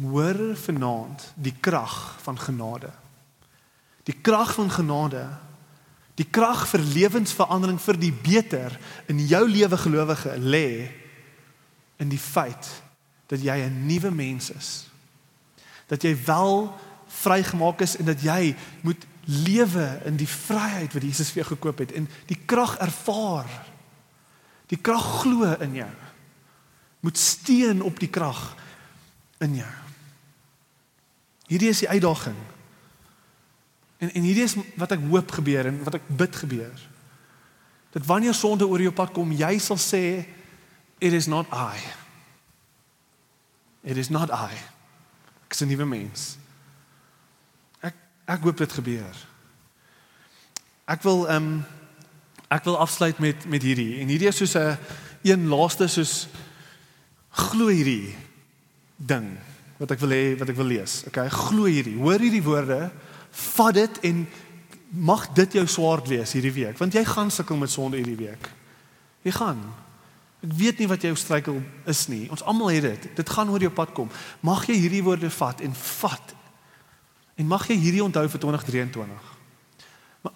hoor 0.00 0.40
vanaand 0.64 1.30
die 1.36 1.54
krag 1.60 2.16
van 2.24 2.40
genade. 2.40 2.92
Die 4.08 4.16
krag 4.16 4.54
van 4.56 4.70
genade. 4.72 5.26
Die 6.16 6.26
krag 6.32 6.64
vir 6.70 6.80
lewensverandering 6.80 7.78
vir 7.82 7.98
die 8.00 8.12
beter 8.12 8.76
in 9.12 9.20
jou 9.28 9.42
lewe 9.50 9.76
gelowige 9.76 10.38
lê 10.40 10.68
in 11.96 12.08
die 12.08 12.20
feit 12.20 12.68
dat 13.26 13.42
jy 13.42 13.56
'n 13.56 13.86
nuwe 13.86 14.10
mens 14.10 14.50
is. 14.50 14.86
Dat 15.86 16.02
jy 16.02 16.16
wel 16.24 16.78
vrygemaak 17.06 17.80
is 17.80 17.96
en 17.96 18.04
dat 18.04 18.22
jy 18.22 18.56
moet 18.80 19.06
lewe 19.24 20.00
in 20.04 20.16
die 20.16 20.28
vryheid 20.28 20.92
wat 20.92 21.02
Jesus 21.02 21.30
vir 21.30 21.42
jou 21.42 21.56
gekoop 21.56 21.78
het 21.78 21.92
en 21.92 22.08
die 22.26 22.38
krag 22.46 22.78
ervaar 22.78 23.50
Die 24.66 24.78
krag 24.82 25.04
glo 25.22 25.46
in 25.62 25.78
jou. 25.78 25.90
Moet 27.06 27.18
steun 27.18 27.82
op 27.86 27.98
die 28.02 28.10
krag 28.10 28.56
in 29.44 29.58
jou. 29.60 29.72
Hierdie 31.46 31.70
is 31.70 31.84
die 31.84 31.90
uitdaging. 31.90 32.38
En 34.02 34.10
en 34.10 34.26
hierdie 34.26 34.44
is 34.44 34.56
wat 34.76 34.96
ek 34.96 35.04
hoop 35.06 35.36
gebeur 35.38 35.70
en 35.70 35.78
wat 35.86 36.00
ek 36.00 36.08
bid 36.18 36.36
gebeur. 36.42 36.86
Dat 37.94 38.08
wanneer 38.08 38.34
sonde 38.34 38.66
oor 38.66 38.82
jou 38.82 38.92
pad 38.92 39.14
kom, 39.14 39.30
jy 39.32 39.54
sal 39.62 39.78
sê 39.80 40.02
it 40.98 41.12
is 41.12 41.26
not 41.26 41.46
I. 41.52 41.78
It 43.84 43.96
is 43.96 44.10
not 44.10 44.30
I. 44.30 44.54
Ek 45.46 45.52
is 45.52 45.60
'n 45.62 45.68
nuwe 45.68 45.86
mens. 45.86 46.38
Ek 47.80 47.94
ek 48.26 48.40
hoop 48.40 48.56
dit 48.56 48.72
gebeur. 48.72 49.16
Ek 50.86 51.02
wil 51.02 51.28
ehm 51.28 51.36
um, 51.36 51.64
Ek 52.46 52.64
wil 52.64 52.78
afsluit 52.78 53.18
met 53.18 53.48
met 53.50 53.62
hierdie 53.62 53.98
en 54.02 54.10
hierdie 54.10 54.28
is 54.30 54.38
soos 54.38 54.54
'n 54.54 54.78
een 55.22 55.48
laaste 55.48 55.88
soos 55.88 56.28
glo 57.30 57.66
hierdie 57.66 58.14
ding 58.96 59.36
wat 59.78 59.90
ek 59.90 59.98
wil 59.98 60.10
hê 60.14 60.38
wat 60.38 60.48
ek 60.48 60.56
wil 60.56 60.70
lees. 60.70 61.04
Okay, 61.06 61.28
glo 61.28 61.64
hierdie. 61.64 61.98
Hoor 61.98 62.20
hierdie 62.20 62.42
woorde. 62.42 62.90
Vat 63.30 63.74
dit 63.74 63.98
en 64.00 64.28
mag 64.90 65.28
dit 65.34 65.52
jou 65.52 65.66
swaard 65.66 66.08
wees 66.08 66.32
hierdie 66.32 66.52
week 66.54 66.78
want 66.78 66.94
jy 66.94 67.04
gaan 67.04 67.30
sukkel 67.30 67.56
met 67.56 67.70
sonde 67.70 67.96
hierdie 67.96 68.16
week. 68.16 68.50
Jy 69.22 69.32
gaan. 69.32 69.74
Ek 70.46 70.52
weet 70.54 70.78
nie 70.78 70.86
wat 70.86 71.02
jou 71.02 71.14
struikel 71.18 71.58
is 71.90 72.04
nie. 72.06 72.26
Ons 72.30 72.44
almal 72.46 72.70
het 72.76 72.84
dit. 72.86 73.06
Dit 73.18 73.30
gaan 73.34 73.50
oor 73.50 73.62
jou 73.62 73.72
pad 73.74 73.90
kom. 73.96 74.10
Mag 74.46 74.66
jy 74.70 74.76
hierdie 74.78 75.02
woorde 75.02 75.30
vat 75.30 75.62
en 75.66 75.74
vat. 75.74 76.34
En 77.36 77.48
mag 77.50 77.66
jy 77.66 77.76
hierdie 77.80 78.04
onthou 78.04 78.24
vir 78.30 78.42
2023. 78.44 79.32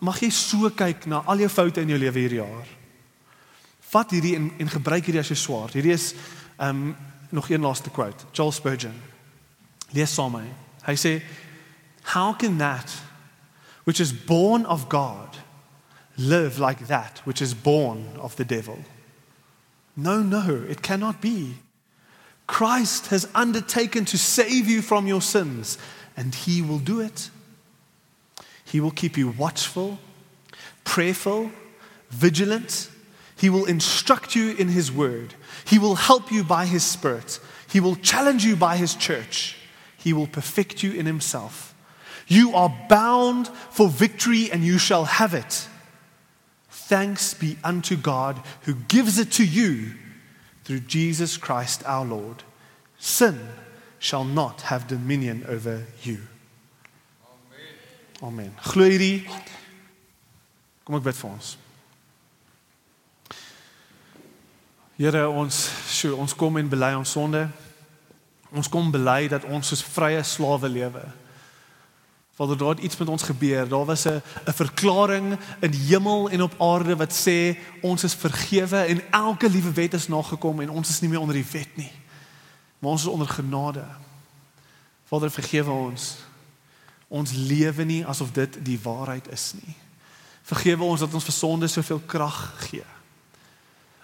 Mag 0.00 0.18
jy 0.22 0.30
so 0.34 0.70
kyk 0.74 1.06
na 1.10 1.22
al 1.30 1.42
jou 1.44 1.50
foute 1.50 1.82
in 1.82 1.94
jou 1.94 1.98
lewe 1.98 2.24
hierdie 2.24 2.40
jaar. 2.40 2.66
Vat 3.90 4.12
hierdie 4.14 4.34
en, 4.38 4.50
en 4.58 4.70
gebruik 4.70 5.06
hierdie 5.06 5.22
as 5.22 5.30
jou 5.30 5.38
swaard. 5.38 5.78
Hierdie 5.78 5.94
is 5.94 6.12
um 6.58 6.90
nog 7.30 7.46
een 7.50 7.62
laaste 7.62 7.90
quote. 7.94 8.26
Charles 8.34 8.58
Spurgeon. 8.58 8.96
Lees 9.94 10.14
saam 10.14 10.34
met 10.34 10.42
my. 10.42 10.54
Hy 10.88 10.96
sê 10.98 11.12
how 12.14 12.34
can 12.34 12.58
that 12.58 12.90
which 13.86 14.00
is 14.02 14.10
born 14.26 14.66
of 14.66 14.88
God 14.90 15.38
live 16.16 16.58
like 16.58 16.86
that 16.86 17.22
which 17.24 17.40
is 17.40 17.54
born 17.54 18.06
of 18.18 18.34
the 18.34 18.44
devil. 18.46 18.78
No, 19.96 20.22
no, 20.22 20.64
it 20.68 20.82
cannot 20.82 21.20
be. 21.20 21.56
Christ 22.46 23.08
has 23.08 23.28
undertaken 23.34 24.04
to 24.06 24.18
save 24.18 24.68
you 24.68 24.82
from 24.82 25.06
your 25.06 25.22
sins, 25.22 25.78
and 26.16 26.34
he 26.34 26.62
will 26.62 26.78
do 26.78 27.00
it. 27.00 27.30
He 28.64 28.80
will 28.80 28.90
keep 28.90 29.16
you 29.16 29.28
watchful, 29.30 29.98
prayerful, 30.84 31.50
vigilant. 32.10 32.90
He 33.36 33.48
will 33.48 33.64
instruct 33.64 34.34
you 34.34 34.54
in 34.56 34.68
his 34.68 34.92
word. 34.92 35.34
He 35.64 35.78
will 35.78 35.94
help 35.94 36.30
you 36.30 36.44
by 36.44 36.66
his 36.66 36.82
spirit. 36.82 37.40
He 37.68 37.80
will 37.80 37.96
challenge 37.96 38.44
you 38.44 38.56
by 38.56 38.76
his 38.76 38.94
church. 38.94 39.56
He 39.96 40.12
will 40.12 40.26
perfect 40.26 40.82
you 40.82 40.92
in 40.92 41.06
himself. 41.06 41.74
You 42.26 42.54
are 42.54 42.72
bound 42.88 43.48
for 43.48 43.88
victory 43.88 44.50
and 44.50 44.64
you 44.64 44.78
shall 44.78 45.04
have 45.04 45.34
it. 45.34 45.68
Thanks 46.90 47.34
be 47.34 47.56
unto 47.62 47.96
God 47.96 48.42
who 48.62 48.74
gives 48.74 49.20
it 49.20 49.30
to 49.38 49.44
you 49.44 49.92
through 50.64 50.80
Jesus 50.80 51.36
Christ 51.36 51.84
our 51.86 52.04
Lord. 52.04 52.42
Sin 52.98 53.38
shall 54.00 54.24
not 54.24 54.62
have 54.62 54.88
dominion 54.88 55.44
over 55.46 55.86
you. 56.02 56.18
Amen. 58.20 58.50
Glo 58.64 58.90
hierdie. 58.90 59.22
Kom 60.82 60.98
ek 60.98 61.06
bid 61.06 61.14
vir 61.14 61.30
ons. 61.30 61.54
Here 64.98 65.22
ons, 65.30 65.62
sjoe, 65.94 66.18
ons 66.18 66.34
kom 66.34 66.58
en 66.58 66.74
bely 66.74 66.90
ons 66.98 67.14
sonde. 67.14 67.46
Ons 68.50 68.66
kom 68.66 68.90
bely 68.90 69.28
dat 69.30 69.46
ons 69.46 69.70
soos 69.70 69.86
vrye 69.94 70.26
slawe 70.26 70.74
lewe. 70.74 71.06
Vader, 72.40 72.56
daar 72.56 72.68
het 72.68 72.78
iets 72.78 72.96
met 72.96 73.08
ons 73.08 73.22
gebeur. 73.22 73.68
Daar 73.68 73.84
was 73.84 74.04
'n 74.04 74.22
'n 74.44 74.52
verklaring 74.52 75.38
in 75.60 75.70
die 75.70 75.80
hemel 75.80 76.30
en 76.30 76.42
op 76.42 76.60
aarde 76.60 76.96
wat 76.96 77.12
sê 77.28 77.58
ons 77.80 78.04
is 78.04 78.14
vergewe 78.14 78.76
en 78.76 79.02
elke 79.10 79.50
liewe 79.50 79.72
wet 79.72 79.94
is 79.94 80.08
nagekom 80.08 80.60
en 80.60 80.70
ons 80.70 80.88
is 80.88 81.00
nie 81.00 81.10
meer 81.10 81.20
onder 81.20 81.34
die 81.34 81.46
wet 81.52 81.76
nie. 81.76 81.92
Maar 82.78 82.90
ons 82.90 83.00
is 83.00 83.08
onder 83.08 83.28
genade. 83.28 83.84
Vader, 85.04 85.30
vergewe 85.30 85.70
ons. 85.70 86.16
Ons 87.08 87.32
lewe 87.32 87.84
nie 87.84 88.06
asof 88.06 88.32
dit 88.32 88.64
die 88.64 88.80
waarheid 88.82 89.32
is 89.32 89.52
nie. 89.54 89.74
Vergewe 90.42 90.82
ons 90.84 91.00
dat 91.00 91.14
ons 91.14 91.24
vir 91.24 91.32
sonde 91.32 91.66
soveel 91.66 92.00
krag 92.06 92.54
gee. 92.58 92.84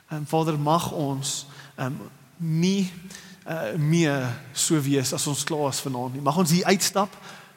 En 0.09 0.27
Vader, 0.27 0.59
mag 0.59 0.93
ons 0.93 1.47
ehm 1.75 1.87
um, 1.87 2.11
nie 2.37 2.93
uh, 3.49 3.75
meer 3.79 4.41
so 4.53 4.81
wees 4.81 5.13
as 5.13 5.27
ons 5.27 5.45
klaar 5.45 5.69
is 5.69 5.81
vanaand 5.81 6.13
nie. 6.13 6.23
Mag 6.23 6.37
ons 6.37 6.51
hier 6.51 6.65
uitstap 6.65 7.17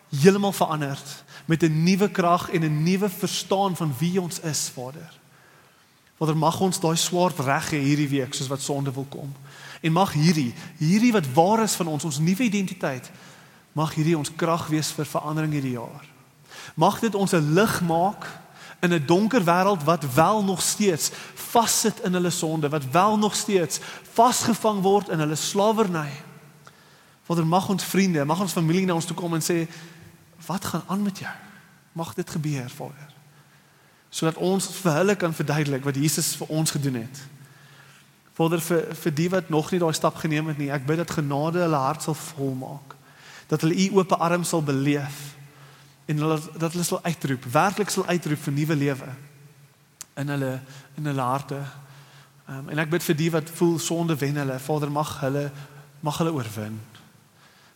heeltemal 0.09 0.51
veranderd 0.51 1.23
met 1.45 1.63
'n 1.63 1.83
nuwe 1.83 2.09
krag 2.09 2.49
en 2.49 2.61
'n 2.63 2.83
nuwe 2.83 3.09
verstaan 3.09 3.75
van 3.75 3.93
wie 3.97 4.21
ons 4.21 4.39
is, 4.39 4.71
Vader. 4.73 5.17
Vader, 6.17 6.37
mag 6.37 6.59
ons 6.59 6.79
daai 6.79 6.95
swaard 6.95 7.39
reg 7.39 7.71
hê 7.71 7.79
hierdie 7.79 8.09
week 8.09 8.33
soos 8.33 8.47
wat 8.47 8.61
sonde 8.61 8.91
wil 8.91 9.05
kom. 9.09 9.33
En 9.81 9.91
mag 9.91 10.13
hierdie, 10.13 10.53
hierdie 10.77 11.11
wat 11.11 11.33
waar 11.33 11.63
is 11.63 11.73
van 11.73 11.87
ons, 11.87 12.03
ons 12.03 12.19
nuwe 12.19 12.43
identiteit, 12.43 13.11
mag 13.71 13.93
hierdie 13.93 14.17
ons 14.17 14.35
krag 14.35 14.67
wees 14.67 14.91
vir 14.91 15.05
verandering 15.05 15.53
hierdie 15.53 15.77
jaar. 15.77 16.05
Mag 16.75 16.99
dit 16.99 17.15
ons 17.15 17.31
'n 17.31 17.53
lig 17.53 17.81
maak 17.81 18.27
in 18.79 18.93
'n 18.93 19.05
donker 19.05 19.43
wêreld 19.43 19.83
wat 19.83 20.13
wel 20.13 20.43
nog 20.43 20.61
steeds 20.61 21.11
vassit 21.33 22.03
in 22.03 22.13
hulle 22.13 22.29
sonde, 22.29 22.69
wat 22.69 22.91
wel 22.91 23.17
nog 23.17 23.35
steeds 23.35 23.79
vasgevang 24.13 24.81
word 24.81 25.09
in 25.09 25.19
hulle 25.19 25.35
slawerny. 25.35 26.11
Vader, 27.23 27.47
mag 27.47 27.69
ons 27.69 27.83
vriende, 27.83 28.25
mag 28.25 28.39
ons 28.39 28.51
familie 28.51 28.85
na 28.85 28.93
ons 28.93 29.05
toe 29.05 29.15
kom 29.15 29.33
en 29.33 29.41
sê, 29.41 29.67
"Wat 30.45 30.65
gaan 30.65 30.83
aan 30.87 31.01
met 31.01 31.19
jou?" 31.19 31.33
Mag 31.91 32.13
dit 32.13 32.29
gebeur, 32.29 32.69
Vader. 32.69 33.09
Sodat 34.09 34.37
ons 34.37 34.67
vir 34.81 34.93
hulle 34.93 35.15
kan 35.15 35.33
verduidelik 35.33 35.83
wat 35.83 35.95
Jesus 35.95 36.35
vir 36.35 36.47
ons 36.47 36.71
gedoen 36.71 36.93
het. 36.93 37.21
Vader, 38.33 38.61
vir 38.63 38.85
vir 38.95 39.13
die 39.13 39.29
wat 39.29 39.49
nog 39.49 39.71
nie 39.71 39.79
daai 39.81 39.93
stap 39.93 40.15
geneem 40.15 40.47
het 40.47 40.57
nie, 40.57 40.69
ek 40.71 40.85
bid 40.87 41.01
dat 41.01 41.11
genade 41.11 41.59
hulle 41.59 41.81
hart 41.81 42.05
sal 42.05 42.15
volmaak. 42.15 42.95
Dat 43.51 43.61
hulle 43.61 43.75
u 43.75 43.99
oop 43.99 44.13
arms 44.15 44.53
sal 44.53 44.63
beleef 44.63 45.35
en 46.09 46.17
hulle 46.17 46.39
dat 46.57 46.71
hulle 46.71 46.85
sal 46.87 47.03
uitroep, 47.03 47.43
werklik 47.53 47.91
sal 47.93 48.07
uitroep 48.09 48.39
vir 48.41 48.53
nuwe 48.53 48.75
lewe 48.75 49.09
in 50.17 50.31
hulle 50.33 50.53
in 50.97 51.05
hulle 51.11 51.21
harte. 51.21 51.59
Um, 52.49 52.71
en 52.71 52.81
ek 52.81 52.89
bid 52.89 53.03
vir 53.05 53.17
die 53.19 53.29
wat 53.35 53.51
voel 53.59 53.77
sonde 53.83 54.15
wen 54.17 54.39
hulle, 54.41 54.57
Vader 54.59 54.91
mag 54.91 55.11
hulle 55.21 55.49
mag 56.01 56.17
hulle 56.21 56.33
oorwin. 56.33 56.79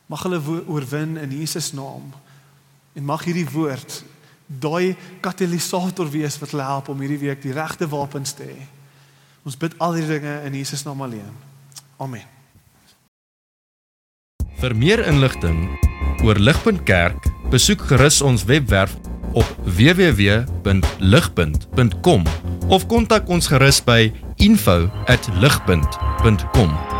Mag 0.07 0.24
hulle 0.26 0.39
oorwin 0.64 1.18
in 1.20 1.36
Jesus 1.36 1.74
naam. 1.76 2.14
En 2.93 3.05
mag 3.05 3.23
hierdie 3.25 3.49
woord 3.49 4.03
daai 4.47 4.95
katalisator 5.23 6.09
wees 6.11 6.39
wat 6.41 6.51
hulle 6.53 6.65
help 6.67 6.89
om 6.93 6.99
hierdie 7.01 7.23
week 7.27 7.41
die 7.41 7.53
regte 7.55 7.87
wapens 7.89 8.31
te 8.37 8.43
hê. 8.49 8.59
Ons 9.43 9.57
bid 9.59 9.73
al 9.83 9.93
hierdie 9.97 10.19
dinge 10.19 10.35
in 10.47 10.53
Jesus 10.59 10.81
naam 10.85 11.01
alleen. 11.01 11.33
Amen. 11.97 12.25
Vir 14.61 14.73
meer 14.79 14.99
inligting 15.07 15.59
oor 16.23 16.37
Ligpunt 16.39 16.83
Kerk, 16.87 17.21
besoek 17.51 17.81
gerus 17.89 18.21
ons 18.23 18.45
webwerf 18.47 18.93
op 19.33 19.45
www.ligpunt.com 19.65 22.23
of 22.69 22.87
kontak 22.87 23.27
ons 23.27 23.47
gerus 23.51 23.83
by 23.83 24.13
info@ligpunt.com 24.37 26.92